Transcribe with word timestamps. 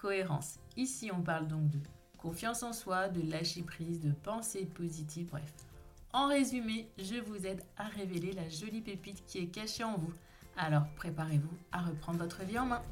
cohérence. 0.00 0.58
Ici, 0.76 1.10
on 1.12 1.22
parle 1.22 1.46
donc 1.46 1.68
de 1.70 1.78
confiance 2.18 2.62
en 2.62 2.72
soi, 2.72 3.08
de 3.08 3.28
lâcher 3.30 3.62
prise, 3.62 4.00
de 4.00 4.12
pensée 4.22 4.66
positive, 4.74 5.28
bref. 5.30 5.52
En 6.12 6.28
résumé, 6.28 6.88
je 6.98 7.16
vous 7.20 7.46
aide 7.46 7.62
à 7.76 7.84
révéler 7.84 8.32
la 8.32 8.48
jolie 8.48 8.80
pépite 8.80 9.24
qui 9.26 9.38
est 9.38 9.46
cachée 9.46 9.84
en 9.84 9.96
vous. 9.96 10.12
Alors 10.56 10.84
préparez-vous 10.96 11.56
à 11.72 11.82
reprendre 11.82 12.18
votre 12.18 12.42
vie 12.44 12.58
en 12.58 12.66
main. 12.66 12.82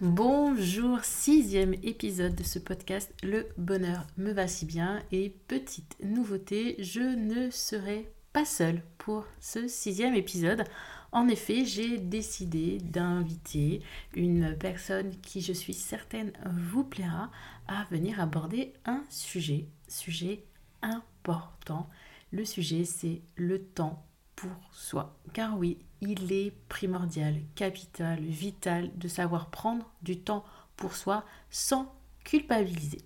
Bonjour, 0.00 1.04
sixième 1.04 1.74
épisode 1.82 2.34
de 2.34 2.42
ce 2.42 2.58
podcast 2.58 3.12
Le 3.22 3.48
bonheur 3.58 4.06
me 4.16 4.32
va 4.32 4.48
si 4.48 4.64
bien 4.64 5.02
et 5.12 5.30
petite 5.30 5.96
nouveauté, 6.02 6.76
je 6.78 7.00
ne 7.00 7.50
serai 7.50 8.10
pas 8.32 8.44
seule 8.44 8.82
pour 8.98 9.26
ce 9.40 9.68
sixième 9.68 10.14
épisode. 10.14 10.64
En 11.12 11.26
effet, 11.26 11.64
j'ai 11.64 11.98
décidé 11.98 12.78
d'inviter 12.78 13.82
une 14.14 14.56
personne 14.56 15.10
qui, 15.22 15.40
je 15.40 15.52
suis 15.52 15.74
certaine, 15.74 16.32
vous 16.46 16.84
plaira 16.84 17.30
à 17.66 17.84
venir 17.90 18.20
aborder 18.20 18.72
un 18.84 19.02
sujet, 19.08 19.66
sujet 19.88 20.44
important. 20.82 21.88
Le 22.30 22.44
sujet, 22.44 22.84
c'est 22.84 23.22
le 23.34 23.60
temps 23.60 24.04
pour 24.36 24.52
soi. 24.70 25.18
Car 25.32 25.58
oui, 25.58 25.78
il 26.00 26.32
est 26.32 26.52
primordial, 26.68 27.40
capital, 27.56 28.20
vital 28.20 28.90
de 28.96 29.08
savoir 29.08 29.50
prendre 29.50 29.90
du 30.02 30.20
temps 30.20 30.44
pour 30.76 30.94
soi 30.94 31.24
sans 31.50 31.92
culpabiliser. 32.24 33.02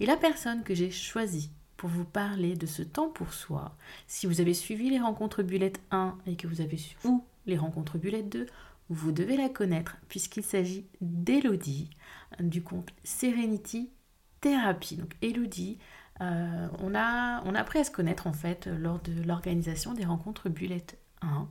Et 0.00 0.06
la 0.06 0.16
personne 0.16 0.64
que 0.64 0.74
j'ai 0.74 0.90
choisie 0.90 1.50
pour 1.76 1.88
vous 1.88 2.04
parler 2.04 2.56
de 2.56 2.66
ce 2.66 2.82
temps 2.82 3.08
pour 3.08 3.32
soi, 3.32 3.76
si 4.06 4.26
vous 4.26 4.40
avez 4.40 4.54
suivi 4.54 4.90
les 4.90 5.00
rencontres 5.00 5.42
Bullet 5.42 5.72
1 5.90 6.18
et 6.26 6.36
que 6.36 6.46
vous 6.46 6.60
avez 6.60 6.78
ou 7.04 7.24
les 7.46 7.56
rencontres 7.56 7.98
Bullet 7.98 8.22
2, 8.22 8.46
vous 8.90 9.12
devez 9.12 9.36
la 9.36 9.48
connaître 9.48 9.96
puisqu'il 10.08 10.42
s'agit 10.44 10.86
d'Elodie 11.00 11.90
du 12.40 12.62
compte 12.62 12.90
Serenity 13.02 13.90
Therapy. 14.40 14.96
Donc 14.96 15.16
Elodie, 15.22 15.78
euh, 16.20 16.68
on, 16.80 16.94
a, 16.94 17.42
on 17.44 17.54
a 17.54 17.60
appris 17.60 17.78
à 17.78 17.84
se 17.84 17.90
connaître 17.90 18.26
en 18.26 18.32
fait 18.32 18.66
lors 18.66 19.00
de 19.00 19.22
l'organisation 19.22 19.94
des 19.94 20.04
rencontres 20.04 20.48
Bullet 20.48 20.84
1. 21.22 21.48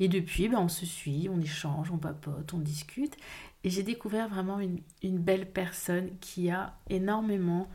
Et 0.00 0.08
depuis, 0.08 0.48
ben, 0.48 0.58
on 0.58 0.68
se 0.68 0.86
suit, 0.86 1.28
on 1.30 1.40
échange, 1.40 1.90
on 1.90 1.98
papote, 1.98 2.52
on 2.54 2.58
discute. 2.58 3.16
Et 3.64 3.70
j'ai 3.70 3.82
découvert 3.82 4.28
vraiment 4.28 4.60
une, 4.60 4.78
une, 5.02 5.18
belle 5.18 5.50
personne 5.50 6.10
qui 6.20 6.50
a 6.50 6.76
énormément 6.88 7.68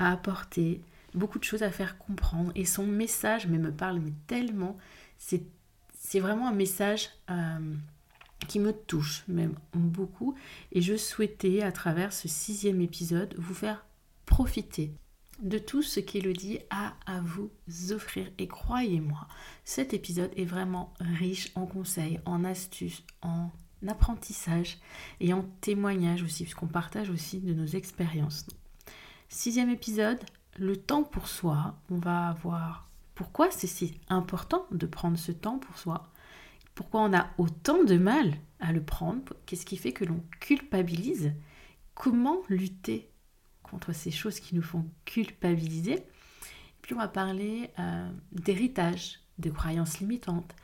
à 0.00 0.12
apporter, 0.12 0.82
beaucoup 1.14 1.38
de 1.38 1.44
choses 1.44 1.62
à 1.62 1.70
faire 1.70 1.96
comprendre. 1.98 2.50
Et 2.54 2.64
son 2.64 2.86
message 2.86 3.46
mais 3.46 3.58
me 3.58 3.70
parle 3.70 4.00
mais 4.00 4.12
tellement. 4.26 4.76
C'est 5.16 5.42
c'est 6.08 6.20
vraiment 6.20 6.48
un 6.48 6.54
message 6.54 7.10
euh, 7.28 7.74
qui 8.46 8.60
me 8.60 8.72
touche 8.72 9.24
même 9.28 9.54
beaucoup 9.74 10.34
et 10.72 10.80
je 10.80 10.96
souhaitais 10.96 11.60
à 11.60 11.70
travers 11.70 12.14
ce 12.14 12.28
sixième 12.28 12.80
épisode 12.80 13.34
vous 13.36 13.52
faire 13.52 13.84
profiter 14.24 14.90
de 15.42 15.58
tout 15.58 15.82
ce 15.82 16.00
qu'Elodie 16.00 16.60
a 16.70 16.94
à 17.04 17.20
vous 17.20 17.50
offrir. 17.90 18.30
Et 18.38 18.48
croyez-moi, 18.48 19.28
cet 19.64 19.92
épisode 19.92 20.30
est 20.34 20.46
vraiment 20.46 20.94
riche 20.98 21.52
en 21.54 21.66
conseils, 21.66 22.20
en 22.24 22.42
astuces, 22.42 23.04
en 23.20 23.50
apprentissage 23.86 24.78
et 25.20 25.34
en 25.34 25.42
témoignages 25.60 26.22
aussi, 26.22 26.44
puisqu'on 26.44 26.68
partage 26.68 27.10
aussi 27.10 27.40
de 27.40 27.52
nos 27.52 27.66
expériences. 27.66 28.46
Sixième 29.28 29.68
épisode, 29.68 30.24
le 30.56 30.78
temps 30.78 31.04
pour 31.04 31.28
soi. 31.28 31.76
On 31.90 31.98
va 31.98 32.28
avoir 32.28 32.87
pourquoi 33.18 33.50
c'est 33.50 33.66
si 33.66 34.00
important 34.08 34.64
de 34.70 34.86
prendre 34.86 35.18
ce 35.18 35.32
temps 35.32 35.58
pour 35.58 35.76
soi? 35.76 36.12
Pourquoi 36.76 37.00
on 37.00 37.12
a 37.12 37.30
autant 37.36 37.82
de 37.82 37.96
mal 37.96 38.32
à 38.60 38.72
le 38.72 38.80
prendre? 38.80 39.34
Qu'est-ce 39.44 39.66
qui 39.66 39.76
fait 39.76 39.90
que 39.90 40.04
l'on 40.04 40.22
culpabilise? 40.38 41.32
Comment 41.96 42.38
lutter 42.48 43.10
contre 43.64 43.92
ces 43.92 44.12
choses 44.12 44.38
qui 44.38 44.54
nous 44.54 44.62
font 44.62 44.88
culpabiliser? 45.04 46.04
Puis 46.80 46.94
on 46.94 46.98
va 46.98 47.08
parler 47.08 47.72
euh, 47.80 48.08
d'héritage, 48.30 49.18
de 49.38 49.50
croyances 49.50 49.98
limitantes 49.98 50.54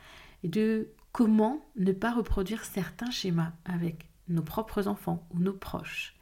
et 0.41 0.47
de 0.47 0.93
comment 1.11 1.59
ne 1.75 1.91
pas 1.91 2.13
reproduire 2.13 2.63
certains 2.63 3.11
schémas 3.11 3.51
avec 3.65 4.07
nos 4.29 4.43
propres 4.43 4.87
enfants 4.87 5.27
ou 5.31 5.39
nos 5.39 5.51
proches. 5.51 6.15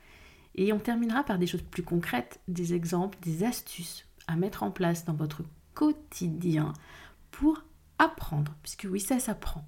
Et 0.56 0.74
on 0.74 0.80
terminera 0.80 1.24
par 1.24 1.38
des 1.38 1.46
choses 1.46 1.62
plus 1.62 1.84
concrètes, 1.84 2.42
des 2.48 2.74
exemples, 2.74 3.20
des 3.22 3.44
astuces 3.44 4.08
à 4.26 4.36
mettre 4.36 4.64
en 4.64 4.72
place 4.72 5.06
dans 5.06 5.14
votre 5.14 5.44
quotidien 5.74 6.74
pour 7.32 7.64
apprendre, 7.98 8.56
puisque 8.62 8.88
oui, 8.90 9.00
ça 9.00 9.20
s'apprend. 9.20 9.68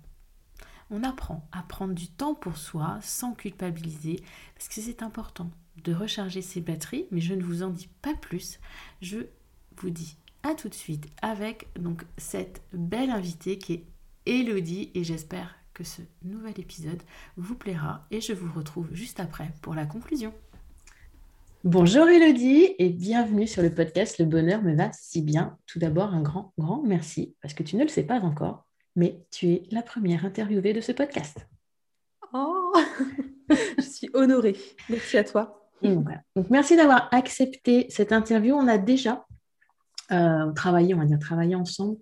On 0.90 1.04
apprend 1.04 1.48
à 1.52 1.64
prendre 1.64 1.94
du 1.94 2.08
temps 2.08 2.36
pour 2.36 2.58
soi 2.58 3.00
sans 3.02 3.34
culpabiliser, 3.34 4.24
parce 4.54 4.68
que 4.68 4.82
c'est 4.82 5.02
important 5.02 5.50
de 5.84 5.94
recharger 5.94 6.42
ses 6.42 6.62
batteries, 6.62 7.08
mais 7.12 7.22
je 7.22 7.34
ne 7.34 7.44
vous 7.44 7.64
en 7.64 7.70
dis 7.70 7.90
pas 8.02 8.14
plus. 8.14 8.60
Je 9.02 9.20
vous 9.78 9.90
dis 9.90 10.18
à 10.44 10.54
tout 10.54 10.70
de 10.70 10.76
suite 10.76 11.08
avec 11.22 11.68
donc 11.80 12.06
cette 12.18 12.62
belle 12.72 13.10
invitée 13.10 13.58
qui 13.58 13.74
est 13.74 13.86
Elodie 14.26 14.92
et 14.94 15.04
j'espère 15.04 15.56
que 15.74 15.84
ce 15.84 16.02
nouvel 16.24 16.60
épisode 16.60 17.02
vous 17.36 17.56
plaira 17.56 18.06
et 18.12 18.22
je 18.22 18.34
vous 18.34 18.52
retrouve 18.54 18.94
juste 18.94 19.20
après 19.20 19.52
pour 19.62 19.76
la 19.76 19.86
conclusion. 19.86 20.34
Bonjour 21.66 22.08
Elodie 22.08 22.76
et 22.78 22.90
bienvenue 22.90 23.48
sur 23.48 23.64
le 23.64 23.74
podcast 23.74 24.20
Le 24.20 24.26
bonheur 24.26 24.62
me 24.62 24.76
va 24.76 24.92
si 24.94 25.24
bien. 25.24 25.58
Tout 25.66 25.80
d'abord, 25.80 26.14
un 26.14 26.22
grand, 26.22 26.53
grand 26.59 26.84
merci 26.84 27.36
parce 27.42 27.56
que 27.56 27.64
tu 27.64 27.76
ne 27.76 27.81
le 27.81 27.88
sais 27.88 28.03
pas 28.03 28.20
encore, 28.20 28.68
mais 28.96 29.26
tu 29.31 29.48
es 29.48 29.64
la 29.72 29.81
première 29.81 30.25
interviewée 30.25 30.74
de 30.74 30.81
ce 30.81 30.92
podcast. 30.92 31.48
Oh, 32.34 32.72
je 33.50 33.81
suis 33.81 34.12
honorée. 34.14 34.56
Merci 34.90 35.18
à 35.18 35.24
toi. 35.24 35.68
Donc, 35.81 36.08
merci 36.52 36.78
d'avoir 36.78 37.09
accepté 37.12 37.88
cette 37.90 38.12
interview. 38.12 38.54
On 38.54 38.68
a 38.68 38.78
déjà 38.78 39.25
euh, 40.12 40.52
travaillé, 40.52 40.94
on 40.94 41.00
va 41.00 41.06
dire 41.06 41.18
travaillé 41.18 41.56
ensemble 41.56 41.98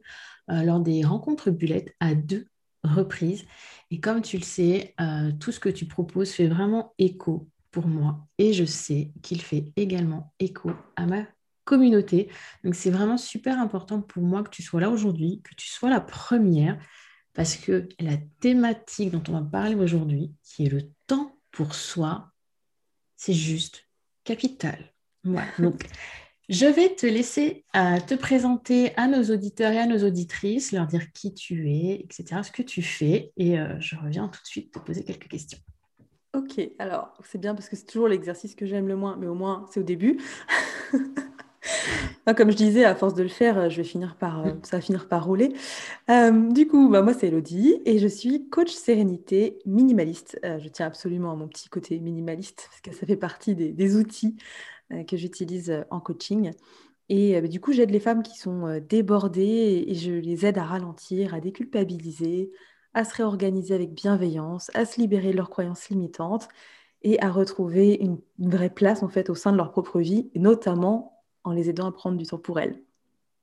euh, 0.51 0.61
lors 0.63 0.81
des 0.81 1.05
rencontres 1.05 1.51
Bullet 1.51 1.85
à 2.01 2.15
deux 2.15 2.47
reprises. 2.83 3.45
Et 3.91 4.01
comme 4.01 4.23
tu 4.23 4.35
le 4.35 4.43
sais, 4.43 4.93
euh, 4.99 5.31
tout 5.39 5.53
ce 5.53 5.61
que 5.61 5.69
tu 5.69 5.85
proposes 5.85 6.31
fait 6.31 6.47
vraiment 6.47 6.93
écho 6.97 7.47
pour 7.73 7.87
moi 7.87 8.25
et 8.37 8.53
je 8.53 8.63
sais 8.63 9.11
qu'il 9.21 9.41
fait 9.41 9.73
également 9.75 10.33
écho 10.39 10.71
à 10.95 11.05
ma 11.05 11.25
communauté. 11.65 12.29
Donc 12.63 12.75
c'est 12.75 12.91
vraiment 12.91 13.17
super 13.17 13.59
important 13.59 14.01
pour 14.01 14.23
moi 14.23 14.43
que 14.43 14.49
tu 14.49 14.61
sois 14.61 14.79
là 14.79 14.89
aujourd'hui, 14.89 15.41
que 15.43 15.55
tu 15.55 15.67
sois 15.67 15.89
la 15.89 15.99
première, 15.99 16.79
parce 17.33 17.55
que 17.55 17.89
la 17.99 18.17
thématique 18.39 19.11
dont 19.11 19.23
on 19.27 19.33
va 19.33 19.41
parler 19.41 19.75
aujourd'hui, 19.75 20.33
qui 20.43 20.65
est 20.65 20.69
le 20.69 20.83
temps 21.07 21.35
pour 21.51 21.73
soi, 21.73 22.31
c'est 23.17 23.33
juste 23.33 23.89
capital. 24.23 24.93
Voilà. 25.23 25.47
Donc 25.59 25.87
je 26.49 26.65
vais 26.67 26.93
te 26.93 27.07
laisser 27.07 27.65
te 27.73 28.13
présenter 28.13 28.95
à 28.97 29.07
nos 29.07 29.23
auditeurs 29.33 29.71
et 29.71 29.79
à 29.79 29.87
nos 29.87 30.05
auditrices, 30.05 30.73
leur 30.73 30.85
dire 30.85 31.11
qui 31.11 31.33
tu 31.33 31.71
es, 31.71 32.01
etc., 32.01 32.41
ce 32.43 32.51
que 32.51 32.61
tu 32.61 32.83
fais, 32.83 33.31
et 33.35 33.57
euh, 33.57 33.79
je 33.79 33.95
reviens 33.95 34.27
tout 34.27 34.41
de 34.41 34.47
suite 34.47 34.71
te 34.71 34.79
poser 34.79 35.03
quelques 35.03 35.29
questions. 35.29 35.59
Ok, 36.33 36.59
alors 36.79 37.13
c'est 37.23 37.37
bien 37.37 37.53
parce 37.53 37.69
que 37.69 37.75
c'est 37.75 37.85
toujours 37.85 38.07
l'exercice 38.07 38.55
que 38.55 38.65
j'aime 38.65 38.87
le 38.87 38.95
moins, 38.95 39.17
mais 39.17 39.27
au 39.27 39.35
moins 39.35 39.67
c'est 39.71 39.79
au 39.79 39.83
début. 39.83 40.19
Comme 42.37 42.51
je 42.51 42.55
disais, 42.55 42.85
à 42.85 42.95
force 42.95 43.13
de 43.13 43.21
le 43.21 43.29
faire, 43.29 43.69
je 43.69 43.77
vais 43.77 43.83
finir 43.83 44.15
par, 44.15 44.45
euh, 44.45 44.51
ça 44.63 44.77
va 44.77 44.81
finir 44.81 45.07
par 45.07 45.25
rouler. 45.25 45.53
Euh, 46.09 46.51
du 46.51 46.67
coup, 46.67 46.89
bah, 46.89 47.03
moi 47.03 47.13
c'est 47.13 47.27
Elodie 47.27 47.81
et 47.85 47.99
je 47.99 48.07
suis 48.07 48.49
coach 48.49 48.71
sérénité 48.71 49.59
minimaliste. 49.65 50.39
Euh, 50.43 50.59
je 50.59 50.69
tiens 50.69 50.87
absolument 50.87 51.31
à 51.31 51.35
mon 51.35 51.47
petit 51.47 51.69
côté 51.69 51.99
minimaliste 51.99 52.67
parce 52.69 52.81
que 52.81 52.93
ça 52.93 53.05
fait 53.05 53.17
partie 53.17 53.55
des, 53.55 53.95
outils 53.95 54.35
que 55.07 55.17
j'utilise 55.17 55.85
en 55.91 55.99
coaching. 55.99 56.51
Et 57.09 57.39
bah, 57.41 57.47
du 57.47 57.59
coup, 57.59 57.73
j'aide 57.73 57.91
les 57.91 57.99
femmes 57.99 58.23
qui 58.23 58.37
sont 58.37 58.79
débordées 58.79 59.85
et 59.87 59.93
je 59.93 60.13
les 60.13 60.45
aide 60.45 60.57
à 60.57 60.63
ralentir, 60.63 61.33
à 61.33 61.41
déculpabiliser, 61.41 62.51
à 62.93 63.03
se 63.03 63.15
réorganiser 63.15 63.73
avec 63.73 63.93
bienveillance, 63.93 64.71
à 64.73 64.85
se 64.85 64.99
libérer 64.99 65.31
de 65.31 65.37
leurs 65.37 65.49
croyances 65.49 65.89
limitantes 65.89 66.47
et 67.01 67.21
à 67.21 67.29
retrouver 67.29 67.95
une, 67.95 68.19
vraie 68.39 68.69
place 68.69 69.03
en 69.03 69.09
fait 69.09 69.29
au 69.29 69.35
sein 69.35 69.51
de 69.51 69.57
leur 69.57 69.71
propre 69.71 69.99
vie, 69.99 70.29
notamment 70.35 71.23
en 71.43 71.51
les 71.51 71.69
aidant 71.69 71.87
à 71.87 71.91
prendre 71.91 72.17
du 72.17 72.25
temps 72.25 72.37
pour 72.37 72.59
elles. 72.59 72.81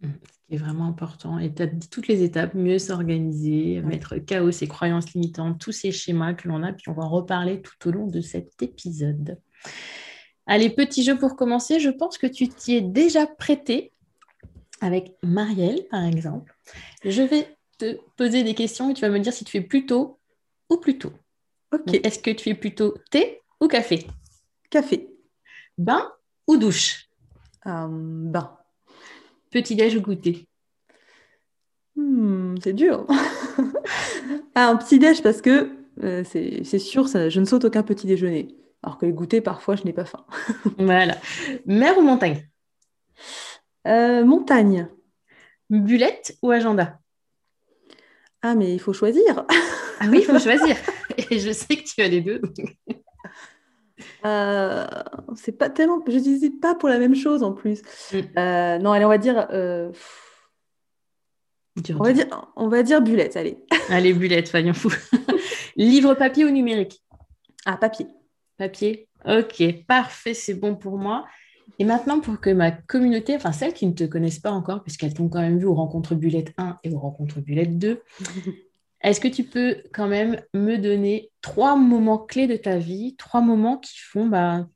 Mmh, 0.00 0.08
ce 0.08 0.38
qui 0.49 0.55
est 0.55 0.56
vraiment 0.56 0.87
important. 0.87 1.38
Et 1.38 1.52
tu 1.52 1.62
as 1.62 1.67
dit 1.67 1.91
toutes 1.91 2.08
les 2.08 2.23
étapes, 2.23 2.55
mieux 2.55 2.79
s'organiser, 2.79 3.82
mettre 3.82 4.17
chaos, 4.17 4.50
ses 4.50 4.67
croyances 4.67 5.12
limitantes, 5.12 5.61
tous 5.61 5.73
ces 5.73 5.93
schémas 5.93 6.35
que 6.35 6.49
l'on 6.49 6.62
a, 6.62 6.73
puis 6.73 6.88
on 6.88 6.94
va 6.94 7.03
en 7.03 7.11
reparler 7.11 7.61
tout 7.61 7.88
au 7.88 7.93
long 7.93 8.06
de 8.06 8.20
cet 8.20 8.62
épisode. 8.62 9.38
Allez, 10.46 10.70
petit 10.70 11.03
jeu 11.03 11.19
pour 11.19 11.37
commencer. 11.37 11.81
Je 11.81 11.91
pense 11.91 12.19
que 12.19 12.26
tu 12.26 12.49
t'y 12.49 12.76
es 12.76 12.81
déjà 12.81 13.26
prêté 13.26 13.93
avec 14.81 15.14
Marielle, 15.23 15.87
par 15.91 16.05
exemple. 16.05 16.56
Je 17.05 17.23
vais 17.23 17.46
te 17.81 17.99
poser 18.17 18.43
des 18.43 18.55
questions 18.55 18.91
et 18.91 18.94
tu 18.94 19.00
vas 19.03 19.09
me 19.11 19.19
dire 19.19 19.32
si 19.32 19.44
tu 19.44 19.56
es 19.56 19.61
plutôt 19.61 20.19
ou 20.69 20.77
plutôt. 20.77 21.12
Ok. 21.73 21.94
Est-ce 21.94 22.19
que 22.19 22.31
tu 22.31 22.49
es 22.49 22.55
plutôt 22.55 22.94
thé 23.11 23.41
ou 23.61 23.69
café? 23.69 24.06
Café. 24.71 25.09
Bain 25.79 26.12
ou 26.47 26.56
douche? 26.56 27.09
Euh, 27.67 27.87
Bain. 27.88 28.56
Petit-déj 29.50 29.97
ou 29.97 30.00
goûter? 30.00 30.47
Hmm, 31.97 32.56
C'est 32.62 32.73
dur. 32.73 33.06
ah, 34.55 34.69
un 34.69 34.77
petit-déj 34.77 35.23
parce 35.23 35.41
que 35.41 35.71
euh, 36.03 36.23
c'est 36.25 36.79
sûr, 36.79 37.09
ça, 37.09 37.29
je 37.29 37.41
ne 37.41 37.44
saute 37.44 37.65
aucun 37.65 37.82
petit 37.82 38.06
déjeuner. 38.06 38.56
Alors 38.82 38.97
que 38.97 39.06
les 39.06 39.12
goûter, 39.12 39.41
parfois, 39.41 39.77
je 39.77 39.85
n'ai 39.85 39.93
pas 39.93 40.05
faim. 40.05 40.25
voilà. 40.79 41.17
Mer 41.67 41.99
ou 41.99 42.03
montagne? 42.03 42.49
Euh, 43.87 44.25
Montagne. 44.25 44.88
Bulette 45.69 46.37
ou 46.43 46.50
agenda? 46.50 47.00
Ah, 48.43 48.55
mais 48.55 48.73
il 48.73 48.81
faut 48.81 48.93
choisir. 48.93 49.45
ah 50.01 50.07
oui, 50.09 50.19
il 50.21 50.25
faut 50.25 50.39
choisir. 50.39 50.77
Et 51.31 51.39
je 51.39 51.53
sais 51.53 51.77
que 51.77 51.85
tu 51.85 52.01
as 52.01 52.09
les 52.09 52.21
deux. 52.21 52.41
Euh, 54.25 54.87
c'est 55.35 55.53
pas 55.53 55.71
tellement. 55.71 56.03
Je 56.07 56.19
disais 56.19 56.51
pas 56.51 56.75
pour 56.75 56.89
la 56.89 56.99
même 56.99 57.15
chose 57.15 57.43
en 57.43 57.53
plus. 57.53 57.83
Mm. 58.13 58.19
Euh, 58.39 58.79
non, 58.79 58.93
allez, 58.93 59.05
on 59.05 59.09
va 59.09 59.19
dire. 59.19 59.47
on, 59.51 59.93
va 62.03 62.13
dire 62.13 62.27
on 62.57 62.69
va 62.69 62.83
dire 62.83 63.03
bulette, 63.03 63.37
allez. 63.37 63.59
allez, 63.89 64.13
bulette, 64.13 64.49
soyons 64.49 64.75
fou. 64.75 64.91
Livre 65.77 66.15
papier 66.15 66.45
ou 66.45 66.51
numérique? 66.51 67.03
Ah, 67.67 67.77
papier. 67.77 68.07
Papier. 68.57 69.09
Ok, 69.27 69.63
parfait, 69.87 70.35
c'est 70.35 70.55
bon 70.55 70.77
pour 70.77 70.99
moi. 70.99 71.27
Et 71.81 71.85
maintenant, 71.85 72.21
pour 72.21 72.41
que 72.41 72.50
ma 72.50 72.71
communauté, 72.73 73.35
enfin 73.35 73.53
celles 73.53 73.73
qui 73.73 73.87
ne 73.87 73.93
te 73.93 74.05
connaissent 74.05 74.38
pas 74.38 74.50
encore, 74.50 74.82
puisqu'elles 74.82 75.15
t'ont 75.15 75.31
quand 75.31 75.41
même 75.41 75.59
vu 75.59 75.65
aux 75.65 75.75
rencontres 75.75 76.15
Bullet 76.15 76.44
1 76.59 76.77
et 76.85 76.93
aux 76.93 76.99
rencontres 76.99 77.41
Bullet 77.41 77.65
2, 77.65 78.03
est-ce 79.00 79.19
que 79.19 79.29
tu 79.29 79.44
peux 79.44 79.79
quand 79.94 80.06
même 80.06 80.43
me 80.53 80.77
donner 80.77 81.31
trois 81.41 81.77
moments 81.77 82.19
clés 82.19 82.47
de 82.47 82.56
ta 82.56 82.77
vie, 82.77 83.17
trois 83.17 83.41
moments 83.41 83.79
qui 83.79 83.99
font 83.99 84.27
bah, 84.27 84.67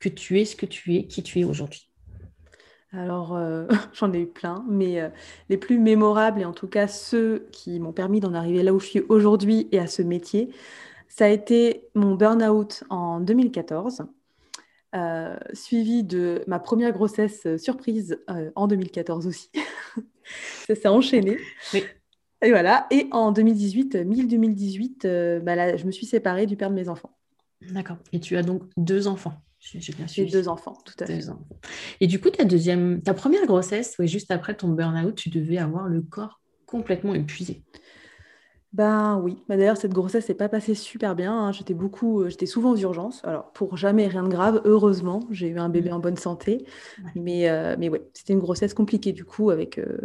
que 0.00 0.08
tu 0.08 0.40
es 0.40 0.46
ce 0.46 0.56
que 0.56 0.64
tu 0.64 0.94
es, 0.96 1.06
qui 1.06 1.22
tu 1.22 1.38
es 1.38 1.44
aujourd'hui? 1.44 1.90
Alors, 2.92 3.36
euh, 3.36 3.66
j'en 3.92 4.10
ai 4.14 4.20
eu 4.20 4.26
plein, 4.26 4.64
mais 4.70 5.02
euh, 5.02 5.10
les 5.50 5.58
plus 5.58 5.78
mémorables, 5.78 6.40
et 6.40 6.46
en 6.46 6.54
tout 6.54 6.68
cas 6.68 6.88
ceux 6.88 7.46
qui 7.52 7.78
m'ont 7.78 7.92
permis 7.92 8.20
d'en 8.20 8.32
arriver 8.32 8.62
là 8.62 8.72
où 8.72 8.80
je 8.80 8.86
suis 8.86 9.02
aujourd'hui 9.10 9.68
et 9.70 9.78
à 9.78 9.86
ce 9.86 10.00
métier, 10.00 10.48
ça 11.08 11.26
a 11.26 11.28
été 11.28 11.84
mon 11.94 12.14
burn-out 12.14 12.84
en 12.88 13.20
2014. 13.20 14.06
Euh, 14.94 15.36
suivi 15.52 16.02
de 16.02 16.42
ma 16.46 16.58
première 16.58 16.92
grossesse 16.92 17.42
euh, 17.44 17.58
surprise 17.58 18.18
euh, 18.30 18.50
en 18.54 18.66
2014 18.66 19.26
aussi. 19.26 19.50
ça 20.66 20.74
s'est 20.74 20.88
enchaîné. 20.88 21.36
Et 21.74 22.50
voilà. 22.50 22.86
Et 22.90 23.06
en 23.10 23.30
2018, 23.30 23.98
2018, 23.98 25.06
bah 25.42 25.76
je 25.76 25.84
me 25.84 25.90
suis 25.90 26.06
séparée 26.06 26.46
du 26.46 26.56
père 26.56 26.70
de 26.70 26.74
mes 26.74 26.88
enfants. 26.88 27.18
D'accord. 27.70 27.98
Et 28.12 28.20
tu 28.20 28.36
as 28.38 28.42
donc 28.42 28.62
deux 28.78 29.08
enfants. 29.08 29.34
J'ai 29.58 30.24
deux 30.24 30.48
enfants, 30.48 30.78
tout 30.86 30.94
à 31.00 31.06
fait. 31.06 31.20
Et 32.00 32.06
du 32.06 32.20
coup, 32.20 32.30
ta 32.30 32.44
deuxième, 32.44 33.02
ta 33.02 33.12
première 33.12 33.44
grossesse, 33.44 33.96
juste 34.04 34.30
après 34.30 34.56
ton 34.56 34.68
burn-out, 34.68 35.16
tu 35.16 35.28
devais 35.28 35.58
avoir 35.58 35.88
le 35.88 36.00
corps 36.00 36.40
complètement 36.64 37.14
épuisé. 37.14 37.62
Ben 38.74 39.18
oui, 39.22 39.42
bah, 39.48 39.56
d'ailleurs 39.56 39.78
cette 39.78 39.94
grossesse 39.94 40.28
n'est 40.28 40.34
pas 40.34 40.50
passée 40.50 40.74
super 40.74 41.16
bien, 41.16 41.32
hein. 41.32 41.52
J'étais 41.52 41.72
beaucoup, 41.72 42.20
euh, 42.20 42.28
j'étais 42.28 42.44
souvent 42.44 42.72
aux 42.72 42.76
urgences. 42.76 43.24
Alors 43.24 43.50
pour 43.52 43.78
jamais 43.78 44.06
rien 44.06 44.22
de 44.22 44.28
grave, 44.28 44.60
heureusement, 44.66 45.20
j'ai 45.30 45.48
eu 45.48 45.58
un 45.58 45.70
bébé 45.70 45.90
mmh. 45.90 45.94
en 45.94 45.98
bonne 46.00 46.16
santé. 46.18 46.66
Mais, 47.14 47.48
euh, 47.48 47.76
mais 47.78 47.88
ouais, 47.88 48.02
c'était 48.12 48.34
une 48.34 48.40
grossesse 48.40 48.74
compliquée 48.74 49.12
du 49.12 49.24
coup 49.24 49.48
avec, 49.50 49.78
euh, 49.78 49.98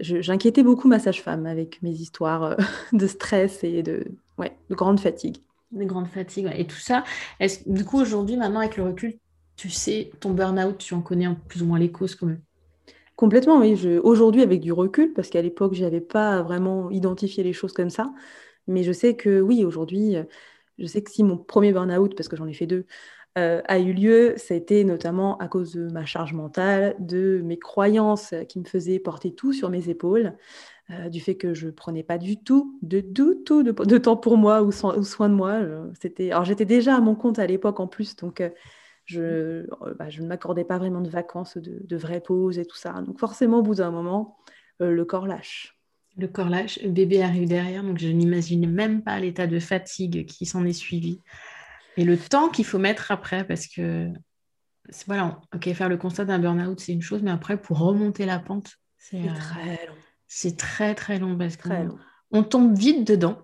j'inquiétais 0.00 0.62
beaucoup 0.62 0.88
ma 0.88 0.98
sage-femme 0.98 1.46
avec 1.46 1.80
mes 1.82 1.92
histoires, 1.92 2.56
de 2.92 3.06
stress 3.06 3.64
et 3.64 3.82
de 3.82 4.04
ouais, 4.36 4.54
de 4.68 4.74
grande 4.74 5.00
fatigue. 5.00 5.38
De 5.70 5.84
grande 5.84 6.06
fatigue, 6.08 6.50
et 6.54 6.66
tout 6.66 6.76
ça. 6.76 7.04
Est-ce 7.40 7.66
du 7.66 7.86
coup 7.86 7.98
aujourd'hui, 7.98 8.36
maintenant 8.36 8.60
avec 8.60 8.76
le 8.76 8.84
recul, 8.84 9.14
tu 9.56 9.70
sais 9.70 10.10
ton 10.20 10.32
burn-out, 10.32 10.76
tu 10.76 10.92
en 10.92 11.00
connais 11.00 11.28
plus 11.48 11.62
ou 11.62 11.66
moins 11.66 11.78
les 11.78 11.90
causes 11.90 12.14
quand 12.14 12.26
même? 12.26 12.42
Complètement, 13.16 13.58
oui. 13.60 13.98
Aujourd'hui, 14.02 14.42
avec 14.42 14.60
du 14.60 14.72
recul, 14.72 15.12
parce 15.12 15.28
qu'à 15.28 15.42
l'époque, 15.42 15.74
je 15.74 15.84
n'avais 15.84 16.00
pas 16.00 16.42
vraiment 16.42 16.90
identifié 16.90 17.44
les 17.44 17.52
choses 17.52 17.72
comme 17.72 17.90
ça. 17.90 18.12
Mais 18.66 18.82
je 18.82 18.92
sais 18.92 19.16
que 19.16 19.40
oui, 19.40 19.64
aujourd'hui, 19.64 20.16
euh, 20.16 20.24
je 20.78 20.86
sais 20.86 21.02
que 21.02 21.10
si 21.10 21.24
mon 21.24 21.36
premier 21.38 21.72
burn-out, 21.72 22.14
parce 22.16 22.28
que 22.28 22.36
j'en 22.36 22.46
ai 22.46 22.54
fait 22.54 22.66
deux, 22.66 22.86
euh, 23.38 23.62
a 23.66 23.78
eu 23.78 23.92
lieu, 23.92 24.34
ça 24.36 24.54
a 24.54 24.56
été 24.56 24.84
notamment 24.84 25.38
à 25.38 25.48
cause 25.48 25.74
de 25.74 25.88
ma 25.90 26.04
charge 26.04 26.32
mentale, 26.34 26.96
de 27.00 27.40
mes 27.44 27.58
croyances 27.58 28.34
qui 28.48 28.60
me 28.60 28.64
faisaient 28.64 28.98
porter 28.98 29.34
tout 29.34 29.52
sur 29.52 29.70
mes 29.70 29.88
épaules, 29.88 30.36
euh, 30.90 31.08
du 31.08 31.20
fait 31.20 31.36
que 31.36 31.54
je 31.54 31.68
prenais 31.70 32.02
pas 32.02 32.18
du 32.18 32.42
tout, 32.42 32.78
de 32.82 33.00
tout, 33.00 33.62
de, 33.62 33.98
temps 33.98 34.16
pour 34.16 34.36
moi 34.36 34.62
ou, 34.62 34.72
soin 34.72 35.28
de 35.28 35.34
moi. 35.34 35.60
C'était, 36.00 36.30
alors 36.30 36.44
j'étais 36.44 36.66
déjà 36.66 36.96
à 36.96 37.00
mon 37.00 37.14
compte 37.14 37.38
à 37.38 37.46
l'époque 37.46 37.80
en 37.80 37.86
plus, 37.88 38.16
donc 38.16 38.42
je, 39.12 39.22
euh, 39.22 39.94
bah, 39.98 40.08
je 40.08 40.22
ne 40.22 40.26
m'accordais 40.26 40.64
pas 40.64 40.78
vraiment 40.78 41.00
de 41.00 41.08
vacances, 41.08 41.56
de, 41.56 41.96
vraies 41.96 42.20
pauses 42.20 42.58
et 42.58 42.64
tout 42.64 42.76
ça. 42.76 42.92
Donc 43.02 43.18
forcément, 43.18 43.58
au 43.58 43.62
bout 43.62 43.76
d'un 43.76 43.90
moment, 43.90 44.36
euh, 44.80 44.90
le 44.90 45.04
corps 45.04 45.26
lâche. 45.26 45.78
Le 46.16 46.28
corps 46.28 46.50
lâche, 46.50 46.78
le 46.82 46.90
bébé 46.90 47.22
arrive 47.22 47.48
derrière, 47.48 47.82
donc 47.82 47.98
je 47.98 48.08
n'imagine 48.08 48.70
même 48.70 49.02
pas 49.02 49.18
l'état 49.18 49.46
de 49.46 49.58
fatigue 49.58 50.26
qui 50.26 50.44
s'en 50.44 50.64
est 50.64 50.72
suivi. 50.72 51.20
Et 51.96 52.04
le 52.04 52.18
temps 52.18 52.48
qu'il 52.48 52.64
faut 52.64 52.78
mettre 52.78 53.10
après, 53.10 53.46
parce 53.46 53.66
que 53.66 54.10
voilà, 55.06 55.40
ok, 55.54 55.72
faire 55.72 55.88
le 55.88 55.96
constat 55.96 56.24
d'un 56.24 56.38
burn-out, 56.38 56.80
c'est 56.80 56.92
une 56.92 57.02
chose, 57.02 57.22
mais 57.22 57.30
après, 57.30 57.56
pour 57.56 57.78
remonter 57.78 58.26
la 58.26 58.38
pente, 58.38 58.72
c'est 58.98 59.22
euh, 59.22 59.34
très 59.34 59.86
long. 59.86 59.94
C'est 60.28 60.56
très 60.56 60.94
très 60.94 61.18
long 61.18 61.36
parce 61.36 61.56
qu'on 61.56 61.98
on 62.30 62.42
tombe 62.42 62.76
vite 62.76 63.06
dedans 63.06 63.38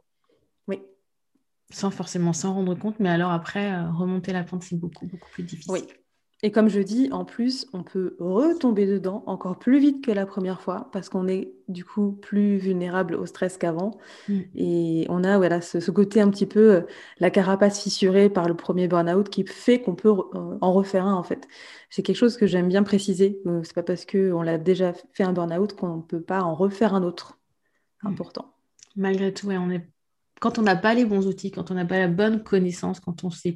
sans 1.70 1.90
forcément 1.90 2.32
s'en 2.32 2.54
rendre 2.54 2.74
compte, 2.74 2.98
mais 2.98 3.10
alors 3.10 3.30
après, 3.30 3.72
euh, 3.72 3.90
remonter 3.90 4.32
la 4.32 4.44
pente, 4.44 4.62
c'est 4.62 4.78
beaucoup, 4.78 5.06
beaucoup 5.06 5.28
plus 5.30 5.42
difficile. 5.42 5.72
Oui. 5.72 5.86
Et 6.44 6.52
comme 6.52 6.68
je 6.68 6.78
dis, 6.78 7.08
en 7.10 7.24
plus, 7.24 7.66
on 7.72 7.82
peut 7.82 8.14
retomber 8.20 8.86
dedans 8.86 9.24
encore 9.26 9.58
plus 9.58 9.80
vite 9.80 10.04
que 10.04 10.12
la 10.12 10.24
première 10.24 10.60
fois 10.60 10.88
parce 10.92 11.08
qu'on 11.08 11.26
est 11.26 11.52
du 11.66 11.84
coup 11.84 12.12
plus 12.12 12.58
vulnérable 12.58 13.16
au 13.16 13.26
stress 13.26 13.58
qu'avant. 13.58 13.98
Mm. 14.28 14.40
Et 14.54 15.06
on 15.08 15.24
a 15.24 15.36
voilà, 15.36 15.60
ce, 15.60 15.90
côté 15.90 16.20
un 16.20 16.30
petit 16.30 16.46
peu, 16.46 16.74
euh, 16.74 16.80
la 17.18 17.30
carapace 17.30 17.82
fissurée 17.82 18.30
par 18.30 18.46
le 18.46 18.54
premier 18.54 18.86
burn-out 18.86 19.28
qui 19.28 19.44
fait 19.44 19.80
qu'on 19.80 19.96
peut 19.96 20.10
euh, 20.10 20.58
en 20.60 20.72
refaire 20.72 21.06
un 21.06 21.14
en 21.14 21.24
fait. 21.24 21.48
C'est 21.90 22.04
quelque 22.04 22.16
chose 22.16 22.36
que 22.36 22.46
j'aime 22.46 22.68
bien 22.68 22.84
préciser. 22.84 23.42
C'est 23.64 23.74
pas 23.74 23.82
parce 23.82 24.06
qu'on 24.06 24.42
l'a 24.42 24.58
déjà 24.58 24.92
fait 25.12 25.24
un 25.24 25.32
burn-out 25.32 25.74
qu'on 25.74 25.96
ne 25.96 26.02
peut 26.02 26.22
pas 26.22 26.42
en 26.42 26.54
refaire 26.54 26.94
un 26.94 27.02
autre. 27.02 27.36
Mm. 28.04 28.08
Important. 28.10 28.54
Malgré 28.94 29.34
tout, 29.34 29.48
on 29.50 29.70
est 29.70 29.88
quand 30.40 30.58
on 30.58 30.62
n'a 30.62 30.76
pas 30.76 30.94
les 30.94 31.04
bons 31.04 31.26
outils, 31.26 31.50
quand 31.50 31.70
on 31.70 31.74
n'a 31.74 31.84
pas 31.84 31.98
la 31.98 32.08
bonne 32.08 32.42
connaissance, 32.42 33.00
quand 33.00 33.24
on 33.24 33.28
ne 33.28 33.52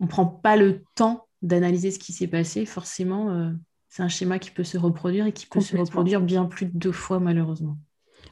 on 0.00 0.06
prend 0.06 0.26
pas 0.26 0.56
le 0.56 0.82
temps 0.94 1.26
d'analyser 1.42 1.90
ce 1.90 1.98
qui 1.98 2.12
s'est 2.12 2.28
passé, 2.28 2.66
forcément, 2.66 3.30
euh, 3.30 3.50
c'est 3.88 4.02
un 4.02 4.08
schéma 4.08 4.38
qui 4.38 4.50
peut 4.50 4.64
se 4.64 4.78
reproduire 4.78 5.26
et 5.26 5.32
qui 5.32 5.46
peut 5.46 5.60
se 5.60 5.76
reproduire 5.76 6.20
bien 6.20 6.44
plus 6.46 6.66
de 6.66 6.76
deux 6.76 6.92
fois, 6.92 7.20
malheureusement. 7.20 7.76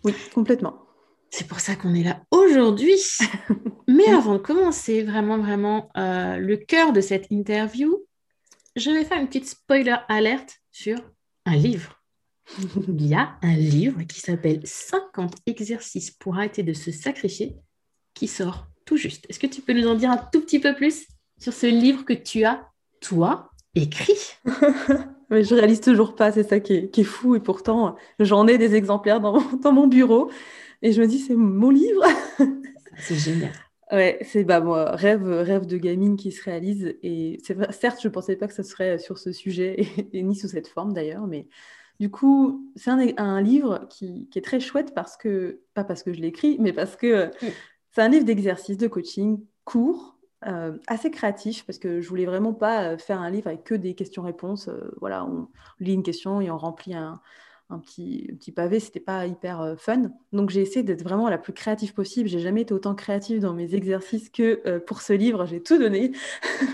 Oui, 0.04 0.14
complètement. 0.34 0.86
C'est 1.30 1.46
pour 1.46 1.60
ça 1.60 1.76
qu'on 1.76 1.94
est 1.94 2.02
là 2.02 2.22
aujourd'hui. 2.30 2.98
Mais 3.88 4.08
avant 4.08 4.34
de 4.34 4.38
commencer, 4.38 5.02
vraiment, 5.04 5.38
vraiment, 5.38 5.90
euh, 5.96 6.38
le 6.38 6.56
cœur 6.56 6.92
de 6.92 7.00
cette 7.00 7.30
interview, 7.30 8.04
je 8.76 8.90
vais 8.90 9.04
faire 9.04 9.20
une 9.20 9.26
petite 9.26 9.48
spoiler 9.48 9.96
alerte 10.08 10.60
sur 10.70 10.98
un 11.46 11.56
livre. 11.56 11.99
Il 12.58 13.06
y 13.06 13.14
a 13.14 13.36
un 13.42 13.54
livre 13.54 14.02
qui 14.02 14.20
s'appelle 14.20 14.60
50 14.64 15.36
exercices 15.46 16.10
pour 16.10 16.36
arrêter 16.36 16.62
de 16.62 16.72
se 16.72 16.90
sacrifier 16.90 17.56
qui 18.14 18.26
sort 18.26 18.66
tout 18.84 18.96
juste. 18.96 19.26
Est-ce 19.28 19.38
que 19.38 19.46
tu 19.46 19.60
peux 19.60 19.72
nous 19.72 19.86
en 19.86 19.94
dire 19.94 20.10
un 20.10 20.18
tout 20.32 20.40
petit 20.40 20.58
peu 20.58 20.74
plus 20.74 21.06
sur 21.38 21.52
ce 21.52 21.66
livre 21.66 22.04
que 22.04 22.12
tu 22.12 22.44
as, 22.44 22.68
toi, 23.00 23.50
écrit? 23.74 24.18
Mais 25.30 25.44
je 25.44 25.54
réalise 25.54 25.80
toujours 25.80 26.16
pas, 26.16 26.32
c'est 26.32 26.42
ça 26.42 26.58
qui 26.58 26.74
est, 26.74 27.02
fou. 27.04 27.36
Et 27.36 27.40
pourtant, 27.40 27.94
j'en 28.18 28.48
ai 28.48 28.58
des 28.58 28.74
exemplaires 28.74 29.20
dans, 29.20 29.40
dans, 29.62 29.72
mon 29.72 29.86
bureau. 29.86 30.30
Et 30.82 30.92
je 30.92 31.00
me 31.00 31.06
dis, 31.06 31.20
c'est 31.20 31.36
mon 31.36 31.70
livre. 31.70 32.02
c'est 32.98 33.14
génial. 33.14 33.52
Ouais, 33.92 34.18
c'est 34.22 34.42
bah, 34.42 34.60
moi, 34.60 34.90
rêve, 34.96 35.24
rêve 35.24 35.66
de 35.66 35.76
gamine 35.76 36.16
qui 36.16 36.32
se 36.32 36.42
réalise. 36.42 36.96
Et 37.04 37.38
c'est 37.44 37.56
certes, 37.72 38.00
je 38.02 38.08
ne 38.08 38.12
pensais 38.12 38.34
pas 38.34 38.48
que 38.48 38.54
ce 38.54 38.64
serait 38.64 38.98
sur 38.98 39.18
ce 39.18 39.30
sujet, 39.30 39.86
et 40.12 40.22
ni 40.22 40.34
sous 40.34 40.48
cette 40.48 40.68
forme 40.68 40.92
d'ailleurs, 40.92 41.28
mais 41.28 41.46
du 42.00 42.10
coup, 42.10 42.72
c'est 42.76 42.90
un, 43.18 43.40
livre 43.42 43.86
qui, 43.90 44.26
est 44.34 44.44
très 44.44 44.58
chouette 44.58 44.94
parce 44.94 45.16
que, 45.18 45.60
pas 45.74 45.84
parce 45.84 46.02
que 46.02 46.12
je 46.12 46.20
l'écris, 46.20 46.56
mais 46.58 46.72
parce 46.72 46.96
que 46.96 47.26
mm. 47.26 47.52
c'est 47.92 48.00
un 48.00 48.08
livre 48.08 48.24
d'exercice, 48.24 48.78
de 48.78 48.88
coaching 48.88 49.44
court, 49.64 50.16
euh, 50.46 50.78
assez 50.86 51.10
créatif, 51.10 51.64
parce 51.66 51.78
que 51.78 52.00
je 52.00 52.08
voulais 52.08 52.24
vraiment 52.24 52.54
pas 52.54 52.84
euh, 52.84 52.98
faire 52.98 53.20
un 53.20 53.30
livre 53.30 53.48
avec 53.48 53.64
que 53.64 53.74
des 53.74 53.94
questions-réponses. 53.94 54.68
Euh, 54.68 54.90
voilà, 54.98 55.26
on 55.26 55.48
lit 55.78 55.92
une 55.92 56.02
question 56.02 56.40
et 56.40 56.50
on 56.50 56.56
remplit 56.56 56.94
un, 56.94 57.20
un 57.70 57.78
petit, 57.78 58.28
petit 58.38 58.52
pavé, 58.52 58.80
c'était 58.80 59.00
pas 59.00 59.26
hyper 59.26 59.60
euh, 59.60 59.76
fun. 59.76 60.10
Donc 60.32 60.50
j'ai 60.50 60.60
essayé 60.60 60.82
d'être 60.82 61.02
vraiment 61.02 61.28
la 61.28 61.38
plus 61.38 61.52
créative 61.52 61.94
possible. 61.94 62.28
J'ai 62.28 62.40
jamais 62.40 62.62
été 62.62 62.74
autant 62.74 62.94
créative 62.94 63.40
dans 63.40 63.54
mes 63.54 63.74
exercices 63.74 64.28
que 64.28 64.60
euh, 64.66 64.80
pour 64.80 65.00
ce 65.02 65.12
livre. 65.12 65.46
J'ai 65.46 65.62
tout 65.62 65.78
donné. 65.78 66.12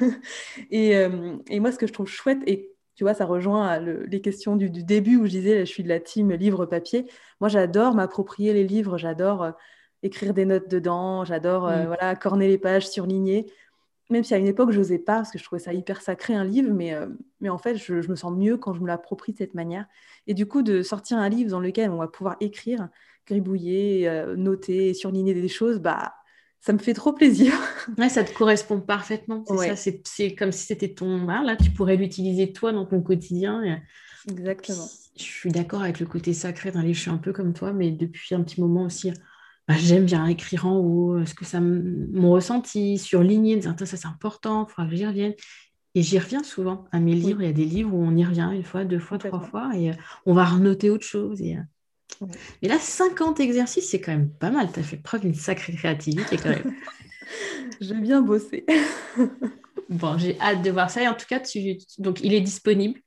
et, 0.70 0.96
euh, 0.96 1.36
et, 1.48 1.60
moi, 1.60 1.70
ce 1.70 1.78
que 1.78 1.86
je 1.86 1.92
trouve 1.92 2.08
chouette, 2.08 2.40
et 2.46 2.72
tu 2.96 3.04
vois, 3.04 3.14
ça 3.14 3.24
rejoint 3.24 3.78
les 3.78 4.20
questions 4.20 4.56
du, 4.56 4.68
début 4.70 5.16
où 5.16 5.26
je 5.26 5.30
disais, 5.30 5.60
je 5.60 5.70
suis 5.70 5.84
de 5.84 5.88
la 5.88 6.00
team 6.00 6.32
livre-papier. 6.32 7.06
Moi, 7.40 7.48
j'adore 7.48 7.94
m'approprier 7.94 8.52
les 8.52 8.64
livres, 8.64 8.98
j'adore 8.98 9.52
écrire 10.02 10.34
des 10.34 10.44
notes 10.44 10.68
dedans, 10.68 11.24
j'adore 11.24 11.68
mm. 11.70 11.86
voilà, 11.86 12.16
corner 12.16 12.48
les 12.48 12.58
pages, 12.58 12.88
surligner 12.88 13.46
même 14.10 14.22
si 14.22 14.34
à 14.34 14.38
une 14.38 14.46
époque, 14.46 14.70
je 14.70 14.78
n'osais 14.78 14.98
pas, 14.98 15.16
parce 15.16 15.30
que 15.30 15.38
je 15.38 15.44
trouvais 15.44 15.60
ça 15.60 15.72
hyper 15.72 16.00
sacré, 16.00 16.34
un 16.34 16.44
livre, 16.44 16.72
mais, 16.72 16.94
euh, 16.94 17.08
mais 17.40 17.48
en 17.48 17.58
fait, 17.58 17.76
je, 17.76 17.94
me 17.94 18.14
sens 18.14 18.32
mieux 18.32 18.56
quand 18.56 18.72
je 18.72 18.80
me 18.80 18.86
l'approprie 18.86 19.32
de 19.32 19.38
cette 19.38 19.54
manière. 19.54 19.86
Et 20.26 20.34
du 20.34 20.46
coup, 20.46 20.62
de 20.62 20.82
sortir 20.82 21.18
un 21.18 21.28
livre 21.28 21.50
dans 21.50 21.60
lequel 21.60 21.90
on 21.90 21.96
va 21.96 22.06
pouvoir 22.06 22.36
écrire, 22.40 22.88
gribouiller, 23.26 24.08
euh, 24.08 24.36
noter, 24.36 24.94
surligner 24.94 25.34
des 25.34 25.48
choses, 25.48 25.80
bah, 25.80 26.14
ça 26.60 26.72
me 26.72 26.78
fait 26.78 26.94
trop 26.94 27.12
plaisir. 27.12 27.52
Ouais, 27.98 28.08
ça 28.08 28.24
te 28.24 28.32
correspond 28.32 28.80
parfaitement. 28.80 29.44
C'est 29.46 29.76
ça, 29.76 29.92
c'est 30.04 30.34
comme 30.34 30.50
si 30.50 30.66
c'était 30.66 30.92
ton 30.92 31.28
art. 31.28 31.44
Là, 31.44 31.54
tu 31.54 31.70
pourrais 31.70 31.96
l'utiliser 31.96 32.52
toi 32.52 32.72
dans 32.72 32.84
ton 32.84 33.00
quotidien. 33.00 33.80
Exactement. 34.28 34.88
Je 35.16 35.22
suis 35.22 35.52
d'accord 35.52 35.82
avec 35.82 36.00
le 36.00 36.06
côté 36.06 36.32
sacré 36.32 36.72
dans 36.72 36.80
les 36.80 36.92
Je 36.92 37.00
suis 37.00 37.10
un 37.10 37.16
peu 37.16 37.32
comme 37.32 37.52
toi, 37.52 37.72
mais 37.72 37.92
depuis 37.92 38.34
un 38.34 38.42
petit 38.42 38.60
moment 38.60 38.82
aussi, 38.82 39.12
bah, 39.68 39.74
j'aime 39.78 40.04
bien 40.04 40.26
écrire 40.26 40.66
en 40.66 40.78
haut 40.78 41.24
ce 41.24 41.34
que 41.34 41.44
ça 41.44 41.60
mon 41.60 42.32
ressenti, 42.32 42.98
surligner, 42.98 43.56
dire 43.56 43.74
ça 43.78 43.86
c'est 43.86 44.06
important, 44.06 44.66
il 44.66 44.72
faudra 44.72 44.90
que 44.90 44.96
j'y 44.96 45.06
revienne. 45.06 45.34
Et 45.94 46.02
j'y 46.02 46.18
reviens 46.18 46.42
souvent 46.42 46.84
à 46.92 47.00
mes 47.00 47.14
livres. 47.14 47.40
Il 47.40 47.46
y 47.46 47.48
a 47.48 47.54
des 47.54 47.64
livres 47.64 47.94
où 47.94 48.02
on 48.02 48.14
y 48.14 48.24
revient 48.24 48.50
une 48.52 48.64
fois, 48.64 48.84
deux 48.84 48.98
fois, 48.98 49.16
trois 49.16 49.40
fois, 49.40 49.70
et 49.74 49.90
euh, 49.90 49.94
on 50.26 50.34
va 50.34 50.44
renoter 50.44 50.90
autre 50.90 51.06
chose. 51.06 51.40
Et, 51.40 51.56
euh. 52.22 52.26
Mais 52.62 52.68
là, 52.68 52.78
50 52.78 53.40
exercices, 53.40 53.90
c'est 53.90 54.00
quand 54.00 54.12
même 54.12 54.30
pas 54.30 54.50
mal. 54.50 54.70
Tu 54.72 54.80
as 54.80 54.82
fait 54.82 54.96
preuve 54.96 55.22
d'une 55.22 55.34
sacrée 55.34 55.74
créativité 55.74 56.36
quand 56.36 56.50
même. 56.50 56.74
J'ai 57.80 57.94
bien 57.94 58.22
bossé. 58.22 58.64
bon, 59.90 60.16
j'ai 60.16 60.40
hâte 60.40 60.62
de 60.62 60.70
voir 60.70 60.90
ça. 60.90 61.02
Et 61.02 61.08
en 61.08 61.14
tout 61.14 61.26
cas, 61.28 61.42
donc 61.98 62.20
il 62.22 62.32
est 62.32 62.40
disponible. 62.40 63.00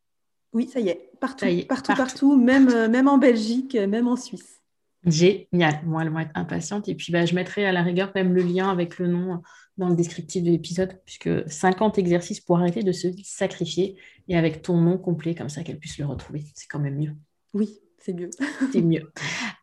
Oui, 0.54 0.68
ça 0.72 0.80
y 0.80 0.90
est. 0.90 1.10
Partout, 1.20 1.46
partout, 1.68 1.94
partout, 1.96 2.38
même, 2.38 2.70
euh, 2.70 2.90
même 2.90 3.08
en 3.08 3.18
Belgique, 3.18 3.76
même 3.76 4.08
en 4.08 4.16
Suisse. 4.16 4.60
Génial. 5.06 5.82
Moi, 5.86 6.04
elles 6.04 6.10
vont 6.10 6.20
être 6.20 6.32
impatientes. 6.36 6.88
Et 6.88 6.96
puis, 6.96 7.12
bah, 7.12 7.26
je 7.26 7.34
mettrai 7.36 7.66
à 7.66 7.72
la 7.72 7.84
rigueur 7.84 8.12
même 8.16 8.34
le 8.34 8.42
lien 8.42 8.70
avec 8.70 9.00
le 9.00 9.08
nom 9.08 9.42
dans 9.78 9.90
le 9.90 9.96
descriptif 9.96 10.44
de 10.44 10.50
l'épisode, 10.50 11.00
puisque 11.06 11.30
50 11.50 11.98
exercices 11.98 12.42
pour 12.42 12.58
arrêter 12.58 12.84
de 12.84 12.92
se 12.92 13.08
sacrifier 13.24 13.98
et 14.28 14.38
avec 14.38 14.62
ton 14.62 14.78
nom 14.78 14.98
complet, 14.98 15.36
comme 15.36 15.50
ça 15.50 15.64
qu'elles 15.64 15.80
puissent 15.80 15.98
le 15.98 16.06
retrouver. 16.06 16.44
C'est 16.54 16.68
quand 16.68 16.80
même 16.80 16.98
mieux. 16.98 17.16
Oui, 17.54 17.80
c'est 18.02 18.14
mieux. 18.14 18.30
c'est 18.72 18.82
mieux. 18.82 19.12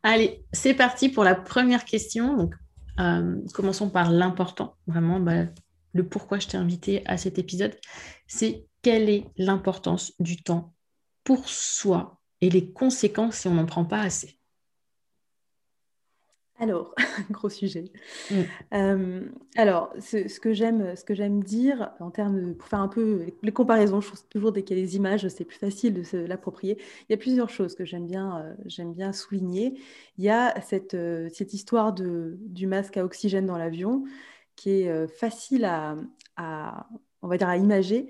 Allez, 0.03 0.43
c'est 0.53 0.73
parti 0.73 1.09
pour 1.09 1.23
la 1.23 1.35
première 1.35 1.85
question. 1.85 2.35
Donc, 2.35 2.53
euh, 2.99 3.35
commençons 3.53 3.89
par 3.89 4.11
l'important, 4.11 4.75
vraiment, 4.87 5.19
bah, 5.19 5.45
le 5.93 6.07
pourquoi 6.07 6.39
je 6.39 6.47
t'ai 6.47 6.57
invité 6.57 7.05
à 7.05 7.17
cet 7.17 7.39
épisode. 7.39 7.75
C'est 8.27 8.65
quelle 8.81 9.09
est 9.09 9.25
l'importance 9.37 10.13
du 10.19 10.41
temps 10.41 10.73
pour 11.23 11.49
soi 11.49 12.21
et 12.41 12.49
les 12.49 12.71
conséquences 12.71 13.37
si 13.37 13.47
on 13.47 13.55
n'en 13.55 13.65
prend 13.65 13.85
pas 13.85 14.01
assez 14.01 14.36
alors, 16.59 16.95
gros 17.31 17.49
sujet. 17.49 17.85
Mm. 18.31 18.35
Euh, 18.73 19.29
alors, 19.55 19.93
ce, 19.99 20.39
que 20.39 20.53
j'aime, 20.53 20.95
ce 20.95 21.03
que 21.03 21.13
j'aime 21.13 21.43
dire 21.43 21.91
en 21.99 22.09
termes 22.09 22.41
de, 22.41 22.53
pour 22.53 22.67
faire 22.67 22.79
un 22.79 22.87
peu 22.87 23.27
les 23.43 23.51
comparaisons, 23.51 24.01
je 24.01 24.07
trouve 24.07 24.23
toujours 24.29 24.51
dès 24.51 24.63
qu'il 24.63 24.77
y 24.77 24.81
a 24.81 24.83
des 24.83 24.95
images, 24.95 25.27
c'est 25.27 25.45
plus 25.45 25.57
facile 25.57 25.93
de 25.93 26.03
se 26.03 26.17
l'approprier. 26.17 26.77
Il 27.07 27.11
y 27.11 27.13
a 27.13 27.17
plusieurs 27.17 27.49
choses 27.49 27.75
que 27.75 27.85
j'aime 27.85 28.07
bien, 28.07 28.39
euh, 28.39 28.55
j'aime 28.65 28.93
bien 28.93 29.13
souligner. 29.13 29.79
Il 30.17 30.23
y 30.23 30.29
a 30.29 30.59
cette, 30.61 30.95
euh, 30.95 31.29
cette 31.31 31.53
histoire 31.53 31.93
de, 31.93 32.37
du 32.41 32.65
masque 32.65 32.97
à 32.97 33.05
oxygène 33.05 33.45
dans 33.45 33.57
l'avion 33.57 34.03
qui 34.55 34.71
est 34.71 35.07
facile 35.07 35.65
à, 35.65 35.95
à, 36.35 36.87
on 37.21 37.27
va 37.27 37.37
dire, 37.37 37.47
à 37.47 37.57
imager 37.57 38.07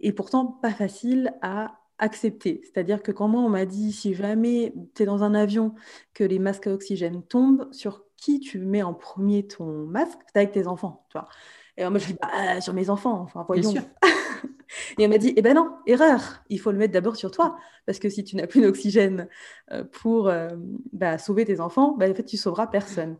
et 0.00 0.12
pourtant 0.12 0.46
pas 0.46 0.70
facile 0.70 1.34
à 1.42 1.81
accepter. 2.02 2.60
C'est-à-dire 2.64 3.02
que 3.02 3.12
quand 3.12 3.28
moi, 3.28 3.40
on 3.40 3.48
m'a 3.48 3.64
dit, 3.64 3.92
si 3.92 4.12
jamais 4.12 4.74
tu 4.94 5.04
es 5.04 5.06
dans 5.06 5.22
un 5.22 5.34
avion, 5.34 5.74
que 6.14 6.24
les 6.24 6.38
masques 6.38 6.66
à 6.66 6.72
oxygène 6.72 7.22
tombent, 7.22 7.72
sur 7.72 8.04
qui 8.16 8.40
tu 8.40 8.58
mets 8.58 8.82
en 8.82 8.92
premier 8.92 9.46
ton 9.46 9.86
masque? 9.86 10.18
C'est 10.26 10.38
avec 10.38 10.52
tes 10.52 10.66
enfants, 10.66 11.06
tu 11.10 11.18
vois. 11.18 11.28
Et 11.76 11.88
moi, 11.88 11.98
je 11.98 12.06
dis, 12.06 12.16
bah, 12.20 12.60
sur 12.60 12.74
mes 12.74 12.90
enfants, 12.90 13.20
enfin, 13.22 13.44
voyons. 13.46 13.72
Et 14.98 15.06
on 15.06 15.08
m'a 15.08 15.18
dit, 15.18 15.32
eh 15.36 15.42
ben 15.42 15.54
non, 15.54 15.70
erreur, 15.86 16.42
il 16.48 16.58
faut 16.58 16.72
le 16.72 16.78
mettre 16.78 16.92
d'abord 16.92 17.16
sur 17.16 17.30
toi, 17.30 17.56
parce 17.86 17.98
que 17.98 18.08
si 18.08 18.24
tu 18.24 18.36
n'as 18.36 18.46
plus 18.46 18.62
d'oxygène 18.62 19.28
euh, 19.70 19.84
pour 19.84 20.28
euh, 20.28 20.48
bah, 20.92 21.18
sauver 21.18 21.44
tes 21.44 21.60
enfants, 21.60 21.94
bah, 21.98 22.10
en 22.10 22.14
fait, 22.14 22.24
tu 22.24 22.36
sauveras 22.36 22.66
personne. 22.66 23.16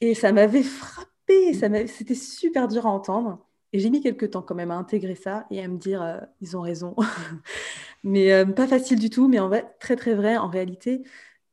Et 0.00 0.14
ça 0.14 0.32
m'avait 0.32 0.62
frappé, 0.62 1.54
ça 1.54 1.68
c'était 1.86 2.14
super 2.14 2.68
dur 2.68 2.86
à 2.86 2.90
entendre. 2.90 3.46
Et 3.72 3.78
j'ai 3.78 3.88
mis 3.88 4.02
quelques 4.02 4.30
temps 4.30 4.42
quand 4.42 4.54
même 4.54 4.70
à 4.70 4.76
intégrer 4.76 5.14
ça 5.14 5.46
et 5.50 5.62
à 5.62 5.68
me 5.68 5.78
dire, 5.78 6.02
euh, 6.02 6.18
ils 6.40 6.56
ont 6.56 6.60
raison. 6.60 6.94
mais 8.02 8.32
euh, 8.32 8.44
pas 8.46 8.66
facile 8.66 8.98
du 8.98 9.10
tout, 9.10 9.28
mais 9.28 9.38
en 9.38 9.48
vrai, 9.48 9.74
très 9.80 9.96
très 9.96 10.14
vrai 10.14 10.36
en 10.36 10.48
réalité. 10.48 11.02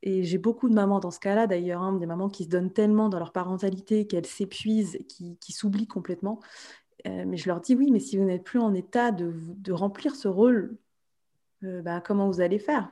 Et 0.01 0.23
j'ai 0.23 0.37
beaucoup 0.37 0.69
de 0.69 0.73
mamans 0.73 0.99
dans 0.99 1.11
ce 1.11 1.19
cas-là 1.19 1.47
d'ailleurs, 1.47 1.81
hein, 1.81 1.93
des 1.93 2.05
mamans 2.05 2.29
qui 2.29 2.45
se 2.45 2.49
donnent 2.49 2.71
tellement 2.71 3.09
dans 3.09 3.19
leur 3.19 3.33
parentalité 3.33 4.07
qu'elles 4.07 4.25
s'épuisent, 4.25 4.99
qui, 5.07 5.51
s'oublient 5.51 5.87
complètement. 5.87 6.39
Euh, 7.07 7.25
mais 7.27 7.37
je 7.37 7.47
leur 7.47 7.61
dis, 7.61 7.75
oui, 7.75 7.91
mais 7.91 7.99
si 7.99 8.17
vous 8.17 8.23
n'êtes 8.23 8.43
plus 8.43 8.59
en 8.59 8.73
état 8.73 9.11
de, 9.11 9.33
de 9.35 9.71
remplir 9.73 10.15
ce 10.15 10.27
rôle, 10.27 10.77
bah, 11.61 11.99
comment 11.99 12.27
vous 12.27 12.39
allez 12.39 12.59
faire? 12.59 12.89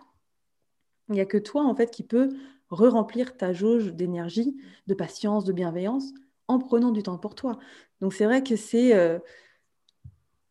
Il 1.09 1.13
n'y 1.13 1.21
a 1.21 1.25
que 1.25 1.37
toi 1.37 1.63
en 1.63 1.73
fait 1.73 1.89
qui 1.89 2.03
peux 2.03 2.29
re-remplir 2.69 3.37
ta 3.37 3.53
jauge 3.53 3.93
d'énergie, 3.93 4.57
de 4.87 4.93
patience, 4.93 5.45
de 5.45 5.53
bienveillance 5.53 6.13
en 6.47 6.59
prenant 6.59 6.91
du 6.91 7.03
temps 7.03 7.17
pour 7.17 7.35
toi. 7.35 7.59
Donc 8.01 8.13
c'est 8.13 8.25
vrai 8.25 8.43
que 8.43 8.55
c'est 8.55 8.95
euh, 8.95 9.19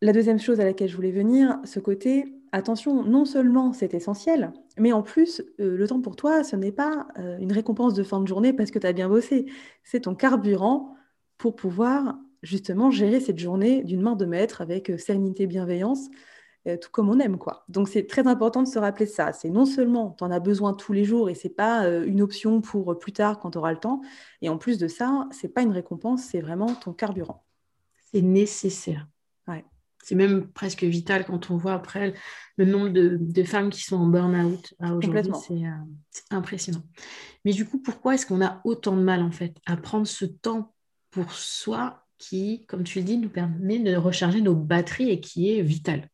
la 0.00 0.12
deuxième 0.12 0.38
chose 0.38 0.60
à 0.60 0.64
laquelle 0.64 0.88
je 0.88 0.96
voulais 0.96 1.12
venir, 1.12 1.58
ce 1.64 1.80
côté, 1.80 2.24
attention, 2.52 3.02
non 3.04 3.24
seulement 3.24 3.72
c'est 3.72 3.94
essentiel, 3.94 4.52
mais 4.78 4.92
en 4.92 5.02
plus, 5.02 5.42
euh, 5.60 5.76
le 5.76 5.88
temps 5.88 6.00
pour 6.00 6.16
toi, 6.16 6.44
ce 6.44 6.56
n'est 6.56 6.72
pas 6.72 7.08
euh, 7.18 7.38
une 7.38 7.52
récompense 7.52 7.94
de 7.94 8.02
fin 8.02 8.20
de 8.20 8.28
journée 8.28 8.52
parce 8.52 8.70
que 8.70 8.78
tu 8.78 8.86
as 8.86 8.92
bien 8.92 9.08
bossé, 9.08 9.46
c'est 9.84 10.00
ton 10.00 10.14
carburant 10.14 10.94
pour 11.38 11.56
pouvoir 11.56 12.18
justement 12.42 12.90
gérer 12.90 13.20
cette 13.20 13.38
journée 13.38 13.82
d'une 13.84 14.02
main 14.02 14.16
de 14.16 14.24
maître 14.24 14.60
avec 14.60 14.92
sérénité, 14.98 15.46
bienveillance 15.46 16.08
euh, 16.66 16.76
tout 16.76 16.90
comme 16.90 17.08
on 17.08 17.20
aime. 17.20 17.38
quoi. 17.38 17.64
Donc 17.68 17.88
c'est 17.88 18.06
très 18.06 18.26
important 18.26 18.62
de 18.62 18.68
se 18.68 18.78
rappeler 18.78 19.06
ça. 19.06 19.32
C'est 19.32 19.50
non 19.50 19.66
seulement 19.66 20.14
tu 20.18 20.24
en 20.24 20.30
as 20.30 20.40
besoin 20.40 20.74
tous 20.74 20.92
les 20.92 21.04
jours 21.04 21.30
et 21.30 21.34
c'est 21.34 21.48
pas 21.48 21.84
euh, 21.86 22.04
une 22.04 22.20
option 22.20 22.60
pour 22.60 22.92
euh, 22.92 22.98
plus 22.98 23.12
tard 23.12 23.38
quand 23.38 23.52
tu 23.52 23.58
auras 23.58 23.72
le 23.72 23.78
temps, 23.78 24.00
et 24.42 24.48
en 24.48 24.58
plus 24.58 24.78
de 24.78 24.88
ça, 24.88 25.28
c'est 25.30 25.48
pas 25.48 25.62
une 25.62 25.70
récompense, 25.70 26.22
c'est 26.22 26.40
vraiment 26.40 26.74
ton 26.74 26.92
carburant. 26.92 27.44
C'est 28.12 28.22
nécessaire. 28.22 29.06
C'est 30.06 30.14
même 30.14 30.46
presque 30.52 30.84
vital 30.84 31.24
quand 31.24 31.50
on 31.50 31.56
voit 31.56 31.72
après 31.72 32.14
le 32.56 32.64
nombre 32.64 32.90
de, 32.90 33.42
femmes 33.42 33.70
qui 33.70 33.82
sont 33.82 33.96
en 33.96 34.06
burn-out 34.06 34.72
aujourd'hui. 34.80 35.32
C'est 36.10 36.22
impressionnant. 36.30 36.84
Mais 37.44 37.52
du 37.52 37.66
coup, 37.66 37.82
pourquoi 37.82 38.14
est-ce 38.14 38.24
qu'on 38.24 38.40
a 38.40 38.60
autant 38.62 38.96
de 38.96 39.02
mal 39.02 39.20
en 39.20 39.32
fait 39.32 39.56
à 39.66 39.76
prendre 39.76 40.06
ce 40.06 40.24
temps 40.24 40.72
pour 41.10 41.32
soi 41.32 42.06
qui, 42.18 42.66
comme 42.66 42.84
tu 42.84 43.00
le 43.00 43.04
dis, 43.04 43.18
nous 43.18 43.28
permet 43.28 43.80
de 43.80 43.96
recharger 43.96 44.40
nos 44.40 44.54
batteries 44.54 45.10
et 45.10 45.18
qui 45.18 45.50
est 45.50 45.60
vital? 45.60 46.08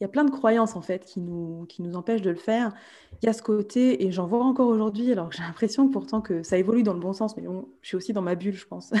Il 0.00 0.04
y 0.04 0.06
a 0.06 0.08
plein 0.08 0.24
de 0.24 0.30
croyances 0.30 0.76
en 0.76 0.80
fait 0.80 1.04
qui 1.04 1.20
nous, 1.20 1.66
qui 1.68 1.82
nous 1.82 1.94
empêchent 1.94 2.22
de 2.22 2.30
le 2.30 2.36
faire. 2.36 2.72
Il 3.22 3.26
y 3.26 3.28
a 3.28 3.34
ce 3.34 3.42
côté, 3.42 4.06
et 4.06 4.12
j'en 4.12 4.26
vois 4.26 4.42
encore 4.42 4.68
aujourd'hui, 4.68 5.12
alors 5.12 5.30
j'ai 5.30 5.42
l'impression 5.42 5.88
pourtant 5.90 6.22
que 6.22 6.42
ça 6.42 6.56
évolue 6.56 6.82
dans 6.82 6.94
le 6.94 7.00
bon 7.00 7.12
sens, 7.12 7.36
mais 7.36 7.44
je 7.82 7.86
suis 7.86 7.96
aussi 7.96 8.14
dans 8.14 8.22
ma 8.22 8.34
bulle, 8.34 8.54
je 8.54 8.66
pense. 8.66 8.92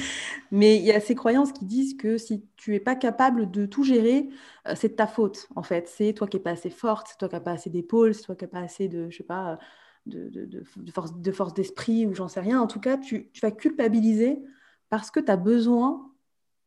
mais 0.50 0.76
il 0.76 0.82
y 0.82 0.92
a 0.92 1.00
ces 1.00 1.14
croyances 1.14 1.52
qui 1.52 1.66
disent 1.66 1.94
que 1.98 2.16
si 2.16 2.46
tu 2.56 2.70
n'es 2.70 2.80
pas 2.80 2.94
capable 2.94 3.50
de 3.50 3.66
tout 3.66 3.84
gérer, 3.84 4.30
euh, 4.66 4.72
c'est 4.74 4.88
de 4.88 4.94
ta 4.94 5.06
faute 5.06 5.46
en 5.56 5.62
fait. 5.62 5.88
C'est 5.88 6.14
toi 6.14 6.26
qui 6.26 6.38
n'es 6.38 6.42
pas 6.42 6.52
assez 6.52 6.70
forte, 6.70 7.08
c'est 7.10 7.18
toi 7.18 7.28
qui 7.28 7.34
n'as 7.34 7.40
pas 7.40 7.52
assez 7.52 7.68
d'épaules, 7.68 8.14
c'est 8.14 8.22
toi 8.22 8.34
qui 8.34 8.44
n'as 8.44 8.50
pas 8.50 8.60
assez 8.60 8.88
de, 8.88 9.10
je 9.10 9.16
sais 9.18 9.24
pas, 9.24 9.58
de, 10.06 10.30
de, 10.30 10.90
force, 10.90 11.14
de 11.14 11.32
force 11.32 11.52
d'esprit 11.52 12.06
ou 12.06 12.14
j'en 12.14 12.28
sais 12.28 12.40
rien. 12.40 12.62
En 12.62 12.66
tout 12.66 12.80
cas, 12.80 12.96
tu, 12.96 13.30
tu 13.32 13.40
vas 13.40 13.50
culpabiliser 13.50 14.42
parce 14.88 15.10
que 15.10 15.20
tu 15.20 15.30
as 15.30 15.36
besoin 15.36 16.10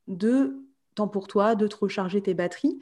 de 0.07 0.63
temps 0.95 1.07
pour 1.07 1.27
toi, 1.27 1.55
de 1.55 1.67
te 1.67 1.75
recharger 1.75 2.21
tes 2.21 2.33
batteries. 2.33 2.79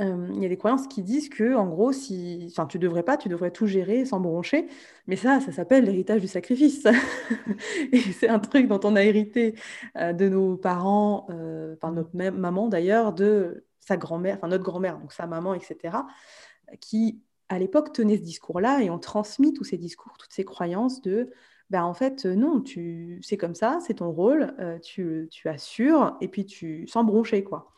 Euh, 0.00 0.28
il 0.34 0.42
y 0.42 0.46
a 0.46 0.48
des 0.48 0.56
croyances 0.56 0.86
qui 0.86 1.02
disent 1.02 1.28
que, 1.28 1.54
en 1.54 1.66
gros, 1.66 1.92
si, 1.92 2.46
enfin, 2.50 2.66
tu 2.66 2.78
devrais 2.78 3.02
pas, 3.02 3.16
tu 3.16 3.28
devrais 3.28 3.50
tout 3.50 3.66
gérer 3.66 4.04
sans 4.04 4.20
broncher. 4.20 4.66
Mais 5.06 5.16
ça, 5.16 5.40
ça 5.40 5.52
s'appelle 5.52 5.84
l'héritage 5.84 6.20
du 6.22 6.28
sacrifice. 6.28 6.86
et 7.92 8.00
c'est 8.00 8.28
un 8.28 8.38
truc 8.38 8.68
dont 8.68 8.80
on 8.84 8.96
a 8.96 9.02
hérité 9.04 9.54
euh, 9.98 10.12
de 10.12 10.28
nos 10.28 10.56
parents, 10.56 11.26
euh, 11.30 11.76
notre 11.92 12.14
maman 12.14 12.68
d'ailleurs, 12.68 13.12
de 13.12 13.66
sa 13.80 13.96
grand-mère, 13.96 14.36
enfin 14.36 14.48
notre 14.48 14.64
grand-mère, 14.64 14.98
donc 14.98 15.12
sa 15.12 15.26
maman, 15.26 15.54
etc., 15.54 15.98
qui 16.80 17.20
à 17.48 17.58
l'époque 17.58 17.92
tenait 17.92 18.16
ce 18.16 18.22
discours-là 18.22 18.82
et 18.82 18.88
ont 18.88 18.98
transmis 18.98 19.52
tous 19.52 19.64
ces 19.64 19.76
discours, 19.76 20.16
toutes 20.18 20.32
ces 20.32 20.44
croyances 20.44 21.02
de 21.02 21.30
ben, 21.68 21.84
en 21.84 21.94
fait, 21.94 22.26
non, 22.26 22.60
tu, 22.60 23.18
c'est 23.22 23.38
comme 23.38 23.54
ça, 23.54 23.78
c'est 23.86 23.94
ton 23.94 24.10
rôle, 24.10 24.54
tu, 24.82 25.28
tu 25.30 25.48
assures, 25.48 26.16
et 26.20 26.28
puis 26.28 26.44
tu, 26.44 26.86
sans 26.86 27.02
broncher, 27.02 27.44
quoi. 27.44 27.72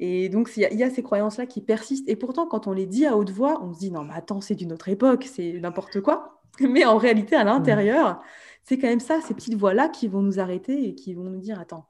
Et 0.00 0.28
donc, 0.28 0.50
il 0.56 0.62
y, 0.62 0.82
a 0.82 0.90
ces 0.90 1.02
croyances-là 1.02 1.46
qui 1.46 1.60
persistent. 1.60 2.08
Et 2.08 2.16
pourtant, 2.16 2.46
quand 2.46 2.66
on 2.66 2.72
les 2.72 2.86
dit 2.86 3.06
à 3.06 3.16
haute 3.16 3.30
voix, 3.30 3.62
on 3.62 3.72
se 3.72 3.78
dit 3.78 3.90
non, 3.92 4.02
mais 4.02 4.14
attends, 4.14 4.40
c'est 4.40 4.56
d'une 4.56 4.72
autre 4.72 4.88
époque, 4.88 5.28
c'est 5.30 5.52
n'importe 5.60 6.00
quoi. 6.00 6.42
Mais 6.60 6.84
en 6.84 6.98
réalité, 6.98 7.36
à 7.36 7.44
l'intérieur, 7.44 8.20
c'est 8.64 8.78
quand 8.78 8.88
même 8.88 9.00
ça, 9.00 9.20
ces 9.20 9.34
petites 9.34 9.54
voix-là 9.54 9.88
qui 9.88 10.08
vont 10.08 10.22
nous 10.22 10.40
arrêter 10.40 10.88
et 10.88 10.94
qui 10.94 11.14
vont 11.14 11.24
nous 11.24 11.40
dire 11.40 11.60
attends, 11.60 11.86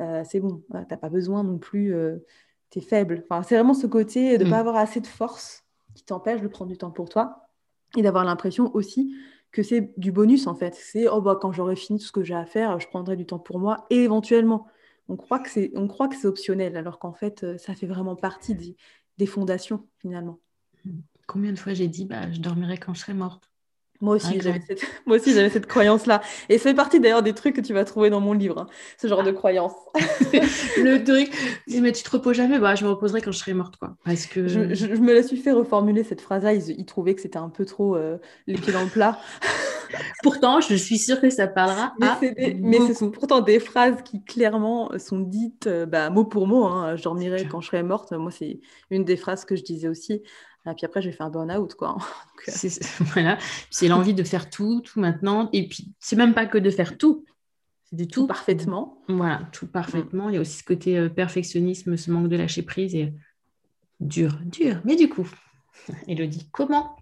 euh, 0.00 0.22
c'est 0.28 0.40
bon, 0.40 0.62
tu 0.70 0.76
n'as 0.76 0.96
pas 0.96 1.08
besoin 1.08 1.42
non 1.42 1.58
plus, 1.58 1.94
euh, 1.94 2.18
tu 2.70 2.78
es 2.78 2.82
faible. 2.82 3.24
Enfin, 3.28 3.42
c'est 3.42 3.54
vraiment 3.54 3.74
ce 3.74 3.86
côté 3.86 4.38
de 4.38 4.44
ne 4.44 4.50
pas 4.50 4.56
mm. 4.56 4.60
avoir 4.60 4.76
assez 4.76 5.00
de 5.00 5.06
force 5.06 5.64
qui 5.94 6.04
t'empêche 6.04 6.40
de 6.40 6.48
prendre 6.48 6.70
du 6.70 6.78
temps 6.78 6.90
pour 6.90 7.08
toi 7.08 7.48
et 7.96 8.02
d'avoir 8.02 8.24
l'impression 8.24 8.74
aussi 8.74 9.14
que 9.52 9.62
c'est 9.62 9.92
du 9.98 10.12
bonus 10.12 10.46
en 10.46 10.54
fait. 10.54 10.74
C'est 10.74 11.08
oh, 11.08 11.20
bah, 11.20 11.38
quand 11.40 11.52
j'aurai 11.52 11.76
fini 11.76 11.98
tout 11.98 12.06
ce 12.06 12.12
que 12.12 12.22
j'ai 12.22 12.34
à 12.34 12.44
faire, 12.44 12.78
je 12.78 12.88
prendrai 12.88 13.16
du 13.16 13.26
temps 13.26 13.38
pour 13.38 13.58
moi 13.58 13.86
et 13.90 14.04
éventuellement 14.04 14.66
on 15.08 15.16
croit 15.16 15.38
que 15.38 15.50
c'est, 15.50 15.72
on 15.74 15.88
croit 15.88 16.08
que 16.08 16.16
c'est 16.16 16.26
optionnel, 16.26 16.76
alors 16.76 16.98
qu'en 16.98 17.12
fait, 17.12 17.44
euh, 17.44 17.58
ça 17.58 17.74
fait 17.74 17.86
vraiment 17.86 18.16
partie 18.16 18.54
des, 18.54 19.26
fondations, 19.26 19.86
finalement. 19.98 20.38
Combien 21.26 21.52
de 21.52 21.58
fois 21.58 21.74
j'ai 21.74 21.88
dit, 21.88 22.04
bah, 22.04 22.30
je 22.30 22.40
dormirai 22.40 22.78
quand 22.78 22.94
je 22.94 23.00
serai 23.00 23.14
morte? 23.14 23.50
Moi 24.00 24.14
aussi, 24.14 24.40
j'avais 24.40 24.60
cette... 24.60 24.80
Moi 25.06 25.16
aussi, 25.16 25.34
j'avais 25.34 25.50
cette 25.50 25.66
croyance-là. 25.66 26.22
Et 26.48 26.58
ça 26.58 26.70
fait 26.70 26.76
partie 26.76 27.00
d'ailleurs 27.00 27.24
des 27.24 27.32
trucs 27.32 27.56
que 27.56 27.60
tu 27.60 27.72
vas 27.72 27.84
trouver 27.84 28.10
dans 28.10 28.20
mon 28.20 28.32
livre, 28.32 28.58
hein, 28.60 28.66
ce 28.96 29.08
genre 29.08 29.24
de 29.24 29.32
croyance. 29.32 29.72
le 30.76 31.02
truc, 31.02 31.32
mais 31.66 31.90
tu 31.90 32.04
te 32.04 32.10
reposes 32.10 32.36
jamais, 32.36 32.60
bah, 32.60 32.76
je 32.76 32.84
me 32.84 32.90
reposerai 32.90 33.22
quand 33.22 33.32
je 33.32 33.38
serai 33.38 33.54
morte. 33.54 33.76
Quoi. 33.76 33.96
Parce 34.04 34.26
que... 34.26 34.46
je, 34.46 34.60
me 34.60 35.12
la 35.12 35.24
suis 35.24 35.38
fait 35.38 35.50
reformuler 35.50 36.04
cette 36.04 36.20
phrase-là. 36.20 36.52
Ils, 36.52 36.86
trouvaient 36.86 37.16
que 37.16 37.22
c'était 37.22 37.38
un 37.38 37.48
peu 37.48 37.64
trop 37.64 37.96
euh, 37.96 38.18
les 38.46 38.54
pieds 38.54 38.72
dans 38.72 38.84
le 38.84 38.90
plat. 38.90 39.18
pourtant, 40.22 40.60
je 40.60 40.74
suis 40.74 40.98
sûre 40.98 41.20
que 41.20 41.30
ça 41.30 41.46
parlera 41.46 41.94
mais 42.60 42.78
ce 42.86 42.94
sont 42.94 43.10
pourtant 43.10 43.40
des 43.40 43.60
phrases 43.60 44.02
qui 44.02 44.22
clairement 44.24 44.90
sont 44.98 45.20
dites 45.20 45.66
euh, 45.66 45.86
bah, 45.86 46.10
mot 46.10 46.24
pour 46.24 46.46
mot. 46.46 46.64
Hein, 46.64 46.96
je 46.96 47.02
dormirai 47.02 47.46
quand 47.46 47.60
je 47.60 47.68
serai 47.68 47.82
morte. 47.82 48.12
Moi, 48.12 48.30
c'est 48.30 48.60
une 48.90 49.04
des 49.04 49.16
phrases 49.16 49.44
que 49.44 49.56
je 49.56 49.62
disais 49.62 49.88
aussi. 49.88 50.22
Et 50.70 50.74
puis 50.74 50.84
après, 50.84 51.00
j'ai 51.00 51.12
fait 51.12 51.22
un 51.22 51.30
burn-out, 51.30 51.74
quoi. 51.74 51.96
Euh, 52.46 52.52
c'est, 52.54 52.80
voilà. 53.00 53.36
C'est 53.68 53.88
l'envie 53.88 54.14
de 54.14 54.22
faire 54.22 54.48
tout, 54.48 54.80
tout 54.80 55.00
maintenant. 55.00 55.48
Et 55.52 55.66
puis, 55.66 55.92
c'est 55.98 56.14
même 56.14 56.34
pas 56.34 56.46
que 56.46 56.56
de 56.56 56.70
faire 56.70 56.96
tout. 56.96 57.24
C'est 57.82 57.96
du 57.96 58.06
tout, 58.06 58.28
parfaitement. 58.28 59.02
Voilà, 59.08 59.40
tout 59.50 59.66
parfaitement. 59.66 60.28
Il 60.28 60.36
y 60.36 60.38
a 60.38 60.40
aussi 60.40 60.58
ce 60.58 60.62
côté 60.62 60.96
euh, 60.96 61.08
perfectionnisme, 61.08 61.96
ce 61.96 62.12
manque 62.12 62.28
de 62.28 62.36
lâcher 62.36 62.62
prise 62.62 62.94
et 62.94 63.12
dur, 63.98 64.38
dur. 64.44 64.80
Mais 64.84 64.94
du 64.94 65.08
coup, 65.08 65.28
Elodie, 66.06 66.48
comment 66.52 66.94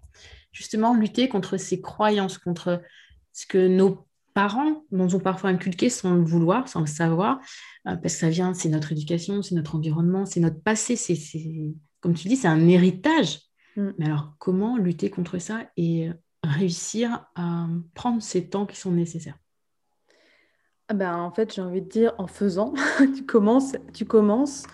justement 0.57 0.95
lutter 0.95 1.29
contre 1.29 1.57
ces 1.57 1.81
croyances, 1.81 2.39
contre 2.39 2.81
ce 3.31 3.45
que 3.45 3.67
nos 3.67 4.07
parents 4.33 4.83
nous 4.91 5.15
ont 5.15 5.19
parfois 5.19 5.51
inculqué 5.51 5.89
sans 5.89 6.15
le 6.15 6.23
vouloir, 6.23 6.67
sans 6.67 6.79
le 6.81 6.87
savoir, 6.87 7.39
euh, 7.87 7.95
parce 7.95 8.15
que 8.15 8.19
ça 8.21 8.29
vient, 8.29 8.55
c'est 8.55 8.69
notre 8.69 8.91
éducation, 8.91 9.43
c'est 9.43 9.53
notre 9.53 9.75
environnement, 9.75 10.25
c'est 10.25 10.39
notre 10.39 10.59
passé, 10.59 10.95
c'est, 10.95 11.15
comme 11.99 12.15
tu 12.15 12.27
dis, 12.27 12.35
c'est 12.35 12.47
un 12.47 12.67
héritage. 12.67 13.39
Mm. 13.75 13.89
Mais 13.99 14.05
alors, 14.07 14.33
comment 14.39 14.77
lutter 14.77 15.11
contre 15.11 15.37
ça 15.37 15.69
et 15.77 16.09
réussir 16.43 17.27
à 17.35 17.67
prendre 17.93 18.21
ces 18.21 18.49
temps 18.49 18.65
qui 18.65 18.77
sont 18.77 18.91
nécessaires? 18.91 19.37
Ah 20.87 20.95
ben, 20.95 21.17
En 21.17 21.31
fait, 21.31 21.53
j'ai 21.53 21.61
envie 21.61 21.81
de 21.83 21.89
dire, 21.89 22.13
en 22.17 22.25
faisant, 22.27 22.73
tu 23.15 23.25
commences, 23.25 23.75
tu 23.93 24.05
commences 24.05 24.65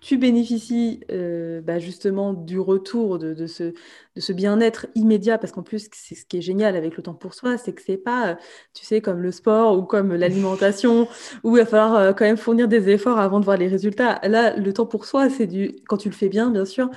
tu 0.00 0.16
bénéficies 0.18 1.00
euh, 1.10 1.60
bah, 1.60 1.78
justement 1.78 2.32
du 2.32 2.60
retour 2.60 3.18
de, 3.18 3.46
ce, 3.46 3.64
de 3.64 4.20
ce 4.20 4.32
bien-être 4.32 4.86
immédiat, 4.94 5.38
parce 5.38 5.52
qu'en 5.52 5.62
plus, 5.62 5.88
c'est 5.92 6.14
ce 6.14 6.24
qui 6.24 6.38
est 6.38 6.40
génial 6.40 6.76
avec 6.76 6.96
le 6.96 7.02
temps 7.02 7.14
pour 7.14 7.34
soi, 7.34 7.58
c'est 7.58 7.72
que 7.72 7.82
c'est 7.82 7.96
pas, 7.96 8.30
euh, 8.30 8.34
tu 8.74 8.84
sais, 8.84 9.00
comme 9.00 9.20
le 9.20 9.32
sport 9.32 9.76
ou 9.78 9.82
comme 9.82 10.14
l'alimentation, 10.14 11.08
où 11.44 11.56
il 11.56 11.60
va 11.60 11.66
falloir 11.66 11.94
euh, 11.96 12.12
quand 12.12 12.24
même 12.24 12.36
fournir 12.36 12.68
des 12.68 12.88
efforts 12.90 13.18
avant 13.18 13.40
de 13.40 13.44
voir 13.44 13.56
les 13.56 13.68
résultats. 13.68 14.20
Là, 14.22 14.56
le 14.56 14.72
temps 14.72 14.86
pour 14.86 15.04
soi, 15.04 15.28
c'est 15.30 15.46
du, 15.46 15.76
quand 15.88 15.96
tu 15.96 16.08
le 16.08 16.14
fais 16.14 16.28
bien, 16.28 16.50
bien 16.50 16.64
sûr, 16.64 16.90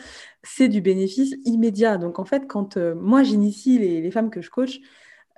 c'est 0.43 0.67
du 0.67 0.81
bénéfice 0.81 1.35
immédiat. 1.45 1.97
Donc 1.97 2.19
en 2.19 2.25
fait, 2.25 2.47
quand 2.47 2.77
moi 2.77 3.23
j'initie 3.23 3.77
les, 3.79 4.01
les 4.01 4.11
femmes 4.11 4.29
que 4.29 4.41
je 4.41 4.49
coach, 4.49 4.79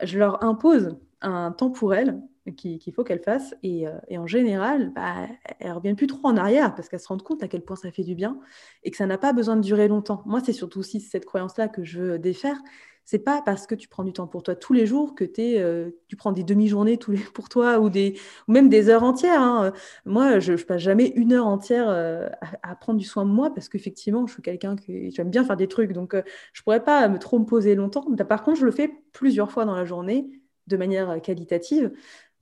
je 0.02 0.18
leur 0.20 0.44
impose 0.44 0.98
un 1.24 1.52
temps 1.52 1.72
pour 1.72 1.94
elles 1.94 2.20
qu'il 2.52 2.94
faut 2.94 3.04
qu'elle 3.04 3.22
fasse. 3.22 3.56
Et, 3.64 3.88
euh, 3.88 3.98
et, 4.10 4.18
en 4.18 4.28
général, 4.28 4.92
bah, 4.94 5.28
elle 5.60 5.72
revient 5.72 5.96
plus 5.96 6.08
trop 6.08 6.28
en 6.28 6.38
arrière 6.38 6.76
parce 6.76 6.90
qu'elle 6.90 7.00
se 7.00 7.08
rend 7.08 7.18
compte 7.18 7.44
à 7.44 7.48
quel 7.48 7.62
point 7.62 7.76
ça 7.76 7.92
fait 7.92 8.04
du 8.04 8.16
bien 8.16 8.40
et 8.84 8.92
que 8.92 8.98
ça 8.98 9.06
n'a 9.06 9.18
pas 9.18 9.34
besoin 9.34 9.56
de 9.56 9.62
durer 9.62 9.88
longtemps. 9.88 10.24
Moi, 10.26 10.42
c'est 10.44 10.54
surtout 10.54 10.80
aussi 10.80 11.00
cette 11.00 11.26
croyance-là 11.26 11.68
que 11.68 11.84
je 11.84 12.00
veux 12.00 12.20
défaire. 12.20 12.58
C'est 13.06 13.20
pas 13.20 13.42
parce 13.42 13.68
que 13.68 13.76
tu 13.76 13.90
prends 13.90 14.06
du 14.06 14.14
temps 14.14 14.28
pour 14.28 14.44
toi 14.44 14.56
tous 14.56 14.72
les 14.72 14.86
jours 14.86 15.14
que 15.14 15.26
es, 15.26 15.60
euh, 15.60 15.90
tu 16.08 16.16
prends 16.16 16.32
des 16.32 16.46
demi-journées 16.46 16.96
tous 16.98 17.12
les, 17.12 17.18
pour 17.18 17.50
toi 17.50 17.80
ou, 17.80 17.90
des, 17.90 18.18
ou 18.48 18.54
même 18.54 18.70
des 18.70 18.88
heures 18.88 19.04
entières. 19.04 19.42
Hein. 19.42 19.74
Moi, 20.06 20.40
je, 20.40 20.54
passe 20.54 20.82
jamais 20.82 21.08
une 21.16 21.34
heure 21.34 21.48
entière 21.48 21.90
euh, 21.90 22.30
à, 22.62 22.76
prendre 22.76 22.98
du 23.00 23.06
soin 23.06 23.26
de 23.26 23.32
moi 23.32 23.54
parce 23.54 23.68
qu'effectivement, 23.68 24.26
je 24.26 24.34
suis 24.34 24.42
quelqu'un 24.42 24.78
qui 24.78 25.12
j'aime 25.12 25.30
bien 25.30 25.44
faire 25.44 25.58
des 25.58 25.68
trucs. 25.68 25.92
Donc, 25.92 26.16
je 26.54 26.64
pourrais 26.64 26.84
pas 26.84 27.10
me 27.10 27.20
trop 27.20 27.40
poser 27.42 27.76
longtemps. 27.76 28.06
Par 28.30 28.42
contre, 28.42 28.60
je 28.60 28.66
le 28.66 28.72
fais 28.72 28.90
plusieurs 29.12 29.52
fois 29.52 29.66
dans 29.66 29.76
la 29.76 29.84
journée 29.84 30.43
de 30.68 30.78
manière 30.78 31.22
qualitative. 31.22 31.92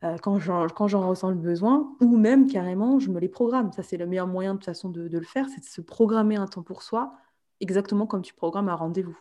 Euh, 0.04 0.18
quand 0.18 0.40
j'en 0.40 1.08
ressens 1.08 1.30
le 1.30 1.36
besoin, 1.36 1.96
ou 2.02 2.18
même 2.18 2.48
carrément, 2.48 3.00
je 3.00 3.12
me 3.12 3.20
les 3.20 3.30
programme. 3.30 3.72
Ça, 3.72 3.84
c'est 3.84 3.98
le 3.98 4.08
meilleur 4.08 4.26
moyen 4.26 4.56
de 4.56 4.64
façon 4.64 4.90
de, 4.90 5.08
le 5.08 5.22
faire, 5.22 5.48
c'est 5.50 5.62
de 5.62 5.66
se 5.66 5.82
programmer 5.82 6.38
un 6.38 6.48
temps 6.48 6.64
pour 6.64 6.82
soi, 6.82 7.14
exactement 7.60 8.08
comme 8.08 8.24
tu 8.24 8.34
programmes 8.34 8.70
un 8.70 8.76
rendez-vous. 8.76 9.18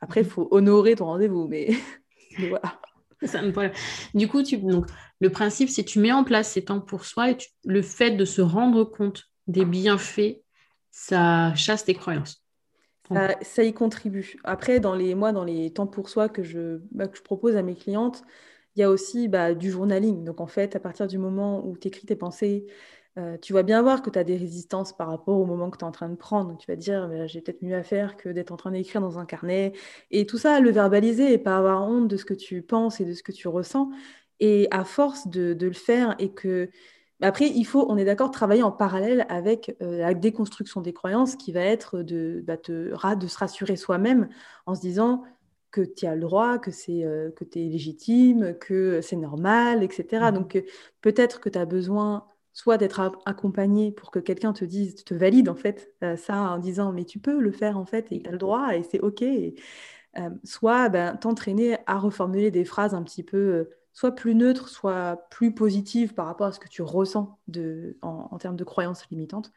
Après, 0.00 0.20
il 0.20 0.24
mhm. 0.24 0.30
faut 0.30 0.48
honorer 0.52 0.94
ton 0.94 1.06
rendez-vous, 1.06 1.48
mais, 1.48 1.70
voilà. 2.48 2.80
Du 4.14 4.28
coup, 4.28 4.42
tu, 4.42 4.56
donc, 4.56 4.86
le 5.20 5.30
principe, 5.30 5.68
c'est 5.68 5.84
tu 5.84 5.98
mets 5.98 6.12
en 6.12 6.24
place 6.24 6.52
ces 6.52 6.64
temps 6.64 6.80
pour 6.80 7.04
soi 7.04 7.32
et 7.32 7.36
le 7.64 7.82
fait 7.82 8.12
de 8.12 8.24
se 8.24 8.40
rendre 8.40 8.84
compte 8.84 9.24
des 9.46 9.64
bienfaits, 9.64 10.40
ça 10.90 11.54
chasse 11.54 11.84
tes 11.84 11.92
croyances. 11.92 12.42
Ça, 13.42 13.64
y 13.64 13.72
contribue. 13.72 14.36
Après, 14.44 14.80
dans 14.80 14.94
les, 14.94 15.14
moi, 15.14 15.32
dans 15.32 15.44
les 15.44 15.72
temps 15.72 15.86
pour 15.86 16.08
soi 16.08 16.28
que 16.28 16.42
je, 16.42 16.80
bah, 16.92 17.08
que 17.08 17.16
je 17.16 17.22
propose 17.22 17.56
à 17.56 17.62
mes 17.62 17.74
clientes, 17.74 18.22
il 18.76 18.80
y 18.80 18.82
a 18.84 18.90
aussi 18.90 19.28
bah, 19.28 19.54
du 19.54 19.70
journaling. 19.70 20.24
Donc 20.24 20.40
en 20.40 20.46
fait, 20.46 20.76
à 20.76 20.80
partir 20.80 21.06
du 21.06 21.18
moment 21.18 21.66
où 21.66 21.76
tu 21.76 21.88
écris 21.88 22.06
tes 22.06 22.16
pensées, 22.16 22.66
euh, 23.18 23.36
tu 23.38 23.52
vas 23.52 23.64
bien 23.64 23.82
voir 23.82 24.02
que 24.02 24.10
tu 24.10 24.18
as 24.18 24.24
des 24.24 24.36
résistances 24.36 24.92
par 24.96 25.08
rapport 25.08 25.38
au 25.38 25.44
moment 25.44 25.70
que 25.70 25.76
tu 25.78 25.84
es 25.84 25.88
en 25.88 25.90
train 25.90 26.08
de 26.08 26.14
prendre. 26.14 26.56
tu 26.56 26.70
vas 26.70 26.76
dire, 26.76 27.26
j'ai 27.26 27.40
peut-être 27.40 27.62
mieux 27.62 27.74
à 27.74 27.82
faire 27.82 28.16
que 28.16 28.28
d'être 28.28 28.52
en 28.52 28.56
train 28.56 28.70
d'écrire 28.70 29.00
dans 29.00 29.18
un 29.18 29.26
carnet. 29.26 29.72
Et 30.10 30.26
tout 30.26 30.38
ça, 30.38 30.60
le 30.60 30.70
verbaliser 30.70 31.32
et 31.32 31.38
pas 31.38 31.56
avoir 31.56 31.82
honte 31.88 32.08
de 32.08 32.16
ce 32.16 32.24
que 32.24 32.34
tu 32.34 32.62
penses 32.62 33.00
et 33.00 33.04
de 33.04 33.14
ce 33.14 33.22
que 33.22 33.32
tu 33.32 33.48
ressens. 33.48 33.90
Et 34.38 34.68
à 34.70 34.84
force 34.84 35.28
de, 35.28 35.56
le 35.60 35.72
faire 35.72 36.14
et 36.18 36.32
que... 36.32 36.70
Après, 37.22 37.48
il 37.48 37.64
faut, 37.64 37.86
on 37.88 37.96
est 37.96 38.04
d'accord, 38.04 38.30
travailler 38.30 38.62
en 38.62 38.72
parallèle 38.72 39.26
avec 39.28 39.76
euh, 39.82 39.98
la 39.98 40.14
déconstruction 40.14 40.80
des 40.80 40.92
croyances 40.92 41.36
qui 41.36 41.52
va 41.52 41.60
être 41.60 42.02
de, 42.02 42.42
bah, 42.46 42.56
de 42.56 43.26
se 43.26 43.38
rassurer 43.38 43.76
soi-même 43.76 44.28
en 44.66 44.74
se 44.74 44.80
disant, 44.80 45.24
que 45.70 45.80
tu 45.82 46.06
as 46.06 46.14
le 46.14 46.20
droit, 46.22 46.58
que 46.58 46.70
c'est 46.70 47.04
euh, 47.04 47.30
que 47.30 47.44
tu 47.44 47.60
es 47.60 47.68
légitime, 47.68 48.54
que 48.58 49.00
c'est 49.00 49.16
normal, 49.16 49.82
etc. 49.82 50.30
Mmh 50.30 50.34
Donc 50.34 50.56
euh, 50.56 50.62
peut-être 51.00 51.40
que 51.40 51.48
tu 51.48 51.58
as 51.58 51.66
besoin 51.66 52.26
soit 52.52 52.78
d'être 52.78 53.00
accompagné 53.26 53.92
pour 53.92 54.10
que 54.10 54.18
quelqu'un 54.18 54.52
te 54.52 54.64
dise, 54.64 55.04
te 55.04 55.14
valide 55.14 55.48
en 55.48 55.54
fait 55.54 55.94
euh, 56.02 56.16
ça 56.16 56.34
en 56.52 56.58
disant 56.58 56.92
mais 56.92 57.04
tu 57.04 57.18
peux 57.20 57.38
le 57.38 57.52
faire 57.52 57.78
en 57.78 57.84
fait 57.86 58.10
et 58.10 58.22
tu 58.22 58.28
as 58.28 58.32
le 58.32 58.38
droit 58.38 58.76
et 58.76 58.82
c'est 58.82 59.00
ok. 59.00 59.24
soit 60.44 60.88
ben, 60.88 61.16
t'entraîner 61.16 61.78
à 61.86 61.98
reformuler 61.98 62.50
des 62.50 62.64
phrases 62.64 62.94
un 62.94 63.02
petit 63.02 63.22
peu 63.22 63.68
soit 63.92 64.14
plus 64.14 64.34
neutres, 64.34 64.68
soit 64.68 65.28
plus 65.30 65.54
positives 65.54 66.14
par 66.14 66.26
rapport 66.26 66.46
à 66.46 66.52
ce 66.52 66.60
que 66.60 66.68
tu 66.68 66.82
ressens 66.82 67.38
de, 67.48 67.96
en, 68.02 68.38
termes 68.38 68.56
de 68.56 68.64
croyances 68.64 69.08
limitantes. 69.10 69.52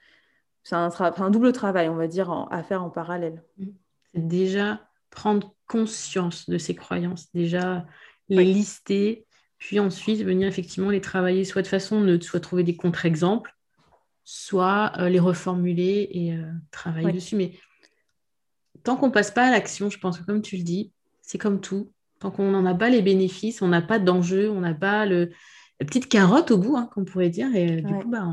C'est 0.64 0.76
un, 0.76 0.90
un, 1.00 1.30
double 1.30 1.52
travail, 1.52 1.90
on 1.90 1.96
va 1.96 2.08
dire, 2.08 2.48
à 2.52 2.64
faire 2.64 2.84
en 2.84 2.90
parallèle. 2.90 3.44
Mmh. 3.58 3.66
C'est 4.14 4.28
déjà 4.28 4.82
prendre 5.10 5.54
conscience 5.68 6.50
de 6.50 6.58
ces 6.58 6.76
croyances, 6.76 7.32
déjà 7.34 7.86
les 8.30 8.46
lister, 8.46 9.26
puis 9.58 9.80
ensuite 9.80 10.24
venir 10.24 10.48
effectivement 10.48 10.90
les 10.90 11.02
travailler, 11.02 11.46
soit 11.46 11.62
de 11.62 11.68
façon 11.68 12.02
de 12.02 12.20
soit 12.20 12.40
trouver 12.40 12.64
des 12.64 12.76
contre-exemples, 12.76 13.56
soit 14.24 14.92
euh, 14.98 15.10
les 15.10 15.20
reformuler 15.20 16.10
et 16.12 16.34
euh, 16.34 16.52
travailler 16.72 17.12
dessus. 17.12 17.36
Mais 17.36 17.54
tant 18.84 18.96
qu'on 18.96 19.12
passe 19.12 19.32
pas 19.32 19.48
à 19.48 19.52
l'action, 19.52 19.90
je 19.90 20.00
pense 20.00 20.20
que 20.20 20.26
comme 20.26 20.42
tu 20.42 20.58
le 20.58 20.64
dis, 20.64 20.92
c'est 21.22 21.38
comme 21.38 21.62
tout. 21.62 21.92
Tant 22.24 22.32
qu'on 22.32 22.52
n'en 22.52 22.66
a 22.66 22.74
pas 22.74 22.90
les 22.90 23.02
bénéfices, 23.02 23.62
on 23.62 23.68
n'a 23.68 23.82
pas 23.82 24.00
d'enjeu, 24.00 24.50
on 24.50 24.62
n'a 24.62 24.74
pas 24.74 25.06
le, 25.06 25.32
la 25.82 25.86
petite 25.86 26.08
carotte 26.08 26.52
au 26.52 26.58
bout, 26.58 26.78
hein, 26.78 26.90
qu'on 26.94 27.04
pourrait 27.04 27.30
dire. 27.30 27.54
Et 27.54 27.80
euh, 27.80 27.82
du 27.82 27.94
coup, 27.96 28.08
bah, 28.08 28.26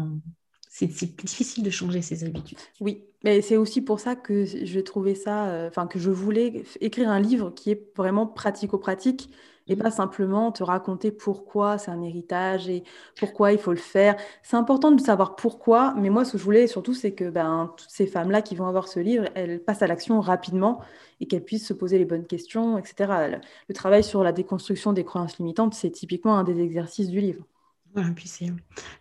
c'est 0.68 0.86
difficile 0.86 1.64
de 1.64 1.70
changer 1.70 2.00
ses 2.00 2.22
habitudes. 2.22 2.58
Oui, 2.80 3.02
mais 3.24 3.42
c'est 3.42 3.56
aussi 3.56 3.82
pour 3.82 3.98
ça 3.98 4.14
que 4.14 4.44
j'ai 4.44 4.84
trouvé 4.84 5.16
ça, 5.16 5.48
euh, 5.48 5.66
enfin 5.66 5.88
que 5.88 5.98
je 5.98 6.08
voulais 6.10 6.62
écrire 6.80 7.10
un 7.10 7.18
livre 7.18 7.50
qui 7.50 7.72
est 7.72 7.88
vraiment 7.96 8.28
pratico-pratique 8.28 9.28
et 9.70 9.76
pas 9.76 9.90
simplement 9.90 10.52
te 10.52 10.62
raconter 10.62 11.12
pourquoi 11.12 11.78
c'est 11.78 11.90
un 11.90 12.02
héritage 12.02 12.68
et 12.68 12.82
pourquoi 13.16 13.52
il 13.52 13.58
faut 13.58 13.70
le 13.70 13.78
faire. 13.78 14.16
C'est 14.42 14.56
important 14.56 14.90
de 14.90 15.00
savoir 15.00 15.36
pourquoi, 15.36 15.94
mais 15.96 16.10
moi 16.10 16.24
ce 16.24 16.32
que 16.32 16.38
je 16.38 16.44
voulais 16.44 16.66
surtout 16.66 16.92
c'est 16.92 17.12
que 17.12 17.30
ben, 17.30 17.72
toutes 17.76 17.88
ces 17.88 18.06
femmes-là 18.06 18.42
qui 18.42 18.56
vont 18.56 18.66
avoir 18.66 18.88
ce 18.88 19.00
livre, 19.00 19.26
elles 19.34 19.62
passent 19.62 19.82
à 19.82 19.86
l'action 19.86 20.20
rapidement 20.20 20.80
et 21.20 21.26
qu'elles 21.26 21.44
puissent 21.44 21.66
se 21.66 21.72
poser 21.72 21.98
les 21.98 22.04
bonnes 22.04 22.26
questions, 22.26 22.78
etc. 22.78 23.40
Le 23.68 23.74
travail 23.74 24.02
sur 24.02 24.24
la 24.24 24.32
déconstruction 24.32 24.92
des 24.92 25.04
croyances 25.04 25.38
limitantes, 25.38 25.74
c'est 25.74 25.90
typiquement 25.90 26.36
un 26.36 26.44
des 26.44 26.60
exercices 26.60 27.08
du 27.08 27.20
livre. 27.20 27.46
Voilà, 27.94 28.10
puis 28.14 28.28
c'est 28.28 28.46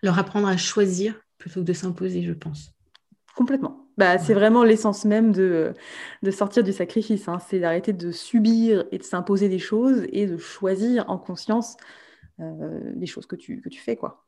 leur 0.03 0.19
apprendre 0.19 0.47
à 0.47 0.57
choisir 0.57 1.19
plutôt 1.39 1.61
que 1.61 1.65
de 1.65 1.73
s'imposer, 1.73 2.21
je 2.21 2.33
pense. 2.33 2.73
Complètement. 3.35 3.78
Bah, 3.99 4.17
c'est 4.17 4.33
vraiment 4.33 4.63
l'essence 4.63 5.03
même 5.03 5.33
de, 5.33 5.73
de 6.23 6.31
sortir 6.31 6.63
du 6.63 6.71
sacrifice. 6.71 7.27
Hein. 7.27 7.37
C'est 7.49 7.59
d'arrêter 7.59 7.91
de 7.91 8.13
subir 8.13 8.85
et 8.93 8.97
de 8.97 9.03
s'imposer 9.03 9.49
des 9.49 9.59
choses 9.59 10.07
et 10.13 10.25
de 10.25 10.37
choisir 10.37 11.03
en 11.09 11.17
conscience 11.17 11.75
euh, 12.39 12.79
les 12.95 13.07
choses 13.07 13.25
que 13.25 13.35
tu, 13.35 13.59
que 13.59 13.67
tu 13.67 13.81
fais. 13.81 13.97
quoi. 13.97 14.25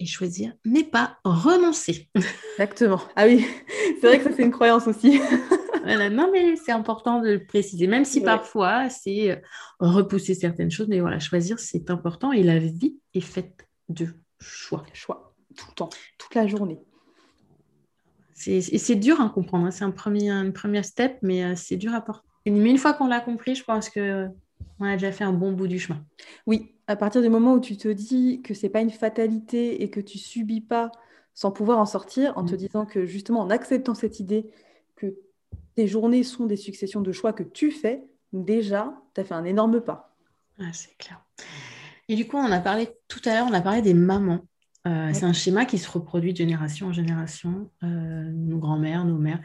Et 0.00 0.06
choisir, 0.06 0.54
mais 0.64 0.82
pas 0.82 1.18
renoncer. 1.22 2.10
Exactement. 2.54 3.00
Ah 3.14 3.26
oui, 3.26 3.46
c'est 4.00 4.08
vrai 4.08 4.18
que 4.18 4.24
ça, 4.24 4.30
c'est 4.34 4.42
une 4.42 4.50
croyance 4.50 4.88
aussi. 4.88 5.20
voilà. 5.84 6.10
Non, 6.10 6.28
mais 6.32 6.56
c'est 6.56 6.72
important 6.72 7.20
de 7.20 7.28
le 7.28 7.46
préciser, 7.46 7.86
même 7.86 8.04
si 8.04 8.22
parfois 8.22 8.88
c'est 8.90 9.30
euh, 9.30 9.36
repousser 9.78 10.34
certaines 10.34 10.72
choses, 10.72 10.88
mais 10.88 10.98
voilà, 10.98 11.20
choisir, 11.20 11.60
c'est 11.60 11.90
important 11.90 12.32
et 12.32 12.42
la 12.42 12.58
vie 12.58 12.98
est 13.14 13.20
faite 13.20 13.68
de 13.88 14.08
choix. 14.40 14.84
Choix, 14.94 15.32
tout 15.56 15.66
le 15.68 15.74
temps, 15.74 15.90
toute 16.18 16.34
la 16.34 16.48
journée. 16.48 16.80
Et 18.46 18.60
c'est 18.60 18.94
dur 18.96 19.20
à 19.20 19.28
comprendre, 19.30 19.66
hein. 19.66 19.70
c'est 19.70 19.84
un 19.84 19.90
premier, 19.90 20.30
une 20.30 20.52
première 20.52 20.84
step, 20.84 21.18
mais 21.22 21.44
euh, 21.44 21.54
c'est 21.56 21.76
dur 21.76 21.94
à 21.94 22.00
porter. 22.00 22.26
Mais 22.44 22.70
une 22.70 22.78
fois 22.78 22.92
qu'on 22.92 23.08
l'a 23.08 23.20
compris, 23.20 23.54
je 23.54 23.64
pense 23.64 23.88
que 23.88 24.28
on 24.78 24.84
a 24.84 24.92
déjà 24.92 25.10
fait 25.10 25.24
un 25.24 25.32
bon 25.32 25.52
bout 25.52 25.68
du 25.68 25.78
chemin. 25.78 26.04
Oui, 26.46 26.74
à 26.86 26.96
partir 26.96 27.22
du 27.22 27.28
moment 27.28 27.54
où 27.54 27.60
tu 27.60 27.76
te 27.76 27.88
dis 27.88 28.42
que 28.42 28.54
c'est 28.54 28.68
pas 28.68 28.80
une 28.80 28.90
fatalité 28.90 29.82
et 29.82 29.90
que 29.90 30.00
tu 30.00 30.18
subis 30.18 30.60
pas 30.60 30.92
sans 31.34 31.50
pouvoir 31.50 31.78
en 31.78 31.86
sortir, 31.86 32.36
en 32.36 32.44
te 32.44 32.54
mm. 32.54 32.58
disant 32.58 32.86
que 32.86 33.04
justement 33.06 33.40
en 33.40 33.50
acceptant 33.50 33.94
cette 33.94 34.20
idée 34.20 34.50
que 34.96 35.14
tes 35.74 35.86
journées 35.86 36.22
sont 36.22 36.46
des 36.46 36.56
successions 36.56 37.00
de 37.00 37.12
choix 37.12 37.32
que 37.32 37.42
tu 37.42 37.70
fais, 37.70 38.04
déjà, 38.32 38.94
tu 39.14 39.20
as 39.20 39.24
fait 39.24 39.34
un 39.34 39.44
énorme 39.44 39.80
pas. 39.80 40.14
Ah, 40.58 40.72
c'est 40.72 40.96
clair. 40.96 41.20
Et 42.08 42.16
du 42.16 42.26
coup, 42.26 42.36
on 42.36 42.50
a 42.50 42.60
parlé 42.60 42.88
tout 43.08 43.20
à 43.24 43.34
l'heure, 43.34 43.46
on 43.50 43.52
a 43.52 43.60
parlé 43.60 43.82
des 43.82 43.94
mamans. 43.94 44.46
Euh, 44.86 45.10
c'est 45.12 45.24
un 45.24 45.32
schéma 45.32 45.64
qui 45.64 45.78
se 45.78 45.90
reproduit 45.90 46.32
de 46.32 46.38
génération 46.38 46.88
en 46.88 46.92
génération, 46.92 47.70
euh, 47.82 48.30
nos 48.32 48.58
grands-mères, 48.58 49.04
nos 49.04 49.18
mères. 49.18 49.40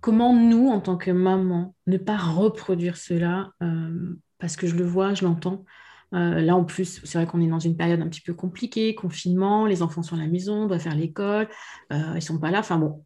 Comment 0.00 0.34
nous, 0.34 0.68
en 0.68 0.80
tant 0.80 0.96
que 0.96 1.10
maman, 1.10 1.74
ne 1.86 1.98
pas 1.98 2.16
reproduire 2.16 2.96
cela 2.96 3.52
euh, 3.62 4.16
Parce 4.38 4.56
que 4.56 4.66
je 4.66 4.76
le 4.76 4.84
vois, 4.84 5.14
je 5.14 5.24
l'entends. 5.24 5.64
là, 6.12 6.56
en 6.56 6.64
plus, 6.64 7.02
c'est 7.04 7.18
vrai 7.18 7.26
qu'on 7.26 7.40
est 7.42 7.48
dans 7.48 7.58
une 7.58 7.76
période 7.76 8.00
un 8.00 8.08
petit 8.08 8.22
peu 8.22 8.32
compliquée, 8.32 8.94
confinement, 8.94 9.66
les 9.66 9.82
enfants 9.82 10.02
sont 10.02 10.16
à 10.16 10.20
la 10.20 10.26
maison, 10.26 10.62
on 10.62 10.66
doit 10.66 10.78
faire 10.78 10.94
l'école, 10.94 11.48
ils 11.90 12.14
ne 12.14 12.20
sont 12.20 12.38
pas 12.38 12.50
là. 12.50 12.60
Enfin 12.60 12.78
bon. 12.78 13.04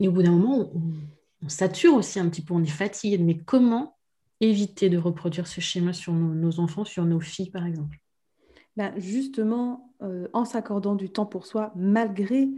Et 0.00 0.08
au 0.08 0.12
bout 0.12 0.22
d'un 0.22 0.32
moment, 0.32 0.72
on, 0.74 1.48
sature 1.48 1.94
aussi 1.94 2.18
un 2.18 2.28
petit 2.28 2.42
peu, 2.42 2.54
on 2.54 2.62
est 2.62 2.66
fatigué. 2.66 3.18
Mais 3.18 3.36
comment 3.36 3.96
éviter 4.40 4.88
de 4.88 4.98
reproduire 4.98 5.46
ce 5.46 5.60
schéma 5.60 5.92
sur 5.92 6.12
nos 6.12 6.58
enfants, 6.58 6.84
sur 6.84 7.04
nos 7.04 7.20
filles, 7.20 7.50
par 7.50 7.66
exemple? 7.66 7.98
Ben, 8.76 8.92
justement, 8.96 9.92
euh, 10.02 10.28
en 10.32 10.44
s'accordant 10.44 10.94
du 10.94 11.10
temps 11.10 11.26
pour 11.26 11.46
soi, 11.46 11.72
malgré, 11.76 12.48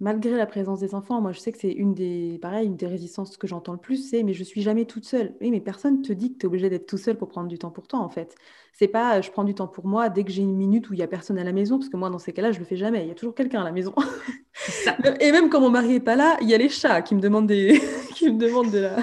malgré 0.00 0.36
la 0.36 0.46
présence 0.46 0.80
des 0.80 0.94
enfants. 0.94 1.20
Moi, 1.20 1.32
je 1.32 1.38
sais 1.38 1.52
que 1.52 1.58
c'est 1.58 1.72
une 1.72 1.94
des, 1.94 2.38
pareil, 2.42 2.66
une 2.66 2.76
des 2.76 2.86
résistances 2.86 3.36
que 3.36 3.46
j'entends 3.46 3.72
le 3.72 3.78
plus, 3.78 4.10
c'est 4.10 4.22
mais 4.22 4.34
je 4.34 4.44
suis 4.44 4.62
jamais 4.62 4.84
toute 4.84 5.04
seule. 5.04 5.34
Oui, 5.40 5.50
mais 5.50 5.60
personne 5.60 6.02
te 6.02 6.12
dit 6.12 6.32
que 6.32 6.38
tu 6.38 6.42
es 6.42 6.46
obligé 6.46 6.68
d'être 6.68 6.86
tout 6.86 6.98
seul 6.98 7.16
pour 7.16 7.28
prendre 7.28 7.48
du 7.48 7.58
temps 7.58 7.70
pour 7.70 7.86
toi, 7.86 8.00
en 8.00 8.08
fait. 8.08 8.34
C'est 8.72 8.88
pas 8.88 9.20
je 9.20 9.30
prends 9.30 9.44
du 9.44 9.54
temps 9.54 9.68
pour 9.68 9.86
moi 9.86 10.08
dès 10.08 10.24
que 10.24 10.32
j'ai 10.32 10.42
une 10.42 10.56
minute 10.56 10.90
où 10.90 10.94
il 10.94 10.98
y 10.98 11.02
a 11.02 11.06
personne 11.06 11.38
à 11.38 11.44
la 11.44 11.52
maison, 11.52 11.78
parce 11.78 11.88
que 11.88 11.96
moi, 11.96 12.10
dans 12.10 12.18
ces 12.18 12.32
cas-là, 12.32 12.50
je 12.50 12.58
le 12.58 12.64
fais 12.64 12.76
jamais. 12.76 13.02
Il 13.04 13.08
y 13.08 13.12
a 13.12 13.14
toujours 13.14 13.34
quelqu'un 13.34 13.60
à 13.60 13.64
la 13.64 13.72
maison. 13.72 13.94
Et 15.20 15.32
même 15.32 15.48
quand 15.48 15.60
mon 15.60 15.70
mari 15.70 15.94
est 15.94 16.00
pas 16.00 16.16
là, 16.16 16.36
il 16.40 16.48
y 16.48 16.54
a 16.54 16.58
les 16.58 16.68
chats 16.68 17.02
qui 17.02 17.14
me 17.14 17.20
demandent 17.20 17.46
des, 17.46 17.80
qui 18.14 18.30
me 18.30 18.38
demandent 18.38 18.72
de 18.72 18.80
la, 18.80 18.96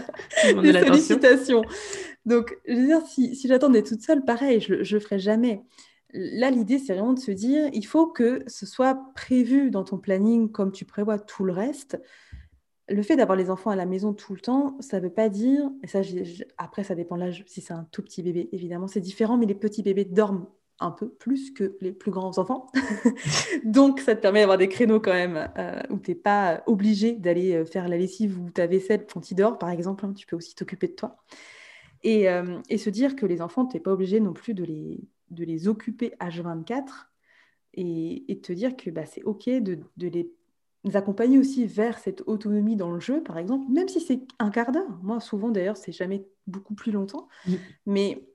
des 0.62 0.74
sollicitations. 0.74 1.64
Donc, 2.26 2.58
je 2.68 2.76
veux 2.76 2.86
dire, 2.86 3.02
si, 3.08 3.36
si 3.36 3.48
j'attendais 3.48 3.82
toute 3.82 4.02
seule, 4.02 4.24
pareil, 4.24 4.60
je, 4.62 4.74
ne 4.74 4.80
le 4.80 5.00
ferais 5.00 5.20
jamais 5.20 5.64
là, 6.14 6.50
l'idée, 6.50 6.80
c'est 6.80 6.94
vraiment 6.94 7.14
de 7.14 7.20
se 7.20 7.32
dire, 7.32 7.70
il 7.74 7.86
faut 7.86 8.08
que 8.08 8.44
ce 8.48 8.66
soit 8.66 9.00
prévu 9.16 9.72
dans 9.72 9.84
ton 9.84 9.98
planning 9.98 10.52
comme 10.52 10.72
tu 10.72 10.86
prévois 10.86 11.20
tout 11.20 11.44
le 11.44 11.54
reste. 11.54 12.02
Le 12.90 13.02
fait 13.04 13.16
d'avoir 13.16 13.38
les 13.38 13.50
enfants 13.50 13.70
à 13.70 13.76
la 13.76 13.86
maison 13.86 14.14
tout 14.14 14.34
le 14.34 14.42
temps, 14.42 14.78
ça 14.82 14.98
ne 14.98 15.04
veut 15.04 15.14
pas 15.14 15.30
dire, 15.30 15.70
et 15.84 15.88
ça, 15.88 16.02
après, 16.58 16.84
ça 16.84 16.96
dépend 16.96 17.16
de 17.16 17.22
l'âge, 17.22 17.44
si 17.48 17.62
c'est 17.62 17.74
un 17.74 17.88
tout 17.92 18.02
petit 18.02 18.22
bébé, 18.22 18.50
évidemment, 18.52 18.88
c'est 18.88 19.00
différent, 19.00 19.38
mais 19.38 19.46
les 19.46 19.56
petits 19.56 19.84
bébés 19.84 20.06
dorment 20.06 20.48
un 20.82 20.92
peu 20.92 21.10
plus 21.10 21.52
que 21.52 21.78
les 21.80 21.92
plus 21.92 22.12
grands 22.12 22.38
enfants. 22.40 22.68
Donc, 23.64 24.00
ça 24.00 24.16
te 24.16 24.22
permet 24.22 24.42
d'avoir 24.42 24.58
des 24.58 24.68
créneaux 24.68 25.00
quand 25.00 25.14
même 25.14 25.50
euh, 25.58 25.82
où 25.92 26.00
tu 26.00 26.12
n'es 26.12 26.16
pas 26.16 26.64
obligé 26.66 27.14
d'aller 27.14 27.54
euh, 27.54 27.66
faire 27.66 27.88
la 27.88 27.98
lessive 27.98 28.40
ou 28.40 28.50
ta 28.50 28.66
vaisselle 28.66 29.06
quand 29.06 29.32
ils 29.32 29.36
dorment, 29.36 29.60
par 29.60 29.70
exemple. 29.70 30.06
Hein, 30.06 30.14
tu 30.14 30.26
peux 30.26 30.36
aussi 30.36 30.56
t'occuper 30.56 30.88
de 30.88 30.94
toi. 30.94 31.18
Et, 32.04 32.28
euh, 32.28 32.60
et, 32.68 32.80
se 32.80 32.90
dire 32.90 33.16
que 33.16 33.28
les 33.28 33.42
enfants, 33.44 33.68
tu 33.68 33.78
n'es 33.78 33.80
pas 33.80 33.92
obligé 33.92 34.20
non 34.20 34.34
plus 34.34 34.56
de 34.56 34.64
les, 34.64 35.00
de 35.32 35.44
les 35.44 35.68
occuper 35.68 36.14
H24 36.20 37.08
et, 37.74 38.32
et 38.32 38.40
te 38.42 38.54
dire 38.54 38.76
que 38.76 38.90
bah, 38.90 39.06
c'est 39.06 39.24
OK 39.24 39.50
de, 39.50 39.80
les 39.98 40.30
accompagner 40.94 41.38
aussi 41.38 41.66
vers 41.66 42.00
cette 42.00 42.24
autonomie 42.28 42.76
dans 42.76 42.92
le 42.92 43.00
jeu, 43.00 43.24
par 43.24 43.38
exemple, 43.38 43.72
même 43.72 43.88
si 43.88 44.00
c'est 44.00 44.22
un 44.40 44.50
quart 44.50 44.72
d'heure. 44.72 45.00
Moi, 45.04 45.20
souvent, 45.20 45.50
d'ailleurs, 45.50 45.78
c'est 45.78 45.92
jamais 45.92 46.26
beaucoup 46.48 46.74
plus 46.74 46.92
longtemps. 46.92 47.28
Mais 47.86 48.28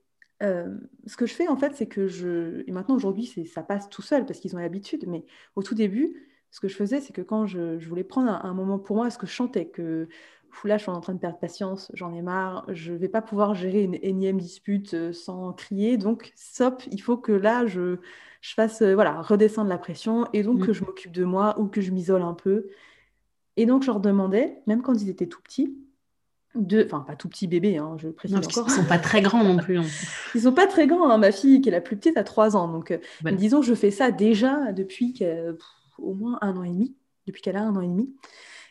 euh, 0.42 0.76
ce 1.06 1.16
que 1.16 1.26
je 1.26 1.35
fais, 1.35 1.48
en 1.48 1.56
fait, 1.56 1.74
c'est 1.74 1.87
que 1.87 2.06
je... 2.06 2.62
Et 2.66 2.72
maintenant, 2.72 2.94
aujourd'hui, 2.94 3.26
ça 3.46 3.62
passe 3.62 3.88
tout 3.88 4.02
seul 4.02 4.26
parce 4.26 4.38
qu'ils 4.38 4.54
ont 4.54 4.61
l'habitude. 4.61 5.06
Mais 5.09 5.24
au 5.56 5.62
tout 5.62 5.74
début, 5.74 6.28
ce 6.50 6.61
que 6.61 6.68
je 6.68 6.76
faisais, 6.76 7.00
c'est 7.00 7.12
que 7.12 7.22
quand 7.22 7.46
je, 7.46 7.85
voulais 7.87 8.04
prendre 8.04 8.30
un, 8.30 8.40
un, 8.44 8.54
moment 8.54 8.78
pour 8.78 8.96
moi, 8.96 9.11
ce 9.11 9.18
que 9.18 9.26
je 9.26 9.32
chantais, 9.32 9.66
que 9.66 10.09
là, 10.64 10.77
je 10.77 10.83
suis 10.83 10.90
en 10.90 11.01
train 11.01 11.14
de 11.14 11.19
perdre 11.19 11.38
patience, 11.38 11.90
j'en 11.95 12.12
ai 12.12 12.23
marre, 12.23 12.64
je 12.69 12.92
ne 12.92 12.99
vais 12.99 13.09
pas 13.09 13.23
pouvoir 13.23 13.55
gérer 13.55 13.83
une 13.83 13.99
énième 14.03 14.38
dispute 14.38 14.95
euh, 14.95 15.12
sans 15.12 15.53
crier. 15.53 15.99
Donc, 15.99 16.33
stop, 16.35 16.83
il 16.90 17.01
faut 17.01 17.16
que 17.16 17.33
là, 17.33 17.66
je, 17.66 17.97
je 18.40 18.55
fasse 18.55 18.83
euh, 18.83 18.95
voilà, 18.95 19.21
redescendre 19.23 19.69
la 19.69 19.79
pression 19.79 20.27
et 20.33 20.42
donc 20.42 20.64
que 20.64 20.73
je 20.73 20.85
m'occupe 20.85 21.12
de 21.12 21.25
moi 21.25 21.59
ou 21.59 21.66
que 21.66 21.81
je 21.81 21.90
m'isole 21.90 22.23
un 22.23 22.35
peu. 22.35 22.69
Et 23.57 23.66
donc, 23.66 23.83
je 23.83 23.88
leur 23.88 24.01
demandais, 24.01 24.62
même 24.66 24.83
quand 24.83 24.95
ils 24.95 25.09
étaient 25.09 25.27
tout 25.27 25.42
petits, 25.42 25.77
de... 26.55 26.85
enfin, 26.85 27.01
pas 27.01 27.16
tout 27.16 27.29
petits 27.29 27.47
bébés, 27.47 27.77
hein, 27.77 27.97
je 27.99 28.09
précise 28.09 28.37
encore. 28.37 28.66
Ils 28.69 28.71
ne 28.71 28.77
sont 28.77 28.88
pas 28.88 28.99
très 28.99 29.21
grands 29.21 29.45
non 29.45 29.59
plus. 29.59 29.79
Hein. 29.79 29.85
ils 30.35 30.38
ne 30.38 30.42
sont 30.42 30.53
pas 30.53 30.66
très 30.66 30.87
grands. 30.87 31.11
Hein. 31.11 31.19
Ma 31.19 31.33
fille, 31.33 31.61
qui 31.61 31.69
est 31.69 31.73
la 31.73 31.81
plus 31.81 31.97
petite, 31.97 32.16
a 32.16 32.25
3 32.25 32.57
ans. 32.57 32.69
Donc, 32.69 32.90
euh, 32.90 32.99
disons, 33.33 33.62
je 33.62 33.75
fais 33.75 33.90
ça 33.90 34.11
déjà 34.11 34.73
depuis 34.73 35.19
au 35.99 36.14
moins 36.14 36.38
un 36.40 36.57
an 36.57 36.62
et 36.62 36.71
demi, 36.71 36.95
depuis 37.27 37.42
qu'elle 37.42 37.57
a 37.57 37.62
un 37.62 37.77
an 37.77 37.81
et 37.81 37.88
demi. 37.88 38.14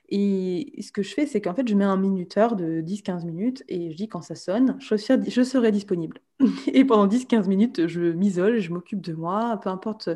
Et 0.09 0.81
ce 0.81 0.91
que 0.91 1.01
je 1.01 1.13
fais, 1.13 1.25
c'est 1.25 1.41
qu'en 1.41 1.53
fait, 1.55 1.67
je 1.67 1.75
mets 1.75 1.85
un 1.85 1.97
minuteur 1.97 2.55
de 2.55 2.81
10-15 2.81 3.25
minutes 3.25 3.63
et 3.67 3.91
je 3.91 3.97
dis 3.97 4.07
quand 4.07 4.21
ça 4.21 4.35
sonne, 4.35 4.77
je, 4.79 4.95
je 4.95 5.43
serai 5.43 5.71
disponible. 5.71 6.19
et 6.67 6.85
pendant 6.85 7.07
10-15 7.07 7.47
minutes, 7.47 7.87
je 7.87 8.01
m'isole, 8.01 8.59
je 8.59 8.71
m'occupe 8.71 9.01
de 9.01 9.13
moi, 9.13 9.59
peu 9.63 9.69
importe 9.69 10.09
euh, 10.09 10.15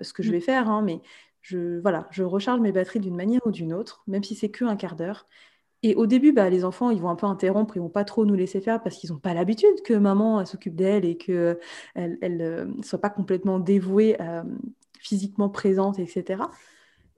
ce 0.00 0.12
que 0.12 0.22
je 0.22 0.30
mmh. 0.30 0.32
vais 0.32 0.40
faire, 0.40 0.70
hein, 0.70 0.82
mais 0.82 1.00
je, 1.42 1.78
voilà, 1.80 2.06
je 2.10 2.22
recharge 2.22 2.60
mes 2.60 2.72
batteries 2.72 3.00
d'une 3.00 3.16
manière 3.16 3.40
ou 3.46 3.50
d'une 3.50 3.74
autre, 3.74 4.02
même 4.06 4.24
si 4.24 4.34
c'est 4.34 4.50
que 4.50 4.64
un 4.64 4.76
quart 4.76 4.96
d'heure. 4.96 5.26
Et 5.82 5.94
au 5.94 6.06
début, 6.06 6.32
bah, 6.32 6.50
les 6.50 6.64
enfants, 6.64 6.90
ils 6.90 7.00
vont 7.00 7.10
un 7.10 7.14
peu 7.14 7.26
interrompre, 7.26 7.76
ils 7.76 7.80
vont 7.80 7.88
pas 7.88 8.04
trop 8.04 8.24
nous 8.24 8.34
laisser 8.34 8.60
faire 8.60 8.82
parce 8.82 8.96
qu'ils 8.96 9.12
n'ont 9.12 9.18
pas 9.18 9.34
l'habitude 9.34 9.82
que 9.84 9.94
maman 9.94 10.44
s'occupe 10.44 10.74
d'elle 10.74 11.04
et 11.04 11.16
qu'elle 11.16 11.58
ne 11.94 12.42
euh, 12.42 12.66
soit 12.82 13.00
pas 13.00 13.10
complètement 13.10 13.60
dévouée, 13.60 14.16
euh, 14.20 14.42
physiquement 15.00 15.48
présente, 15.48 15.98
etc 15.98 16.42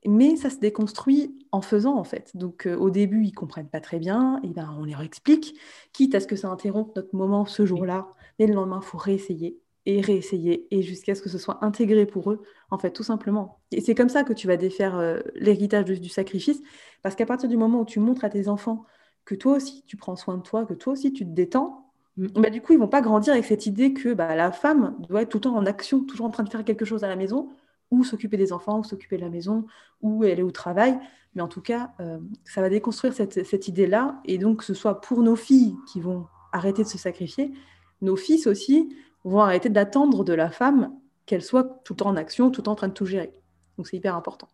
mais 0.07 0.37
ça 0.37 0.51
se 0.51 0.59
déconstruit 0.59 1.37
en 1.53 1.61
faisant 1.61 1.97
en 1.97 2.05
fait. 2.05 2.31
Donc 2.35 2.67
euh, 2.67 2.77
au 2.77 2.91
début, 2.91 3.25
ils 3.25 3.33
comprennent 3.33 3.69
pas 3.69 3.81
très 3.81 3.99
bien, 3.99 4.41
et 4.43 4.49
ben 4.49 4.75
on 4.79 4.85
leur 4.85 5.03
explique, 5.03 5.55
quitte 5.93 6.15
à 6.15 6.21
ce 6.21 6.27
que 6.27 6.37
ça 6.37 6.49
interrompe 6.49 6.95
notre 6.97 7.15
moment 7.15 7.45
ce 7.45 7.67
jour-là, 7.67 8.09
mais 8.39 8.47
le 8.47 8.55
lendemain, 8.55 8.81
il 8.83 8.87
faut 8.87 8.99
réessayer 8.99 9.59
et 9.87 10.01
réessayer 10.01 10.67
et 10.71 10.83
jusqu'à 10.83 11.15
ce 11.15 11.23
que 11.23 11.29
ce 11.29 11.39
soit 11.39 11.65
intégré 11.65 12.07
pour 12.07 12.31
eux, 12.31 12.43
en 12.71 12.79
fait, 12.79 12.91
tout 12.91 13.03
simplement. 13.03 13.61
Et 13.73 13.81
c'est 13.81 13.95
comme 13.95 14.09
ça 14.09 14.25
que 14.25 14.33
tu 14.33 14.47
vas 14.47 14.57
défaire 14.57 14.99
euh, 14.99 15.21
l'héritage 15.35 15.85
du, 15.85 16.09
sacrifice, 16.09 16.63
parce 17.03 17.15
qu'à 17.15 17.27
partir 17.27 17.49
du 17.49 17.57
moment 17.57 17.81
où 17.81 17.85
tu 17.85 18.01
montres 18.01 18.25
à 18.25 18.31
tes 18.31 18.49
enfants 18.49 18.85
que 19.25 19.35
toi 19.35 19.57
aussi 19.57 19.85
tu 19.87 19.97
prends 19.97 20.17
soin 20.17 20.37
de 20.37 20.43
toi, 20.43 20.65
que 20.67 20.75
toi 20.75 20.93
aussi 20.93 21.13
tu 21.13 21.25
te 21.25 21.31
détends, 21.31 21.93
mm. 22.17 22.27
bah, 22.37 22.51
du 22.51 22.61
coup, 22.61 22.73
ils 22.73 22.79
vont 22.79 22.89
pas 22.89 23.01
grandir 23.01 23.33
avec 23.33 23.45
cette 23.45 23.67
idée 23.67 23.93
que 23.93 24.13
bah, 24.13 24.35
la 24.35 24.53
femme 24.53 24.97
doit 25.09 25.23
être 25.23 25.31
tout 25.31 25.39
le 25.39 25.43
temps 25.43 25.57
en 25.57 25.67
action, 25.67 26.05
toujours 26.05 26.27
en 26.27 26.31
train 26.31 26.45
de 26.45 26.51
faire 26.51 26.65
quelque 26.65 26.85
chose 26.85 27.05
à 27.05 27.09
la 27.09 27.17
maison, 27.17 27.49
ou 27.91 28.05
s'occuper 28.05 28.37
des 28.37 28.53
enfants, 28.53 28.79
ou 28.81 28.85
s'occuper 28.85 29.17
de 29.17 29.23
la 29.23 29.31
maison, 29.31 29.67
ou 30.03 30.23
aller 30.25 30.43
au 30.43 30.51
travail. 30.51 30.99
Mais 31.35 31.43
en 31.43 31.49
tout 31.49 31.61
cas, 31.61 31.93
euh, 32.01 32.19
ça 32.45 32.61
va 32.61 32.69
déconstruire 32.69 33.13
cette, 33.15 33.69
idée-là. 33.69 34.21
Et 34.25 34.39
donc, 34.39 34.59
que 34.59 34.65
ce 34.65 34.75
soit 34.75 35.01
pour 35.01 35.23
nos 35.23 35.37
filles 35.37 35.77
qui 35.93 36.01
vont 36.01 36.27
arrêter 36.53 36.83
de 36.83 36.89
se 36.89 36.99
sacrifier, 36.99 37.53
nos 38.01 38.17
fils 38.17 38.47
aussi 38.47 38.95
vont 39.25 39.41
arrêter 39.41 39.69
d'attendre 39.69 40.25
de 40.25 40.33
la 40.33 40.51
femme 40.51 40.93
qu'elle 41.27 41.43
soit 41.43 41.83
tout 41.85 41.93
le 41.93 41.99
temps 41.99 42.09
en 42.09 42.17
action, 42.17 42.51
tout 42.51 42.61
le 42.61 42.65
temps 42.65 42.73
en 42.73 42.77
train 42.77 42.89
de 42.89 42.95
tout 42.95 43.07
gérer. 43.07 43.33
Donc, 43.77 43.87
c'est 43.87 43.97
hyper 43.97 44.17
important. 44.17 44.49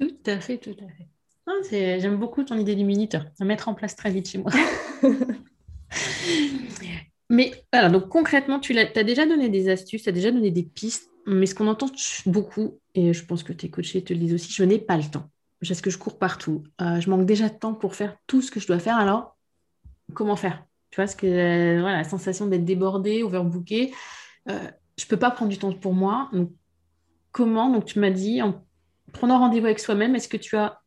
Tout 0.00 0.14
à 0.26 0.40
fait, 0.40 0.58
tout 0.58 0.70
à 0.70 0.88
fait. 0.88 1.08
J'aime 2.00 2.16
beaucoup 2.16 2.44
ton 2.44 2.56
idée 2.56 2.74
du 2.74 2.84
minuteur, 2.84 3.26
à 3.40 3.44
mettre 3.44 3.68
en 3.68 3.74
place 3.74 3.96
très 3.96 4.10
vite 4.10 4.28
chez 4.28 4.38
moi. 4.38 4.52
Mais 7.30 7.52
alors, 7.72 7.90
donc 7.90 8.08
concrètement, 8.08 8.58
tu 8.58 8.78
as, 8.78 8.86
as, 8.94 9.04
déjà 9.04 9.26
donné 9.26 9.48
des 9.48 9.68
astuces, 9.68 10.02
tu 10.02 10.08
as 10.08 10.12
déjà 10.12 10.30
donné 10.30 10.50
des 10.50 10.62
pistes 10.62 11.07
mais 11.28 11.46
ce 11.46 11.54
qu'on 11.54 11.68
entend 11.68 11.90
beaucoup, 12.26 12.80
et 12.94 13.12
je 13.12 13.24
pense 13.24 13.42
que 13.42 13.52
tes 13.52 13.70
coachés 13.70 14.02
te 14.02 14.12
le 14.12 14.18
disent 14.18 14.34
aussi, 14.34 14.52
je 14.52 14.64
n'ai 14.64 14.78
pas 14.78 14.96
le 14.96 15.04
temps. 15.04 15.30
Parce 15.60 15.80
que 15.80 15.90
je 15.90 15.98
cours 15.98 16.18
partout. 16.18 16.64
Euh, 16.80 17.00
je 17.00 17.10
manque 17.10 17.26
déjà 17.26 17.48
de 17.48 17.54
temps 17.54 17.74
pour 17.74 17.94
faire 17.94 18.16
tout 18.26 18.42
ce 18.42 18.50
que 18.50 18.60
je 18.60 18.66
dois 18.66 18.78
faire. 18.78 18.96
Alors, 18.96 19.36
comment 20.14 20.36
faire? 20.36 20.64
Tu 20.90 21.02
vois, 21.02 21.12
que, 21.12 21.26
euh, 21.26 21.82
la 21.82 22.04
sensation 22.04 22.46
d'être 22.46 22.64
débordée, 22.64 23.22
overbookée. 23.22 23.92
Euh, 24.48 24.58
je 24.96 25.04
ne 25.04 25.08
peux 25.08 25.16
pas 25.16 25.30
prendre 25.30 25.50
du 25.50 25.58
temps 25.58 25.72
pour 25.72 25.94
moi. 25.94 26.30
Comment? 27.32 27.70
Donc, 27.70 27.84
tu 27.84 27.98
m'as 27.98 28.10
dit, 28.10 28.40
en 28.40 28.64
prenant 29.12 29.38
rendez-vous 29.38 29.66
avec 29.66 29.80
soi-même, 29.80 30.14
est-ce 30.14 30.28
que 30.28 30.36
tu 30.36 30.56
as 30.56 30.80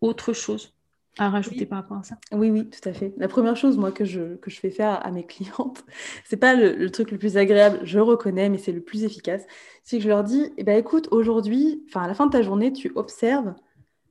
autre 0.00 0.32
chose? 0.32 0.74
À 1.18 1.30
rajouter 1.30 1.66
par 1.66 1.82
rapport 1.82 1.98
à 1.98 2.02
ça 2.02 2.16
Oui, 2.32 2.50
oui, 2.50 2.68
tout 2.68 2.88
à 2.88 2.92
fait. 2.92 3.12
La 3.16 3.28
première 3.28 3.56
chose, 3.56 3.76
moi, 3.76 3.92
que 3.92 4.04
je, 4.04 4.36
que 4.36 4.50
je 4.50 4.58
fais 4.58 4.70
faire 4.70 5.04
à 5.04 5.10
mes 5.10 5.24
clientes, 5.24 5.84
c'est 6.24 6.36
pas 6.36 6.54
le, 6.54 6.90
truc 6.90 7.10
le 7.10 7.18
plus 7.18 7.36
agréable, 7.36 7.80
je 7.82 7.98
reconnais, 7.98 8.48
mais 8.48 8.58
c'est 8.58 8.72
le 8.72 8.80
plus 8.80 9.04
efficace, 9.04 9.44
c'est 9.82 9.98
que 9.98 10.04
je 10.04 10.08
leur 10.08 10.24
dis, 10.24 10.52
eh 10.56 10.64
ben, 10.64 10.78
écoute, 10.78 11.08
aujourd'hui, 11.10 11.84
enfin, 11.88 12.02
à 12.02 12.06
la 12.06 12.14
fin 12.14 12.26
de 12.26 12.32
ta 12.32 12.42
journée, 12.42 12.72
tu 12.72 12.92
observes 12.94 13.54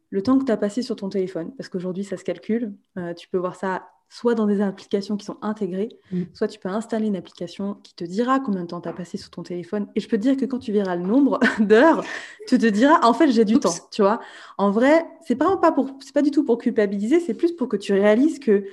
le 0.10 0.24
temps 0.24 0.38
que 0.38 0.46
tu 0.46 0.52
as 0.52 0.58
passé 0.58 0.82
sur 0.82 0.96
ton 0.96 1.10
téléphone, 1.10 1.54
parce 1.56 1.70
qu'aujourd'hui, 1.70 2.04
ça 2.04 2.18
se 2.18 2.24
calcule. 2.24 2.74
Euh, 2.98 3.14
tu 3.14 3.28
peux 3.28 3.38
voir 3.38 3.56
ça 3.56 3.90
soit 4.10 4.36
dans 4.36 4.46
des 4.46 4.62
applications 4.62 5.18
qui 5.18 5.26
sont 5.26 5.38
intégrées, 5.42 5.90
mm. 6.12 6.24
soit 6.34 6.48
tu 6.48 6.60
peux 6.60 6.70
installer 6.70 7.08
une 7.08 7.16
application 7.16 7.76
qui 7.84 7.94
te 7.96 8.04
dira 8.04 8.40
combien 8.40 8.62
de 8.62 8.68
temps 8.68 8.82
tu 8.82 8.90
as 8.90 8.94
passé 8.94 9.18
sur 9.18 9.30
ton 9.30 9.44
téléphone. 9.44 9.88
Et 9.96 10.00
je 10.00 10.08
peux 10.08 10.18
te 10.18 10.22
dire 10.22 10.38
que 10.38 10.46
quand 10.46 10.60
tu 10.60 10.72
verras 10.72 10.96
le 10.96 11.04
nombre 11.04 11.40
d'heures, 11.60 12.04
tu 12.48 12.58
te 12.58 12.66
diras, 12.66 13.00
en 13.04 13.14
fait, 13.14 13.32
j'ai 13.32 13.46
du 13.46 13.60
temps, 13.60 13.74
tu 13.92 14.02
vois. 14.02 14.20
En 14.58 14.72
vrai, 14.72 15.06
c'est 15.26 15.36
pas, 15.36 15.58
pas, 15.58 15.72
pour, 15.72 15.92
pas 16.14 16.22
du 16.22 16.32
tout 16.32 16.44
pour 16.44 16.58
culpabiliser, 16.58 17.20
c'est 17.20 17.34
plus 17.34 17.52
pour 17.52 17.68
que 17.68 17.78
tu 17.78 17.94
réalises 17.94 18.40
que 18.40 18.66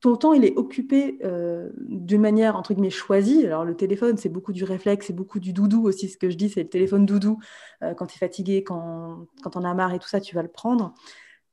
ton 0.00 0.16
temps, 0.16 0.32
il 0.34 0.44
est 0.44 0.56
occupé 0.56 1.18
euh, 1.24 1.70
d'une 1.78 2.20
manière, 2.20 2.56
entre 2.56 2.74
guillemets, 2.74 2.90
choisie. 2.90 3.46
Alors, 3.46 3.64
le 3.64 3.74
téléphone, 3.74 4.16
c'est 4.16 4.28
beaucoup 4.28 4.52
du 4.52 4.62
réflexe, 4.62 5.06
c'est 5.06 5.12
beaucoup 5.12 5.40
du 5.40 5.52
doudou 5.52 5.86
aussi. 5.86 6.08
Ce 6.08 6.18
que 6.18 6.28
je 6.28 6.36
dis, 6.36 6.48
c'est 6.48 6.64
le 6.64 6.68
téléphone 6.68 7.06
doudou. 7.06 7.38
Euh, 7.82 7.94
quand 7.94 8.06
tu 8.06 8.16
es 8.16 8.18
fatigué, 8.18 8.62
quand, 8.62 9.26
quand 9.42 9.56
on 9.56 9.64
a 9.64 9.72
marre 9.74 9.94
et 9.94 9.98
tout 9.98 10.08
ça, 10.08 10.20
tu 10.20 10.34
vas 10.34 10.42
le 10.42 10.48
prendre. 10.48 10.92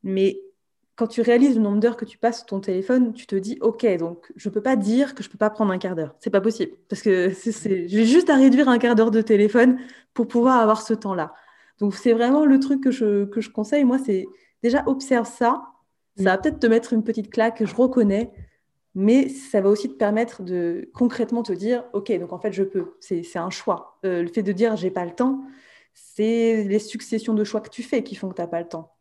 Mais 0.04 0.41
quand 0.95 1.08
tu 1.08 1.21
réalises 1.21 1.56
le 1.56 1.62
nombre 1.62 1.79
d'heures 1.79 1.97
que 1.97 2.06
tu 2.06 2.17
passes 2.17 2.38
sur 2.38 2.45
ton 2.45 2.60
téléphone, 2.60 3.13
tu 3.13 3.25
te 3.25 3.36
dis 3.36 3.58
OK, 3.62 3.86
donc 3.97 4.32
je 4.36 4.47
ne 4.47 4.53
peux 4.53 4.62
pas 4.62 4.75
dire 4.75 5.15
que 5.15 5.23
je 5.23 5.29
ne 5.29 5.32
peux 5.32 5.38
pas 5.38 5.49
prendre 5.49 5.71
un 5.71 5.79
quart 5.79 5.95
d'heure. 5.95 6.15
C'est 6.19 6.29
pas 6.29 6.41
possible. 6.41 6.73
Parce 6.88 7.01
que 7.01 7.32
c'est, 7.34 7.88
je 7.88 7.97
vais 7.97 8.06
juste 8.06 8.29
à 8.29 8.36
réduire 8.36 8.69
un 8.69 8.77
quart 8.77 8.95
d'heure 8.95 9.12
de 9.12 9.21
téléphone 9.21 9.79
pour 10.13 10.27
pouvoir 10.27 10.60
avoir 10.60 10.82
ce 10.82 10.93
temps-là. 10.93 11.34
Donc 11.79 11.95
c'est 11.95 12.13
vraiment 12.13 12.45
le 12.45 12.60
truc 12.60 12.84
que 12.84 12.91
je, 12.91 13.25
que 13.25 13.41
je 13.41 13.49
conseille. 13.49 13.84
Moi, 13.84 13.97
c'est 13.97 14.27
déjà 14.62 14.84
observe 14.86 15.27
ça. 15.27 15.63
Ça 16.15 16.25
va 16.25 16.38
peut-être 16.38 16.60
te 16.60 16.67
mettre 16.67 16.93
une 16.93 17.03
petite 17.03 17.32
claque, 17.32 17.65
je 17.65 17.73
reconnais, 17.73 18.32
mais 18.93 19.29
ça 19.29 19.62
va 19.62 19.69
aussi 19.69 19.89
te 19.89 19.95
permettre 19.95 20.43
de 20.43 20.91
concrètement 20.93 21.41
te 21.41 21.53
dire 21.53 21.86
OK, 21.93 22.12
donc 22.19 22.32
en 22.34 22.38
fait, 22.38 22.53
je 22.53 22.63
peux. 22.63 22.93
C'est, 22.99 23.25
un 23.36 23.49
choix. 23.49 23.97
Euh, 24.06 24.21
le 24.21 24.27
fait 24.27 24.43
de 24.43 24.51
dire 24.51 24.75
j'ai 24.75 24.91
pas 24.91 25.06
le 25.06 25.12
temps, 25.15 25.41
c'est 25.93 26.63
les 26.65 26.77
successions 26.77 27.34
de 27.34 27.43
choix 27.43 27.62
que 27.62 27.69
tu 27.69 27.82
fais 27.82 28.03
qui 28.03 28.13
font 28.13 28.29
que 28.29 28.36
tu 28.36 28.41
n'as 28.41 28.47
pas 28.47 28.62
le 28.62 28.67
temps. 28.67 28.93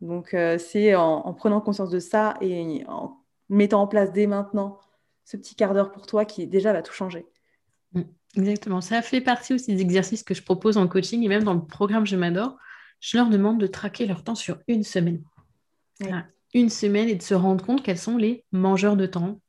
Donc, 0.00 0.34
euh, 0.34 0.58
c'est 0.58 0.94
en, 0.94 1.32
prenant 1.34 1.60
conscience 1.60 1.90
de 1.90 1.98
ça 1.98 2.36
et 2.40 2.84
en 2.88 3.18
mettant 3.48 3.82
en 3.82 3.86
place 3.86 4.12
dès 4.12 4.26
maintenant 4.26 4.78
ce 5.24 5.36
petit 5.36 5.54
quart 5.54 5.74
d'heure 5.74 5.90
pour 5.90 6.06
toi 6.06 6.24
qui 6.24 6.46
déjà 6.46 6.72
va 6.72 6.82
tout 6.82 6.92
changer. 6.92 7.26
Mm, 7.92 8.02
exactement. 8.36 8.80
Ça 8.80 9.02
fait 9.02 9.20
partie 9.20 9.54
aussi 9.54 9.74
des 9.74 9.82
exercices 9.82 10.22
que 10.22 10.34
je 10.34 10.42
propose 10.42 10.76
en 10.76 10.86
coaching 10.86 11.22
et 11.22 11.28
même 11.28 11.44
dans 11.44 11.54
le 11.54 11.64
programme 11.64 12.06
Je 12.06 12.16
m'adore. 12.16 12.56
Je 13.00 13.16
leur 13.16 13.28
demande 13.28 13.60
de 13.60 13.66
traquer 13.66 14.06
leur 14.06 14.24
temps 14.24 14.34
sur 14.34 14.58
une 14.68 14.82
semaine. 14.82 15.22
une 16.54 16.70
semaine 16.70 17.08
et 17.08 17.14
de 17.14 17.22
se 17.22 17.34
rendre 17.34 17.64
compte 17.64 17.82
quels 17.82 17.98
sont 17.98 18.16
les 18.16 18.44
mangeurs 18.52 18.96
de 18.96 19.06
temps. 19.06 19.40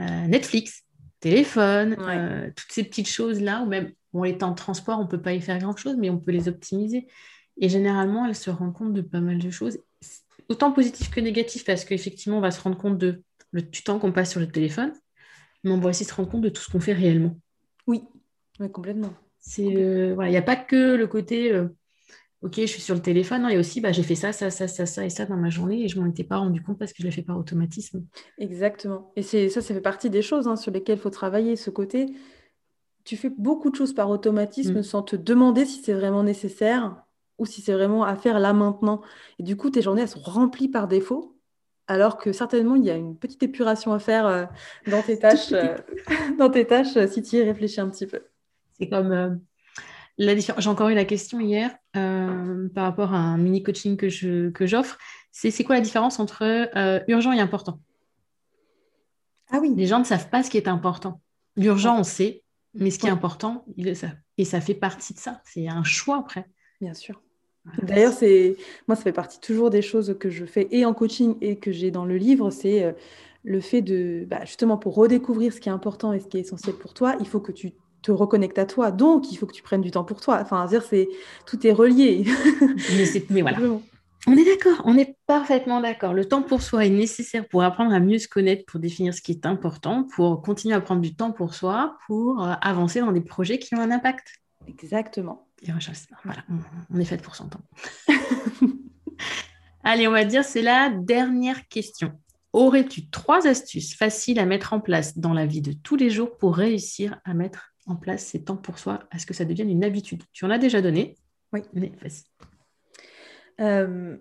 Euh, 0.00 0.26
Netflix, 0.26 0.84
téléphone, 1.20 1.96
euh, 2.00 2.50
toutes 2.54 2.72
ces 2.72 2.84
petites 2.84 3.08
choses-là, 3.08 3.62
ou 3.62 3.66
même 3.66 3.92
bon, 4.12 4.24
les 4.24 4.36
temps 4.36 4.50
de 4.50 4.56
transport, 4.56 4.98
on 4.98 5.04
ne 5.04 5.08
peut 5.08 5.22
pas 5.22 5.32
y 5.32 5.40
faire 5.40 5.58
grand-chose, 5.58 5.96
mais 5.98 6.10
on 6.10 6.18
peut 6.18 6.32
les 6.32 6.48
optimiser. 6.48 7.06
Et 7.58 7.68
généralement, 7.68 8.26
elle 8.26 8.34
se 8.34 8.50
rend 8.50 8.72
compte 8.72 8.92
de 8.92 9.00
pas 9.00 9.20
mal 9.20 9.38
de 9.38 9.50
choses, 9.50 9.78
autant 10.48 10.72
positif 10.72 11.10
que 11.10 11.20
négatif, 11.20 11.64
parce 11.64 11.84
qu'effectivement, 11.84 12.38
on 12.38 12.42
va 12.42 12.50
se 12.50 12.60
rendre 12.60 12.76
compte 12.76 12.98
de 12.98 13.22
le, 13.52 13.62
du 13.62 13.82
temps 13.82 13.98
qu'on 13.98 14.12
passe 14.12 14.30
sur 14.30 14.40
le 14.40 14.48
téléphone, 14.48 14.92
mais 15.62 15.70
on 15.70 15.78
va 15.78 15.90
aussi 15.90 16.04
se 16.04 16.12
rendre 16.14 16.28
compte 16.28 16.42
de 16.42 16.48
tout 16.48 16.62
ce 16.62 16.70
qu'on 16.70 16.80
fait 16.80 16.92
réellement. 16.92 17.38
Oui, 17.86 18.02
complètement. 18.72 19.12
Il 19.58 20.16
n'y 20.16 20.36
a 20.36 20.42
pas 20.42 20.56
que 20.56 20.96
le 20.96 21.06
côté 21.06 21.52
euh, 21.52 21.68
ok, 22.44 22.60
je 22.60 22.66
suis 22.66 22.82
sur 22.82 22.94
le 22.94 23.00
téléphone. 23.00 23.46
il 23.48 23.54
y 23.54 23.56
a 23.56 23.58
aussi, 23.58 23.80
bah, 23.80 23.90
j'ai 23.90 24.02
fait 24.02 24.14
ça, 24.14 24.32
ça, 24.32 24.50
ça, 24.50 24.68
ça, 24.68 24.84
ça 24.84 25.04
et 25.04 25.10
ça 25.10 25.24
dans 25.24 25.36
ma 25.36 25.48
journée 25.48 25.82
et 25.82 25.88
je 25.88 25.98
m'en 25.98 26.06
étais 26.06 26.24
pas 26.24 26.36
rendu 26.36 26.62
compte 26.62 26.78
parce 26.78 26.92
que 26.92 26.98
je 27.00 27.04
l'ai 27.04 27.10
fait 27.10 27.22
par 27.22 27.38
automatisme. 27.38 28.04
Exactement. 28.38 29.12
Et 29.16 29.22
c'est 29.22 29.48
ça, 29.48 29.62
ça 29.62 29.74
fait 29.74 29.80
partie 29.80 30.10
des 30.10 30.22
choses 30.22 30.46
hein, 30.46 30.56
sur 30.56 30.70
lesquelles 30.70 30.98
il 30.98 31.00
faut 31.00 31.10
travailler. 31.10 31.56
Ce 31.56 31.70
côté, 31.70 32.14
tu 33.04 33.16
fais 33.16 33.30
beaucoup 33.30 33.70
de 33.70 33.76
choses 33.76 33.94
par 33.94 34.10
automatisme 34.10 34.80
mm. 34.80 34.82
sans 34.82 35.02
te 35.02 35.16
demander 35.16 35.64
si 35.64 35.82
c'est 35.82 35.94
vraiment 35.94 36.22
nécessaire 36.22 37.02
ou 37.38 37.46
si 37.46 37.60
c'est 37.60 37.72
vraiment 37.72 38.04
à 38.04 38.16
faire 38.16 38.38
là 38.38 38.52
maintenant. 38.52 39.02
Et 39.38 39.42
du 39.42 39.56
coup, 39.56 39.70
tes 39.70 39.82
journées, 39.82 40.02
elles 40.02 40.08
sont 40.08 40.20
remplies 40.20 40.68
par 40.68 40.88
défaut, 40.88 41.36
alors 41.86 42.16
que 42.16 42.32
certainement, 42.32 42.76
il 42.76 42.84
y 42.84 42.90
a 42.90 42.96
une 42.96 43.16
petite 43.16 43.42
épuration 43.42 43.92
à 43.92 43.98
faire 43.98 44.26
euh, 44.26 44.44
dans 44.86 45.02
tes 45.02 45.18
tâches, 45.20 45.52
euh, 45.52 45.76
dans 46.38 46.50
tes 46.50 46.66
tâches 46.66 47.06
si 47.06 47.22
tu 47.22 47.36
y 47.36 47.42
réfléchis 47.42 47.80
un 47.80 47.88
petit 47.88 48.06
peu. 48.06 48.20
C'est 48.78 48.88
comme 48.88 49.12
euh, 49.12 49.30
la 50.18 50.34
différence. 50.34 50.62
J'ai 50.62 50.70
encore 50.70 50.88
eu 50.88 50.94
la 50.94 51.04
question 51.04 51.40
hier 51.40 51.76
par 51.92 52.84
rapport 52.84 53.12
à 53.12 53.18
un 53.18 53.38
mini 53.38 53.62
coaching 53.62 53.96
que, 53.96 54.08
je, 54.08 54.50
que 54.50 54.66
j'offre. 54.66 54.98
C'est, 55.30 55.50
c'est 55.50 55.64
quoi 55.64 55.76
la 55.76 55.80
différence 55.80 56.20
entre 56.20 56.68
urgent 57.08 57.32
et 57.32 57.40
important? 57.40 57.80
Ah 59.50 59.58
oui. 59.60 59.72
Les 59.76 59.86
gens 59.86 59.98
ne 59.98 60.04
savent 60.04 60.30
pas 60.30 60.42
ce 60.42 60.50
qui 60.50 60.56
est 60.56 60.68
important. 60.68 61.20
L'urgent, 61.56 61.98
on 61.98 62.04
sait, 62.04 62.42
mais 62.74 62.90
ce 62.90 62.98
qui 62.98 63.06
est 63.06 63.10
important, 63.10 63.64
ils 63.76 63.86
le 63.86 63.94
savent. 63.94 64.16
Et 64.38 64.44
ça 64.44 64.60
fait 64.60 64.74
partie 64.74 65.14
de 65.14 65.18
ça. 65.18 65.40
C'est 65.44 65.68
un 65.68 65.84
choix 65.84 66.18
après. 66.18 66.48
Bien 66.84 66.94
sûr. 66.94 67.22
D'ailleurs, 67.82 68.12
c'est 68.12 68.56
moi, 68.86 68.94
ça 68.94 69.02
fait 69.02 69.12
partie 69.12 69.40
toujours 69.40 69.70
des 69.70 69.80
choses 69.80 70.16
que 70.20 70.28
je 70.28 70.44
fais 70.44 70.68
et 70.70 70.84
en 70.84 70.92
coaching 70.92 71.36
et 71.40 71.56
que 71.56 71.72
j'ai 71.72 71.90
dans 71.90 72.04
le 72.04 72.16
livre, 72.18 72.50
c'est 72.50 72.84
euh, 72.84 72.92
le 73.42 73.60
fait 73.60 73.80
de, 73.80 74.26
bah, 74.28 74.44
justement, 74.44 74.76
pour 74.76 74.94
redécouvrir 74.94 75.50
ce 75.50 75.60
qui 75.60 75.70
est 75.70 75.72
important 75.72 76.12
et 76.12 76.20
ce 76.20 76.26
qui 76.26 76.36
est 76.36 76.40
essentiel 76.40 76.76
pour 76.76 76.92
toi, 76.92 77.16
il 77.20 77.26
faut 77.26 77.40
que 77.40 77.52
tu 77.52 77.72
te 78.02 78.10
reconnectes 78.10 78.58
à 78.58 78.66
toi. 78.66 78.90
Donc, 78.90 79.32
il 79.32 79.36
faut 79.36 79.46
que 79.46 79.54
tu 79.54 79.62
prennes 79.62 79.80
du 79.80 79.90
temps 79.90 80.04
pour 80.04 80.20
toi. 80.20 80.40
Enfin, 80.42 80.66
dire, 80.66 80.82
c'est 80.82 81.08
tout 81.46 81.66
est 81.66 81.72
relié. 81.72 82.26
Mais, 83.30 83.40
voilà. 83.40 83.58
On 84.26 84.36
est 84.36 84.44
d'accord, 84.44 84.82
on 84.84 84.96
est 84.96 85.16
parfaitement 85.26 85.80
d'accord. 85.80 86.12
Le 86.14 86.26
temps 86.26 86.42
pour 86.42 86.62
soi 86.62 86.86
est 86.86 86.90
nécessaire 86.90 87.46
pour 87.48 87.62
apprendre 87.62 87.94
à 87.94 88.00
mieux 88.00 88.18
se 88.18 88.28
connaître, 88.28 88.64
pour 88.66 88.80
définir 88.80 89.12
ce 89.14 89.20
qui 89.20 89.32
est 89.32 89.46
important, 89.46 90.04
pour 90.04 90.40
continuer 90.42 90.74
à 90.74 90.80
prendre 90.80 91.02
du 91.02 91.14
temps 91.14 91.32
pour 91.32 91.54
soi, 91.54 91.96
pour 92.06 92.42
euh, 92.42 92.52
avancer 92.62 93.00
dans 93.00 93.12
des 93.12 93.20
projets 93.20 93.58
qui 93.58 93.74
ont 93.74 93.80
un 93.80 93.90
impact. 93.90 94.43
Exactement. 94.68 95.48
Voilà, 96.24 96.44
on 96.90 96.98
est 96.98 97.04
fait 97.04 97.22
pour 97.22 97.36
s'entendre. 97.36 97.64
Allez, 99.84 100.08
on 100.08 100.12
va 100.12 100.24
dire, 100.24 100.44
c'est 100.44 100.62
la 100.62 100.90
dernière 100.90 101.68
question. 101.68 102.12
Aurais-tu 102.52 103.10
trois 103.10 103.46
astuces 103.46 103.96
faciles 103.96 104.38
à 104.38 104.46
mettre 104.46 104.72
en 104.72 104.80
place 104.80 105.18
dans 105.18 105.32
la 105.32 105.46
vie 105.46 105.60
de 105.60 105.72
tous 105.72 105.96
les 105.96 106.10
jours 106.10 106.36
pour 106.36 106.56
réussir 106.56 107.20
à 107.24 107.34
mettre 107.34 107.74
en 107.86 107.96
place 107.96 108.24
ces 108.24 108.44
temps 108.44 108.56
pour 108.56 108.78
soi 108.78 109.00
à 109.10 109.18
ce 109.18 109.26
que 109.26 109.34
ça 109.34 109.44
devienne 109.44 109.70
une 109.70 109.84
habitude? 109.84 110.22
Tu 110.32 110.44
en 110.44 110.50
as 110.50 110.58
déjà 110.58 110.80
donné 110.80 111.16
Oui. 111.52 111.62
Mais. 111.72 111.92
Euh, 113.60 114.16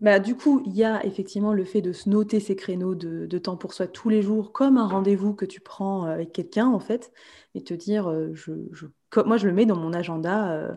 bah, 0.00 0.18
du 0.18 0.34
coup, 0.34 0.62
il 0.64 0.72
y 0.74 0.82
a 0.82 1.04
effectivement 1.04 1.52
le 1.52 1.64
fait 1.64 1.82
de 1.82 1.92
se 1.92 2.08
noter 2.08 2.40
ces 2.40 2.56
créneaux 2.56 2.94
de, 2.94 3.38
temps 3.38 3.56
pour 3.56 3.74
soi 3.74 3.86
tous 3.86 4.08
les 4.08 4.22
jours, 4.22 4.52
comme 4.52 4.78
un 4.78 4.88
rendez-vous 4.88 5.34
que 5.34 5.44
tu 5.44 5.60
prends 5.60 6.06
euh, 6.06 6.10
avec 6.10 6.32
quelqu'un, 6.32 6.66
en 6.66 6.80
fait, 6.80 7.12
et 7.54 7.62
te 7.62 7.74
dire, 7.74 8.08
euh, 8.08 8.30
je, 8.34 8.86
moi, 9.16 9.36
je 9.36 9.46
le 9.46 9.52
mets 9.52 9.66
dans 9.66 9.76
mon 9.76 9.92
agenda 9.92 10.52
euh, 10.52 10.72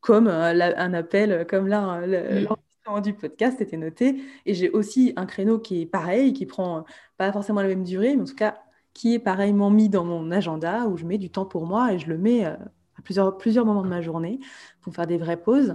comme 0.00 0.28
un 0.28 0.94
appel, 0.94 1.46
comme 1.48 1.66
là, 1.66 2.00
mmh. 2.00 2.44
l'enregistrement 2.44 3.00
du 3.02 3.14
podcast 3.14 3.60
était 3.60 3.76
noté. 3.76 4.22
Et 4.46 4.54
j'ai 4.54 4.70
aussi 4.70 5.12
un 5.16 5.26
créneau 5.26 5.58
qui 5.58 5.82
est 5.82 5.86
pareil, 5.86 6.32
qui 6.32 6.46
prend 6.46 6.84
pas 7.16 7.32
forcément 7.32 7.62
la 7.62 7.68
même 7.68 7.84
durée, 7.84 8.14
mais 8.16 8.22
en 8.22 8.26
tout 8.26 8.34
cas, 8.34 8.58
qui 8.92 9.14
est 9.14 9.18
pareillement 9.18 9.70
mis 9.70 9.88
dans 9.88 10.04
mon 10.04 10.30
agenda, 10.30 10.86
où 10.86 10.96
je 10.96 11.04
mets 11.04 11.18
du 11.18 11.30
temps 11.30 11.46
pour 11.46 11.66
moi 11.66 11.92
et 11.92 11.98
je 11.98 12.08
le 12.08 12.18
mets 12.18 12.44
à 12.44 12.58
plusieurs, 13.02 13.36
plusieurs 13.38 13.66
moments 13.66 13.82
de 13.82 13.88
ma 13.88 14.02
journée 14.02 14.40
pour 14.82 14.94
faire 14.94 15.06
des 15.06 15.18
vraies 15.18 15.40
pauses. 15.40 15.74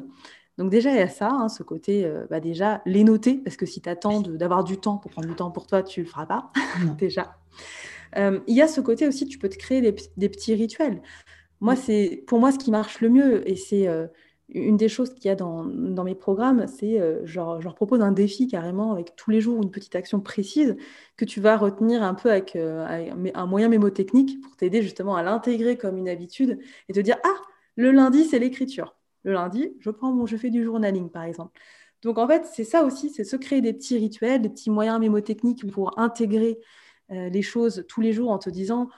Donc 0.60 0.70
déjà, 0.70 0.92
il 0.92 0.98
y 0.98 1.02
a 1.02 1.08
ça, 1.08 1.30
hein, 1.32 1.48
ce 1.48 1.64
côté, 1.64 2.04
euh, 2.06 2.28
bah 2.30 2.42
déjà, 2.42 2.82
les 2.86 3.06
noter, 3.06 3.36
parce 3.36 3.56
que 3.56 3.66
si 3.66 3.82
tu 3.82 3.88
attends 3.88 4.20
d'avoir 4.20 4.66
du 4.66 4.78
temps 4.78 4.98
pour 4.98 5.10
prendre 5.10 5.28
du 5.28 5.34
temps 5.34 5.52
pour 5.52 5.66
toi, 5.66 5.82
tu 5.84 6.02
ne 6.02 6.06
le 6.06 6.12
feras 6.12 6.26
pas, 6.26 6.52
déjà. 6.98 7.38
Euh, 8.18 8.42
il 8.46 8.58
y 8.58 8.62
a 8.62 8.68
ce 8.68 8.82
côté 8.82 9.08
aussi, 9.08 9.26
tu 9.26 9.38
peux 9.38 9.48
te 9.48 9.58
créer 9.58 9.82
des, 9.82 10.30
petits 10.30 10.54
rituels. 10.56 11.02
Moi, 11.62 11.76
c'est 11.76 12.24
pour 12.28 12.40
moi 12.40 12.52
ce 12.52 12.58
qui 12.58 12.72
marche 12.72 13.02
le 13.02 13.10
mieux, 13.10 13.48
et 13.50 13.56
c'est 13.56 13.88
euh, 13.88 14.08
une 14.50 14.78
des 14.78 14.90
choses 14.90 15.14
qu'il 15.14 15.26
y 15.26 15.30
a 15.30 15.36
dans, 15.36 15.64
mes 15.64 16.16
programmes, 16.16 16.68
c'est 16.68 17.00
genre, 17.26 17.60
je 17.60 17.66
leur 17.66 17.76
propose 17.76 18.02
un 18.02 18.12
défi 18.12 18.48
carrément 18.48 18.94
avec 18.94 19.16
tous 19.16 19.30
les 19.32 19.42
jours 19.42 19.62
une 19.62 19.72
petite 19.72 19.96
action 19.96 20.22
précise 20.22 20.76
que 21.18 21.26
tu 21.26 21.40
vas 21.42 21.58
retenir 21.58 22.02
un 22.02 22.16
peu 22.16 22.32
avec, 22.32 22.56
avec 22.56 23.12
un 23.36 23.46
moyen 23.46 23.70
mémotechnique 23.70 24.42
pour 24.42 24.56
t'aider 24.56 24.82
justement 24.82 25.16
à 25.16 25.24
l'intégrer 25.24 25.78
comme 25.78 25.98
une 25.98 26.10
habitude 26.10 26.60
et 26.88 26.94
te 26.94 27.00
dire, 27.00 27.18
ah, 27.24 27.42
le 27.76 27.92
lundi, 27.92 28.26
c'est 28.26 28.40
l'écriture 28.40 28.96
le 29.24 29.34
lundi, 29.34 29.76
je 29.80 29.90
prends 29.90 30.12
mon, 30.12 30.26
je 30.26 30.38
fais 30.38 30.50
du 30.50 30.64
journaling, 30.64 31.10
par 31.10 31.24
exemple. 31.24 31.60
Donc, 32.02 32.18
en 32.18 32.28
fait, 32.28 32.46
c'est 32.46 32.64
ça 32.64 32.84
aussi, 32.84 33.10
c'est 33.10 33.24
se 33.24 33.36
créer 33.36 33.62
des 33.62 33.74
petits 33.74 33.98
rituels, 33.98 34.42
des 34.42 34.50
petits 34.50 34.70
moyens 34.70 35.00
mémotechniques 35.00 35.70
pour 35.72 36.00
intégrer 36.00 36.60
euh, 37.12 37.30
les 37.30 37.42
choses 37.42 37.86
tous 37.90 38.02
les 38.02 38.14
jours 38.14 38.32
en 38.32 38.40
te 38.40 38.50
disant 38.50 38.90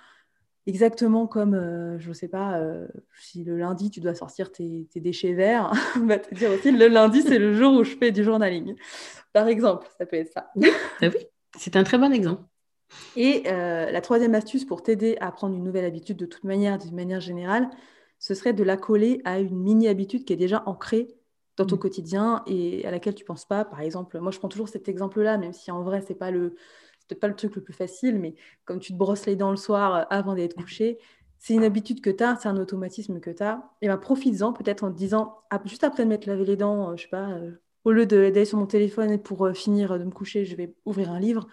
exactement 0.68 1.28
comme, 1.28 1.54
euh, 1.54 2.00
je 2.00 2.10
ne 2.10 2.14
sais 2.14 2.28
pas, 2.28 2.60
euh, 2.60 2.88
si 3.20 3.44
le 3.44 3.58
lundi, 3.58 3.90
tu 3.90 4.00
dois 4.00 4.16
sortir 4.16 4.52
tes, 4.52 4.88
déchets 4.96 5.34
verts, 5.34 5.72
on 5.98 6.06
va 6.06 6.20
te 6.20 6.34
dire 6.34 6.52
aussi, 6.52 6.72
le 6.72 6.88
lundi, 6.88 7.22
c'est 7.22 7.40
le 7.40 7.54
jour 7.54 7.74
où 7.74 7.84
je 7.84 7.96
fais 7.96 8.12
du 8.12 8.24
journaling. 8.24 8.76
Par 9.34 9.48
exemple, 9.48 9.88
ça 9.98 10.06
peut 10.06 10.18
être 10.18 10.32
ça. 10.32 10.52
Ah 11.02 11.08
oui, 11.08 11.28
c'est 11.58 11.76
un 11.76 11.84
très 11.84 11.98
bon 11.98 12.12
exemple. 12.14 12.44
Et 13.16 13.44
la 13.44 14.02
troisième 14.02 14.36
astuce 14.36 14.66
pour 14.66 14.84
t'aider 14.84 15.18
à 15.22 15.32
prendre 15.32 15.56
une 15.56 15.64
nouvelle 15.64 15.86
habitude 15.86 16.18
de 16.18 16.26
toute 16.26 16.44
manière, 16.44 16.78
d'une 16.78 16.96
manière 16.96 17.22
générale, 17.22 17.70
ce 18.20 18.36
serait 18.36 18.54
de 18.54 18.64
la 18.64 18.78
coller 18.78 19.22
à 19.26 19.40
une 19.40 19.58
mini-habitude 19.58 20.26
qui 20.26 20.34
est 20.34 20.38
déjà 20.38 20.62
ancrée 20.66 21.08
dans 21.58 21.66
ton 21.66 21.78
quotidien 21.78 22.44
et 22.48 22.86
à 22.86 22.92
laquelle 22.92 23.16
tu 23.16 23.26
penses 23.26 23.46
pas. 23.46 23.66
Par 23.66 23.82
exemple, 23.82 24.20
moi, 24.20 24.32
je 24.32 24.40
prends 24.40 24.50
toujours 24.50 24.70
cet 24.70 24.88
exemple-là, 24.88 25.38
même 25.38 25.54
si 25.54 25.72
en 25.72 25.84
vrai, 25.84 26.02
c'est 26.02 26.16
pas 26.16 26.32
le 26.32 26.56
pas 27.16 27.28
le 27.28 27.36
truc 27.36 27.56
le 27.56 27.62
plus 27.62 27.74
facile, 27.74 28.20
mais 28.20 28.36
comme 28.66 28.80
tu 28.80 28.94
te 28.94 28.98
brosses 28.98 29.26
les 29.26 29.36
dents 29.36 29.52
le 29.52 29.58
soir 29.58 29.96
euh, 29.96 30.04
avant 30.10 30.36
d'être 30.36 30.56
couché, 30.56 31.00
c'est 31.38 31.54
une 31.54 31.64
habitude 31.64 32.02
que 32.02 32.10
tu 32.10 32.24
as, 32.24 32.36
c'est 32.36 32.50
un 32.50 32.58
automatisme 32.58 33.20
que 33.20 33.32
tu 33.32 33.44
as. 33.44 33.64
Et 33.82 33.88
ben, 33.88 33.98
profites-en 33.98 34.54
peut-être 34.54 34.84
en 34.84 34.92
te 34.92 34.98
disant, 34.98 35.40
juste 35.66 35.84
après 35.84 36.04
de 36.04 36.10
m'être 36.10 36.28
lavé 36.28 36.46
les 36.46 36.56
dents, 36.56 36.96
je 36.96 37.04
sais 37.04 37.10
pas, 37.10 37.40
au 37.84 37.92
lieu 37.92 38.06
d'aller 38.06 38.46
sur 38.46 38.60
mon 38.60 38.68
téléphone 38.68 39.12
et 39.12 39.18
pour 39.18 39.50
finir 39.56 39.98
de 39.98 40.04
me 40.04 40.12
coucher, 40.12 40.46
je 40.46 40.56
vais 40.56 40.76
ouvrir 40.86 41.12
un 41.12 41.20
livre. 41.20 41.48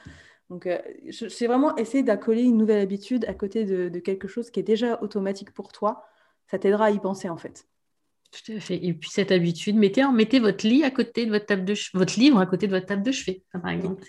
Donc, 0.50 0.66
euh, 0.66 0.78
c'est 1.10 1.46
vraiment 1.46 1.76
essayer 1.76 2.02
d'accoler 2.02 2.42
une 2.42 2.56
nouvelle 2.56 2.80
habitude 2.80 3.24
à 3.26 3.34
côté 3.34 3.64
de, 3.64 3.98
quelque 3.98 4.28
chose 4.28 4.50
qui 4.50 4.60
est 4.60 4.64
déjà 4.64 5.02
automatique 5.02 5.52
pour 5.52 5.72
toi. 5.72 6.04
Ça 6.46 6.58
t'aidera 6.58 6.86
à 6.86 6.90
y 6.90 6.98
penser, 6.98 7.28
en 7.28 7.36
fait. 7.36 7.66
Tout 8.30 8.52
à 8.52 8.60
fait. 8.60 8.82
Et 8.82 8.94
puis, 8.94 9.10
cette 9.10 9.30
habitude, 9.30 9.76
mettez, 9.76 10.04
mettez 10.12 10.40
votre 10.40 10.66
lit 10.66 10.84
à 10.84 10.90
côté 10.90 11.26
de 11.26 11.30
votre 11.30 11.46
table 11.46 11.64
de 11.64 11.74
votre 11.94 12.18
livre 12.18 12.38
à 12.38 12.46
côté 12.46 12.66
de 12.66 12.72
votre 12.72 12.86
table 12.86 13.02
de 13.02 13.12
chevet, 13.12 13.42
par 13.52 13.70
exemple. 13.70 14.02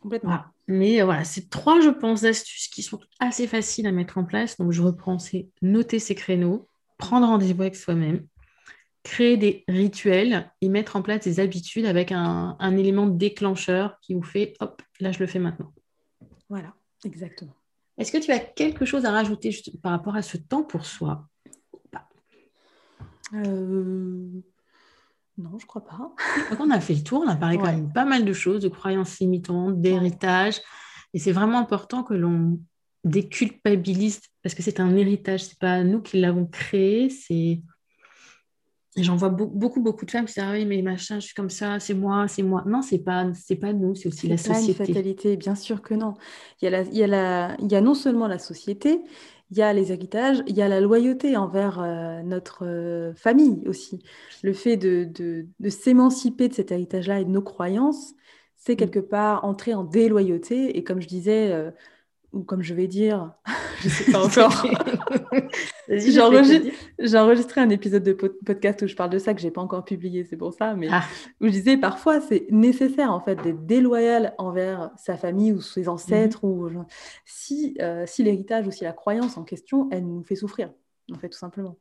Complètement. 0.00 0.40
Mais 0.68 1.00
euh, 1.00 1.04
voilà, 1.04 1.24
c'est 1.24 1.48
trois, 1.48 1.80
je 1.80 1.90
pense, 1.90 2.24
astuces 2.24 2.68
qui 2.68 2.82
sont 2.82 3.00
assez 3.20 3.46
faciles 3.46 3.86
à 3.86 3.92
mettre 3.92 4.18
en 4.18 4.24
place. 4.24 4.56
Donc, 4.56 4.72
je 4.72 4.82
reprends, 4.82 5.18
c'est 5.18 5.48
noter 5.62 5.98
ses 5.98 6.14
créneaux, 6.14 6.68
prendre 6.98 7.26
rendez-vous 7.26 7.62
avec 7.62 7.76
soi-même, 7.76 8.26
créer 9.02 9.36
des 9.36 9.64
rituels 9.68 10.50
et 10.60 10.68
mettre 10.68 10.96
en 10.96 11.02
place 11.02 11.20
des 11.20 11.38
habitudes 11.38 11.86
avec 11.86 12.10
un, 12.10 12.56
élément 12.76 13.06
déclencheur 13.06 13.98
qui 14.00 14.14
vous 14.14 14.22
fait 14.22 14.54
hop, 14.60 14.82
là 14.98 15.12
je 15.12 15.20
le 15.20 15.26
fais 15.26 15.38
maintenant. 15.38 15.72
Voilà, 16.48 16.74
exactement. 17.04 17.54
Est-ce 17.98 18.10
que 18.10 18.18
tu 18.18 18.32
as 18.32 18.40
quelque 18.40 18.84
chose 18.84 19.04
à 19.04 19.12
rajouter 19.12 19.56
par 19.82 19.92
rapport 19.92 20.16
à 20.16 20.22
ce 20.22 20.36
temps 20.36 20.64
pour 20.64 20.84
soi 20.84 21.28
euh, 23.34 24.28
Non, 25.38 25.58
je 25.58 25.66
crois 25.66 25.84
pas. 25.84 26.14
on 26.58 26.70
a 26.70 26.80
fait 26.80 26.94
le 26.94 27.02
tour, 27.02 27.22
on 27.26 27.28
a 27.28 27.36
parlé 27.36 27.58
quand 27.58 27.64
même 27.66 27.92
pas 27.92 28.04
mal 28.04 28.24
de 28.24 28.32
choses, 28.32 28.62
de 28.62 28.68
croyances 28.68 29.18
limitantes, 29.18 29.80
d'héritage. 29.80 30.60
Et 31.12 31.18
c'est 31.18 31.32
vraiment 31.32 31.58
important 31.58 32.02
que 32.02 32.14
l'on 32.14 32.58
déculpabilise 33.04 34.20
parce 34.42 34.54
que 34.54 34.62
c'est 34.62 34.80
un 34.80 34.96
héritage, 34.96 35.44
c'est 35.44 35.58
pas 35.58 35.82
nous 35.84 36.00
qui 36.00 36.20
l'avons 36.20 36.46
créé, 36.46 37.10
c'est 37.10 37.60
j'en 38.96 39.16
vois 39.16 39.28
beaucoup, 39.28 39.80
beaucoup 39.80 40.06
de 40.06 40.10
femmes 40.10 40.24
qui 40.24 40.34
disent 40.34 40.44
Ah 40.44 40.52
oui, 40.52 40.64
mais 40.64 40.80
machin, 40.82 41.20
je 41.20 41.26
suis 41.26 41.34
comme 41.34 41.50
ça, 41.50 41.78
c'est 41.80 41.94
moi, 41.94 42.28
c'est 42.28 42.42
moi. 42.42 42.64
Non, 42.66 42.82
c'est 42.82 42.98
pas, 42.98 43.26
c'est 43.34 43.56
pas 43.56 43.72
nous, 43.72 43.94
c'est 43.94 44.08
aussi 44.08 44.28
la 44.28 44.36
société. 44.36 44.72
C'est 44.72 44.88
une 44.88 44.94
fatalité, 44.94 45.36
bien 45.36 45.54
sûr 45.54 45.82
que 45.82 45.94
non. 45.94 46.14
Il 46.60 46.70
y, 46.70 46.74
a 46.74 46.82
il, 46.82 46.96
y 46.96 47.02
a 47.02 47.06
la, 47.06 47.56
il 47.60 47.70
y 47.70 47.76
a 47.76 47.80
non 47.80 47.94
seulement 47.94 48.26
la 48.26 48.38
société, 48.38 49.00
il 49.50 49.58
y 49.58 49.62
a 49.62 49.72
les 49.72 49.92
héritages, 49.92 50.42
il 50.46 50.56
y 50.56 50.62
a 50.62 50.68
la 50.68 50.80
loyauté 50.80 51.36
envers 51.36 51.80
euh, 51.80 52.22
notre 52.22 52.66
euh, 52.66 53.14
famille 53.14 53.62
aussi. 53.66 54.02
Le 54.42 54.52
fait 54.52 54.76
de, 54.76 55.04
de, 55.04 55.46
de 55.60 55.68
s'émanciper 55.68 56.48
de 56.48 56.54
cet 56.54 56.72
héritage-là 56.72 57.20
et 57.20 57.24
de 57.24 57.30
nos 57.30 57.42
croyances, 57.42 58.14
c'est 58.56 58.74
mmh. 58.74 58.76
quelque 58.76 58.98
part 58.98 59.44
entrer 59.44 59.74
en 59.74 59.84
déloyauté. 59.84 60.76
Et 60.76 60.82
comme 60.82 61.00
je 61.00 61.06
disais, 61.06 61.52
euh, 61.52 61.70
ou 62.32 62.42
comme 62.42 62.62
je 62.62 62.74
vais 62.74 62.88
dire, 62.88 63.32
je 63.80 63.88
ne 63.88 63.92
sais 63.92 64.12
pas 64.12 64.24
encore. 64.24 64.66
J'ai 65.88 67.18
enregistré 67.18 67.60
un 67.60 67.70
épisode 67.70 68.02
de 68.02 68.12
podcast 68.12 68.82
où 68.82 68.86
je 68.86 68.94
parle 68.94 69.10
de 69.10 69.18
ça 69.18 69.34
que 69.34 69.40
j'ai 69.40 69.50
pas 69.50 69.60
encore 69.60 69.84
publié, 69.84 70.24
c'est 70.24 70.36
pour 70.36 70.52
ça, 70.52 70.74
mais 70.74 70.88
ah. 70.90 71.02
où 71.40 71.46
je 71.46 71.52
disais 71.52 71.76
parfois 71.76 72.20
c'est 72.20 72.46
nécessaire 72.50 73.12
en 73.12 73.20
fait 73.20 73.36
d'être 73.42 73.64
déloyal 73.66 74.34
envers 74.38 74.90
sa 74.96 75.16
famille 75.16 75.52
ou 75.52 75.60
ses 75.60 75.88
ancêtres 75.88 76.44
mhm. 76.44 76.76
ou 76.76 76.84
si, 77.24 77.76
euh, 77.80 78.04
si 78.06 78.22
l'héritage 78.22 78.66
ou 78.66 78.70
si 78.70 78.84
la 78.84 78.92
croyance 78.92 79.36
en 79.36 79.44
question 79.44 79.88
elle 79.90 80.06
nous 80.06 80.22
fait 80.24 80.36
souffrir, 80.36 80.70
en 81.12 81.18
fait 81.18 81.28
tout 81.28 81.38
simplement. 81.38 81.78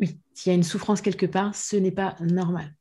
Oui, 0.00 0.18
s'il 0.32 0.50
y 0.50 0.54
a 0.54 0.56
une 0.56 0.62
souffrance 0.62 1.00
quelque 1.00 1.26
part, 1.26 1.54
ce 1.54 1.76
n'est 1.76 1.90
pas 1.92 2.14
normal. 2.20 2.74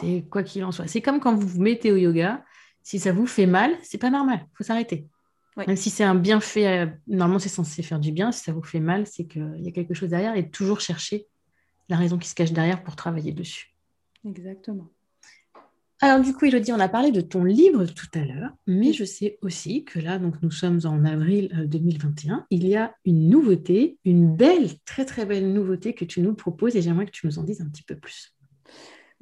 C'est 0.00 0.24
quoi 0.30 0.44
qu'il 0.44 0.64
en 0.64 0.70
soit. 0.70 0.86
C'est 0.86 1.00
comme 1.00 1.18
quand 1.18 1.34
vous 1.34 1.46
vous 1.46 1.60
mettez 1.60 1.90
au 1.90 1.96
yoga, 1.96 2.44
si 2.82 2.98
ça 2.98 3.12
vous 3.12 3.26
fait 3.26 3.46
mal, 3.46 3.72
c'est 3.82 3.98
pas 3.98 4.10
normal, 4.10 4.40
il 4.40 4.56
faut 4.56 4.64
s'arrêter. 4.64 5.08
Même 5.56 5.76
si 5.76 5.90
c'est 5.90 6.04
un 6.04 6.14
bienfait, 6.14 6.66
euh, 6.66 6.86
normalement 7.06 7.38
c'est 7.38 7.48
censé 7.48 7.82
faire 7.82 8.00
du 8.00 8.10
bien, 8.10 8.32
si 8.32 8.44
ça 8.44 8.52
vous 8.52 8.62
fait 8.62 8.80
mal, 8.80 9.06
c'est 9.06 9.26
qu'il 9.26 9.60
y 9.60 9.68
a 9.68 9.72
quelque 9.72 9.94
chose 9.94 10.08
derrière 10.08 10.34
et 10.34 10.48
toujours 10.48 10.80
chercher 10.80 11.26
la 11.88 11.96
raison 11.96 12.16
qui 12.16 12.28
se 12.28 12.34
cache 12.34 12.52
derrière 12.52 12.82
pour 12.82 12.96
travailler 12.96 13.32
dessus. 13.32 13.74
Exactement. 14.26 14.88
Alors 16.00 16.20
du 16.20 16.32
coup, 16.32 16.46
Elodie, 16.46 16.72
on 16.72 16.80
a 16.80 16.88
parlé 16.88 17.12
de 17.12 17.20
ton 17.20 17.44
livre 17.44 17.84
tout 17.84 18.08
à 18.14 18.24
l'heure, 18.24 18.50
mais 18.66 18.92
je 18.92 19.04
sais 19.04 19.38
aussi 19.40 19.84
que 19.84 20.00
là, 20.00 20.18
donc 20.18 20.34
nous 20.42 20.50
sommes 20.50 20.80
en 20.84 21.04
avril 21.04 21.66
2021, 21.68 22.34
euh, 22.34 22.40
il 22.50 22.66
y 22.66 22.74
a 22.74 22.94
une 23.04 23.28
nouveauté, 23.28 23.98
une 24.04 24.34
belle, 24.34 24.68
très 24.84 25.04
très 25.04 25.26
belle 25.26 25.52
nouveauté 25.52 25.94
que 25.94 26.04
tu 26.04 26.20
nous 26.20 26.34
proposes 26.34 26.74
et 26.74 26.82
j'aimerais 26.82 27.06
que 27.06 27.12
tu 27.12 27.26
nous 27.26 27.38
en 27.38 27.44
dises 27.44 27.60
un 27.60 27.68
petit 27.68 27.84
peu 27.84 27.94
plus. 27.94 28.34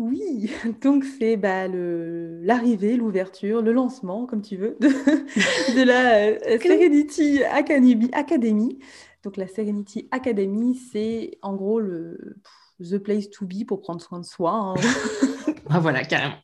Oui, 0.00 0.50
donc 0.80 1.04
c'est 1.04 1.36
bah, 1.36 1.68
l'arrivée, 1.68 2.96
l'ouverture, 2.96 3.60
le 3.60 3.72
lancement, 3.72 4.24
comme 4.24 4.40
tu 4.40 4.56
veux, 4.56 4.76
de, 4.80 5.84
la 5.84 6.30
euh, 6.30 6.58
Serenity 6.58 7.44
Academy, 7.44 8.78
Donc 9.22 9.36
la 9.36 9.46
Serenity 9.46 10.08
Academy, 10.10 10.74
c'est 10.90 11.38
en 11.42 11.54
gros 11.54 11.80
le 11.80 12.36
the 12.80 12.96
place 12.96 13.28
to 13.28 13.44
be 13.44 13.66
pour 13.66 13.82
prendre 13.82 14.00
soin 14.00 14.20
de 14.20 14.24
soi. 14.24 14.52
Hein. 14.52 14.74
ah 15.68 15.80
voilà, 15.80 16.02
carrément. 16.02 16.36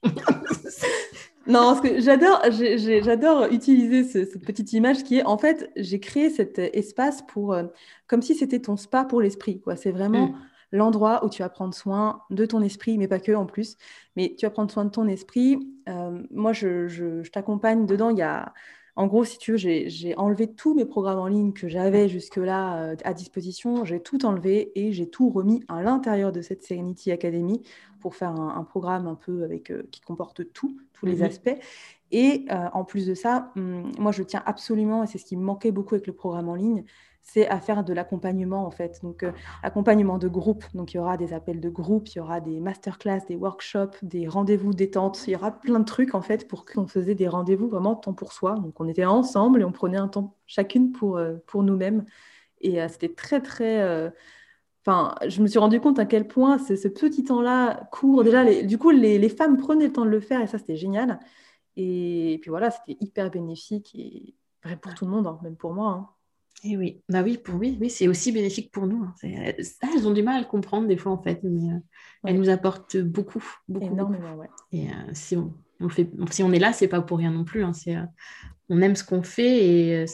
non, 1.47 1.73
parce 1.73 1.81
que 1.81 1.99
j'adore, 1.99 2.43
j'adore 2.51 3.47
utiliser 3.47 4.05
cette 4.05 4.45
petite 4.45 4.75
image 4.75 5.03
qui 5.03 5.17
est, 5.17 5.25
en 5.25 5.39
fait, 5.39 5.71
j'ai 5.77 5.99
créé 5.99 6.29
cet 6.29 6.59
espace 6.59 7.23
pour, 7.23 7.55
euh, 7.55 7.63
comme 8.07 8.21
si 8.21 8.35
c'était 8.35 8.61
ton 8.61 8.77
spa 8.77 9.07
pour 9.07 9.23
l'esprit. 9.23 9.63
C'est 9.77 9.93
vraiment... 9.93 10.27
Mm 10.27 10.41
l'endroit 10.73 11.25
où 11.25 11.29
tu 11.29 11.43
vas 11.43 11.49
prendre 11.49 11.75
soin 11.75 12.23
de 12.31 12.45
ton 12.47 12.63
esprit, 12.63 12.99
mais 12.99 13.09
pas 13.09 13.21
que 13.21 13.33
en 13.33 13.47
plus. 13.47 13.77
Mais 14.17 14.35
tu 14.39 14.47
vas 14.47 14.51
prendre 14.51 14.71
soin 14.71 14.85
de 14.85 14.91
ton 14.91 15.07
esprit. 15.07 15.59
Euh, 15.89 16.23
moi, 16.31 16.53
je, 16.53 17.27
t'accompagne 17.29 17.87
dedans. 17.87 18.11
Il 18.11 18.19
y 18.19 18.23
a, 18.23 18.53
en 18.97 19.07
gros, 19.07 19.25
si 19.25 19.39
tu 19.39 19.53
veux, 19.53 19.57
j'ai 19.59 20.15
enlevé 20.17 20.53
tous 20.53 20.75
mes 20.75 20.85
programmes 20.85 21.19
en 21.19 21.27
ligne 21.27 21.53
que 21.53 21.69
j'avais 21.69 22.09
jusque-là 22.09 22.83
euh, 22.83 22.97
à 23.05 23.15
disposition. 23.15 23.85
J'ai 23.85 24.01
tout 24.01 24.25
enlevé 24.27 24.73
et 24.75 24.93
j'ai 24.93 25.09
tout 25.09 25.31
remis 25.31 25.63
à 25.69 25.83
l'intérieur 25.83 26.33
de 26.33 26.43
cette 26.43 26.63
Serenity 26.63 27.13
Academy 27.13 27.63
pour 28.01 28.15
faire 28.15 28.31
un, 28.31 28.65
programme 28.65 29.07
un 29.07 29.15
peu 29.17 29.45
avec 29.45 29.71
euh, 29.71 29.83
qui 29.91 30.01
comporte 30.01 30.53
tout, 30.53 30.77
tous 30.93 31.07
les 31.07 31.17
mhm. 31.17 31.23
aspects. 31.23 31.59
Et 32.13 32.47
en 32.73 32.85
plus 32.85 33.05
de 33.05 33.15
ça, 33.15 33.51
hum, 33.57 33.91
moi, 33.99 34.13
je 34.13 34.23
tiens 34.23 34.41
absolument, 34.47 35.03
et 35.03 35.09
c'est 35.09 35.19
ce 35.19 35.25
qui 35.25 35.37
me 35.37 35.43
manquait 35.43 35.73
beaucoup 35.73 35.97
avec 35.97 36.07
le 36.07 36.13
programme 36.13 36.49
en 36.49 36.55
ligne, 36.55 36.85
c'est 37.27 37.49
à 37.49 37.61
faire 37.61 37.83
de 37.85 37.93
l'accompagnement 37.93 38.65
en 38.67 38.71
fait. 38.71 39.01
Donc, 39.03 39.25
euh, 39.25 39.33
accompagnement 39.63 40.17
de 40.17 40.29
groupe. 40.29 40.65
Donc, 40.75 40.95
il 40.95 40.99
y 40.99 41.01
aura 41.01 41.17
des 41.17 41.33
appels 41.33 41.61
de 41.61 41.69
groupe, 41.69 42.09
il 42.09 42.19
y 42.19 42.21
aura 42.21 42.41
des 42.41 42.61
masterclass, 42.61 43.21
des 43.29 43.35
workshops, 43.35 43.97
des 44.03 44.29
rendez-vous 44.29 44.73
détente. 44.73 45.25
Il 45.27 45.33
y 45.33 45.37
aura 45.37 45.51
plein 45.51 45.81
de 45.81 45.85
trucs 45.85 46.15
en 46.15 46.23
fait 46.23 46.47
pour 46.47 46.65
qu'on 46.65 46.87
faisait 46.87 47.17
des 47.17 47.27
rendez-vous 47.27 47.69
vraiment 47.69 47.97
temps 47.97 48.15
pour 48.15 48.33
soi. 48.33 48.55
Donc, 48.55 48.81
on 48.81 48.89
était 48.89 49.05
ensemble 49.05 49.61
et 49.61 49.65
on 49.65 49.73
prenait 49.73 49.99
un 49.99 50.09
temps 50.09 50.37
chacune 50.47 50.93
pour, 50.93 51.19
euh, 51.19 51.35
pour 51.47 51.65
nous-mêmes. 51.65 52.05
Et 52.61 52.81
euh, 52.81 52.89
c'était 52.89 53.13
très, 53.13 53.43
très. 53.43 54.13
Enfin, 54.87 55.17
je 55.27 55.43
me 55.43 55.49
suis 55.49 55.59
rendu 55.59 55.81
compte 55.81 55.99
à 55.99 56.07
quel 56.07 56.29
point 56.29 56.59
ce 56.59 56.89
petit 56.89 57.25
temps-là 57.25 57.89
court. 57.91 58.23
Déjà, 58.23 58.63
du 58.63 58.79
coup, 58.79 58.91
les, 58.91 59.29
femmes 59.29 59.57
prenaient 59.57 59.87
le 59.89 59.93
temps 59.93 60.05
de 60.05 60.11
le 60.11 60.21
faire 60.21 60.41
et 60.43 60.47
ça, 60.47 60.59
c'était 60.59 60.77
génial. 60.77 61.19
Et, 61.77 62.39
puis 62.41 62.51
voilà, 62.51 62.71
c'était 62.71 62.97
hyper 63.01 63.31
bénéfique 63.31 63.95
et 63.97 64.37
vrai 64.65 64.77
pour 64.77 64.95
tout 64.95 65.05
le 65.07 65.11
monde, 65.11 65.27
hein, 65.27 65.39
même 65.43 65.57
pour 65.57 65.75
moi. 65.75 65.91
Hein. 65.91 66.16
Et 66.65 66.77
oui, 66.77 67.03
bah 67.09 67.23
oui, 67.23 67.39
pour 67.39 67.57
oui, 67.57 67.77
oui, 67.81 67.91
c'est 67.91 68.09
aussi 68.09 68.33
bénéfique 68.33 68.73
pour 68.73 68.87
nous. 68.87 69.05
Hein. 69.05 69.15
elles 69.23 70.09
ont 70.09 70.13
du 70.13 70.23
mal 70.23 70.37
à 70.37 70.41
le 70.41 70.47
comprendre 70.47 70.89
des 70.89 70.97
fois 70.97 71.13
en 71.13 71.23
fait, 71.23 71.41
mais 71.43 71.73
euh, 71.73 71.79
elles 72.25 72.39
nous 72.39 72.49
apportent 72.49 72.97
beaucoup, 72.97 73.45
beaucoup. 73.69 73.87
Énormément, 73.87 74.35
ouais. 74.35 74.49
Et 74.73 74.89
euh, 74.89 74.93
si 75.13 75.37
on, 75.37 75.53
on, 75.81 75.89
fait, 75.89 76.11
si 76.31 76.43
on 76.43 76.53
est 76.53 76.59
là, 76.59 76.73
c'est 76.73 76.89
pas 76.89 77.03
pour 77.03 77.19
rien 77.19 77.31
non 77.31 77.45
plus. 77.45 77.63
Hein. 77.63 77.73
c'est, 77.73 77.97
euh, 77.97 78.05
on 78.69 78.81
aime 78.81 78.97
ce 78.97 79.05
qu'on 79.05 79.23
fait 79.23 79.65
et, 79.65 80.05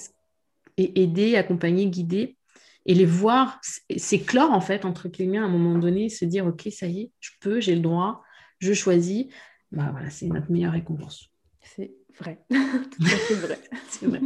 et, 0.76 1.02
aider, 1.02 1.37
accompagner, 1.37 1.87
guider 1.87 2.37
et 2.85 2.94
les 2.94 3.05
voir 3.05 3.61
s'éclore 3.96 4.50
en 4.50 4.61
fait 4.61 4.85
entre 4.85 5.09
les 5.16 5.37
à 5.38 5.44
un 5.44 5.48
moment 5.48 5.78
donné, 5.78 6.09
se 6.09 6.24
dire 6.24 6.46
ok, 6.46 6.68
ça 6.72 6.87
y 6.87 7.02
est, 7.02 7.11
je 7.20 7.31
peux, 7.40 7.61
j'ai 7.61 7.76
le 7.76 7.81
droit, 7.81 8.22
je 8.59 8.72
choisis. 8.72 9.26
Bah 9.70 9.88
voilà, 9.92 10.11
c'est 10.11 10.26
notre 10.26 10.50
meilleure 10.50 10.72
récompense. 10.72 11.31
C'est 11.62 11.94
vrai. 12.18 12.45
Tout 12.51 13.05
à 13.05 13.34
vrai. 13.34 13.59
c'est 13.89 14.07
vrai. 14.07 14.20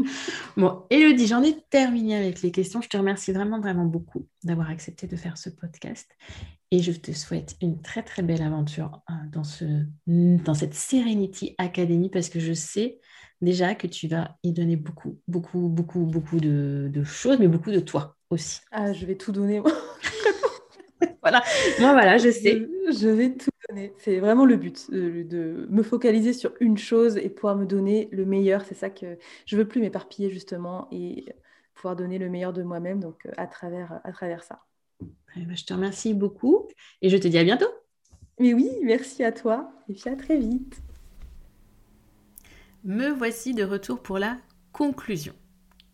Bon, 0.56 0.84
Elodie, 0.90 1.26
j'en 1.26 1.42
ai 1.42 1.60
terminé 1.70 2.16
avec 2.16 2.42
les 2.42 2.50
questions. 2.50 2.80
Je 2.80 2.88
te 2.88 2.96
remercie 2.96 3.32
vraiment, 3.32 3.60
vraiment 3.60 3.84
beaucoup 3.84 4.26
d'avoir 4.44 4.70
accepté 4.70 5.06
de 5.06 5.16
faire 5.16 5.38
ce 5.38 5.50
podcast. 5.50 6.10
Et 6.70 6.80
je 6.80 6.92
te 6.92 7.12
souhaite 7.12 7.56
une 7.62 7.80
très, 7.80 8.02
très 8.02 8.22
belle 8.22 8.42
aventure 8.42 9.02
euh, 9.10 9.14
dans, 9.30 9.44
ce, 9.44 9.64
dans 10.06 10.54
cette 10.54 10.74
Serenity 10.74 11.54
Academy 11.58 12.10
parce 12.10 12.28
que 12.28 12.40
je 12.40 12.52
sais 12.52 12.98
déjà 13.40 13.74
que 13.74 13.86
tu 13.86 14.08
vas 14.08 14.36
y 14.42 14.52
donner 14.52 14.76
beaucoup, 14.76 15.20
beaucoup, 15.28 15.68
beaucoup, 15.68 16.06
beaucoup 16.06 16.40
de, 16.40 16.90
de 16.92 17.04
choses, 17.04 17.38
mais 17.38 17.48
beaucoup 17.48 17.70
de 17.70 17.80
toi 17.80 18.16
aussi. 18.30 18.60
Ah, 18.72 18.92
je 18.92 19.06
vais 19.06 19.16
tout 19.16 19.32
donner. 19.32 19.62
voilà. 21.22 21.42
Moi, 21.80 21.92
voilà, 21.92 22.18
je 22.18 22.30
sais. 22.30 22.66
Je, 22.88 23.08
vais 23.08 23.34
tout 23.34 23.50
donner. 23.68 23.92
C'est 23.98 24.18
vraiment 24.18 24.46
le 24.46 24.56
but, 24.56 24.90
de, 24.90 25.66
me 25.68 25.82
focaliser 25.82 26.32
sur 26.32 26.52
une 26.60 26.78
chose 26.78 27.16
et 27.16 27.28
pouvoir 27.28 27.56
me 27.56 27.66
donner 27.66 28.08
le 28.12 28.24
meilleur. 28.24 28.64
C'est 28.64 28.74
ça 28.74 28.90
que 28.90 29.18
je 29.44 29.56
veux 29.56 29.66
plus 29.66 29.80
m'éparpiller 29.80 30.30
justement 30.30 30.88
et 30.90 31.26
pouvoir 31.74 31.96
donner 31.96 32.18
le 32.18 32.30
meilleur 32.30 32.52
de 32.52 32.62
moi-même 32.62 33.00
donc 33.00 33.26
euh, 33.26 33.32
à 33.36 33.46
travers, 33.46 34.00
à 34.04 34.12
travers 34.12 34.42
ça. 34.42 34.64
Eh 35.36 35.44
ben, 35.44 35.56
je 35.56 35.64
te 35.64 35.74
remercie 35.74 36.14
beaucoup 36.14 36.68
et 37.02 37.10
je 37.10 37.16
te 37.18 37.28
dis 37.28 37.38
à 37.38 37.44
bientôt. 37.44 37.68
Mais 38.38 38.54
oui, 38.54 38.70
merci 38.82 39.22
à 39.24 39.32
toi 39.32 39.70
et 39.88 39.92
puis 39.92 40.08
à 40.08 40.16
très 40.16 40.38
vite. 40.38 40.80
Me 42.84 43.10
voici 43.10 43.52
de 43.52 43.64
retour 43.64 44.02
pour 44.02 44.18
la 44.18 44.38
conclusion. 44.72 45.34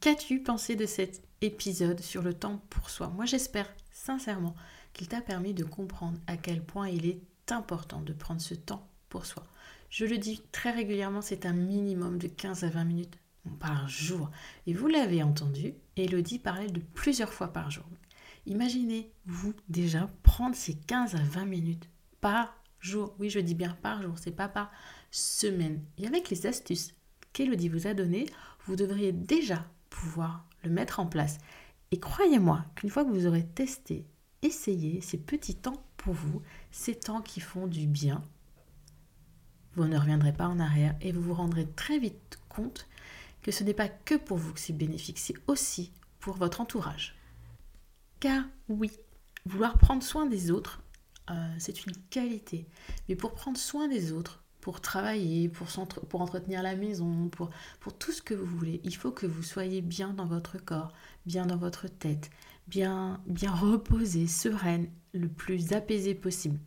Qu'as-tu 0.00 0.42
pensé 0.42 0.76
de 0.76 0.86
cet 0.86 1.22
épisode 1.40 2.00
sur 2.00 2.22
le 2.22 2.34
temps 2.34 2.61
pour 2.70 2.90
soi? 2.90 3.09
Moi 3.09 3.24
j'espère 3.24 3.72
sincèrement 3.90 4.55
qu'il 4.93 5.09
t'a 5.09 5.20
permis 5.20 5.55
de 5.55 5.64
comprendre 5.64 6.18
à 6.26 6.36
quel 6.36 6.62
point 6.62 6.88
il 6.88 7.07
est 7.07 7.20
important 7.51 8.01
de 8.01 8.12
prendre 8.12 8.40
ce 8.40 8.55
temps 8.55 8.88
pour 9.09 9.26
soi. 9.26 9.47
Je 9.90 10.07
le 10.07 10.18
dis 10.18 10.43
très 10.53 10.70
régulièrement, 10.70 11.20
c'est 11.20 11.45
un 11.47 11.53
minimum 11.53 12.18
de 12.18 12.28
15 12.28 12.64
à 12.64 12.70
20 12.70 12.84
minutes 12.84 13.18
par 13.61 13.88
jour. 13.88 14.30
Et 14.66 14.72
vous 14.72 14.86
l'avez 14.86 15.22
entendu, 15.22 15.74
Elodie 15.97 16.38
parlait 16.38 16.70
de 16.70 16.80
plusieurs 16.80 17.32
fois 17.32 17.53
par 17.53 17.70
jour. 17.70 17.84
Imaginez-vous 18.47 19.55
déjà 19.68 20.11
prendre 20.22 20.57
ces 20.57 20.74
15 20.74 21.14
à 21.14 21.22
20 21.22 21.45
minutes 21.45 21.88
par 22.20 22.57
jour. 22.80 23.14
Oui, 23.18 23.30
je 23.30 23.38
dis 23.38 23.55
bien 23.55 23.76
par 23.82 24.03
jour, 24.03 24.14
c'est 24.16 24.34
pas 24.34 24.49
par 24.49 24.70
semaine. 25.11 25.82
Et 25.99 26.07
avec 26.07 26.30
les 26.30 26.47
astuces 26.47 26.95
qu'Elodie 27.32 27.68
vous 27.68 27.86
a 27.86 27.95
données, 27.95 28.26
vous 28.66 28.76
devriez 28.76 29.12
déjà 29.12 29.66
pouvoir 29.90 30.47
le 30.64 30.70
mettre 30.70 31.01
en 31.01 31.07
place. 31.07 31.38
Et 31.90 32.01
croyez-moi 32.01 32.64
qu'une 32.74 32.90
fois 32.90 33.05
que 33.05 33.11
vous 33.11 33.26
aurez 33.26 33.47
testé, 33.47 34.07
essayé 34.43 35.01
ces 35.01 35.18
petits 35.18 35.55
temps 35.55 35.82
pour 35.97 36.14
vous, 36.14 36.43
ces 36.70 36.95
temps 36.95 37.22
qui 37.22 37.40
font 37.40 37.66
du 37.66 37.86
bien, 37.86 38.22
vous 39.74 39.86
ne 39.86 39.99
reviendrez 39.99 40.32
pas 40.32 40.49
en 40.49 40.59
arrière 40.59 40.95
et 41.01 41.12
vous 41.12 41.22
vous 41.22 41.34
rendrez 41.34 41.66
très 41.66 41.99
vite 41.99 42.38
compte 42.49 42.86
que 43.40 43.51
ce 43.51 43.64
n'est 43.64 43.74
pas 43.74 43.88
que 43.88 44.14
pour 44.14 44.36
vous 44.36 44.53
que 44.53 44.61
c'est 44.61 44.72
bénéfique, 44.72 45.18
c'est 45.18 45.34
aussi 45.47 45.93
pour 46.20 46.36
votre 46.36 46.61
entourage. 46.61 47.16
Car 48.20 48.45
oui, 48.68 48.90
vouloir 49.47 49.78
prendre 49.78 50.03
soin 50.03 50.26
des 50.26 50.51
autres, 50.51 50.82
euh, 51.30 51.55
c'est 51.59 51.86
une 51.86 51.97
qualité. 52.11 52.66
Mais 53.09 53.16
pour 53.16 53.34
prendre 53.34 53.59
soin 53.59 53.88
des 53.88 54.12
autres, 54.12 54.43
pour 54.61 54.80
travailler, 54.80 55.49
pour, 55.49 55.66
pour 56.09 56.20
entretenir 56.20 56.62
la 56.62 56.76
maison, 56.76 57.28
pour, 57.28 57.51
pour 57.80 57.99
tout 57.99 58.12
ce 58.12 58.22
que 58.22 58.34
vous 58.34 58.47
voulez, 58.47 58.80
il 58.84 58.95
faut 58.95 59.11
que 59.11 59.26
vous 59.26 59.43
soyez 59.43 59.80
bien 59.80 60.12
dans 60.12 60.26
votre 60.26 60.59
corps, 60.59 60.93
bien 61.26 61.47
dans 61.47 61.57
votre 61.57 61.88
tête, 61.88 62.30
bien, 62.66 63.20
bien 63.26 63.52
reposé, 63.52 64.26
sereine, 64.26 64.88
le 65.12 65.28
plus 65.28 65.72
apaisé 65.72 66.14
possible. 66.14 66.58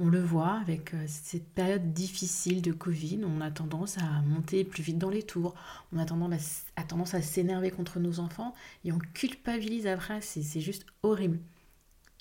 On 0.00 0.08
le 0.08 0.22
voit 0.22 0.52
avec 0.52 0.94
euh, 0.94 1.04
cette 1.08 1.48
période 1.54 1.92
difficile 1.92 2.62
de 2.62 2.70
Covid, 2.70 3.20
on 3.24 3.40
a 3.40 3.50
tendance 3.50 3.98
à 3.98 4.22
monter 4.22 4.64
plus 4.64 4.82
vite 4.82 4.98
dans 4.98 5.10
les 5.10 5.24
tours, 5.24 5.54
on 5.92 5.98
a 5.98 6.04
tendance 6.04 7.14
à, 7.14 7.22
s'énerver 7.22 7.72
contre 7.72 7.98
nos 7.98 8.20
enfants 8.20 8.54
et 8.84 8.92
on 8.92 8.98
culpabilise 8.98 9.88
après, 9.88 10.20
c'est 10.20 10.60
juste 10.60 10.86
horrible. 11.02 11.40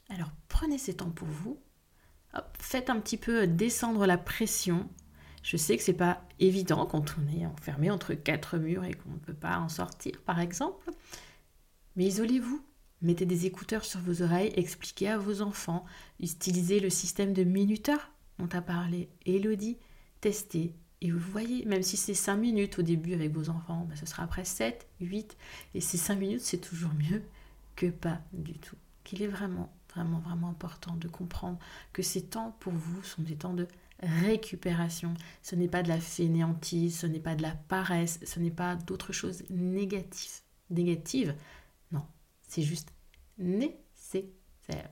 Alors 0.09 0.31
prenez 0.47 0.79
ces 0.79 0.95
temps 0.95 1.11
pour 1.11 1.27
vous, 1.27 1.59
faites 2.57 2.89
un 2.89 2.99
petit 2.99 3.17
peu 3.17 3.45
descendre 3.45 4.07
la 4.07 4.17
pression. 4.17 4.89
Je 5.43 5.55
sais 5.55 5.77
que 5.77 5.83
c'est 5.83 5.93
pas 5.93 6.23
évident 6.39 6.87
quand 6.87 7.15
on 7.19 7.39
est 7.39 7.45
enfermé 7.45 7.91
entre 7.91 8.15
quatre 8.15 8.57
murs 8.57 8.85
et 8.85 8.93
qu'on 8.93 9.11
ne 9.11 9.19
peut 9.19 9.33
pas 9.35 9.59
en 9.59 9.69
sortir, 9.69 10.19
par 10.25 10.39
exemple, 10.39 10.89
mais 11.95 12.05
isolez-vous, 12.05 12.61
Mettez 13.01 13.25
des 13.25 13.45
écouteurs 13.45 13.85
sur 13.85 13.99
vos 13.99 14.23
oreilles, 14.23 14.51
expliquez 14.55 15.09
à 15.09 15.17
vos 15.17 15.41
enfants, 15.41 15.85
utilisez 16.19 16.79
le 16.79 16.89
système 16.89 17.33
de 17.33 17.43
minuteur 17.43 18.11
dont 18.39 18.49
a 18.53 18.61
parlé 18.61 19.09
Elodie, 19.25 19.77
testez. 20.19 20.73
Et 21.01 21.11
vous 21.11 21.19
voyez, 21.19 21.63
même 21.65 21.83
si 21.83 21.95
c'est 21.95 22.15
5 22.15 22.37
minutes 22.37 22.79
au 22.79 22.81
début 22.81 23.13
avec 23.13 23.31
vos 23.31 23.49
enfants, 23.49 23.85
ben, 23.87 23.95
ce 23.95 24.07
sera 24.07 24.23
après 24.23 24.45
7, 24.45 24.87
8. 24.99 25.37
Et 25.75 25.81
ces 25.81 25.97
5 25.97 26.15
minutes, 26.15 26.41
c'est 26.41 26.57
toujours 26.57 26.91
mieux 26.93 27.21
que 27.75 27.85
pas 27.87 28.19
du 28.33 28.53
tout. 28.53 28.75
Qu'il 29.03 29.21
est 29.21 29.27
vraiment, 29.27 29.71
vraiment, 29.93 30.19
vraiment 30.19 30.49
important 30.49 30.95
de 30.95 31.07
comprendre 31.07 31.59
que 31.93 32.01
ces 32.01 32.23
temps 32.23 32.55
pour 32.59 32.73
vous 32.73 33.03
sont 33.03 33.21
des 33.21 33.35
temps 33.35 33.53
de 33.53 33.67
récupération. 34.01 35.13
Ce 35.43 35.55
n'est 35.55 35.67
pas 35.67 35.83
de 35.83 35.89
la 35.89 35.99
fainéantise, 35.99 36.99
ce 36.99 37.05
n'est 37.05 37.19
pas 37.19 37.35
de 37.35 37.43
la 37.43 37.51
paresse, 37.51 38.19
ce 38.25 38.39
n'est 38.39 38.49
pas 38.49 38.75
d'autres 38.75 39.13
choses 39.13 39.43
négatives. 39.51 40.41
négatives 40.71 41.35
c'est 42.47 42.61
juste 42.61 42.89
nécessaire. 43.37 44.89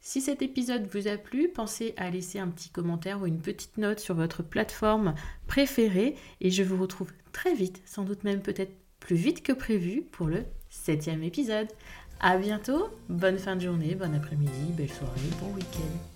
Si 0.00 0.20
cet 0.20 0.42
épisode 0.42 0.86
vous 0.92 1.08
a 1.08 1.16
plu, 1.16 1.48
pensez 1.48 1.94
à 1.96 2.10
laisser 2.10 2.38
un 2.38 2.48
petit 2.48 2.68
commentaire 2.68 3.22
ou 3.22 3.26
une 3.26 3.40
petite 3.40 3.78
note 3.78 4.00
sur 4.00 4.14
votre 4.14 4.42
plateforme 4.42 5.14
préférée 5.46 6.14
et 6.42 6.50
je 6.50 6.62
vous 6.62 6.76
retrouve 6.76 7.10
très 7.32 7.54
vite, 7.54 7.80
sans 7.86 8.04
doute 8.04 8.22
même 8.22 8.42
peut-être 8.42 8.76
plus 9.00 9.16
vite 9.16 9.42
que 9.42 9.52
prévu 9.52 10.02
pour 10.02 10.26
le 10.26 10.44
septième 10.68 11.22
épisode. 11.22 11.68
À 12.20 12.36
bientôt, 12.36 12.88
bonne 13.08 13.38
fin 13.38 13.56
de 13.56 13.62
journée, 13.62 13.94
bon 13.94 14.14
après-midi, 14.14 14.72
belle 14.76 14.92
soirée, 14.92 15.20
bon 15.40 15.54
week-end. 15.54 16.13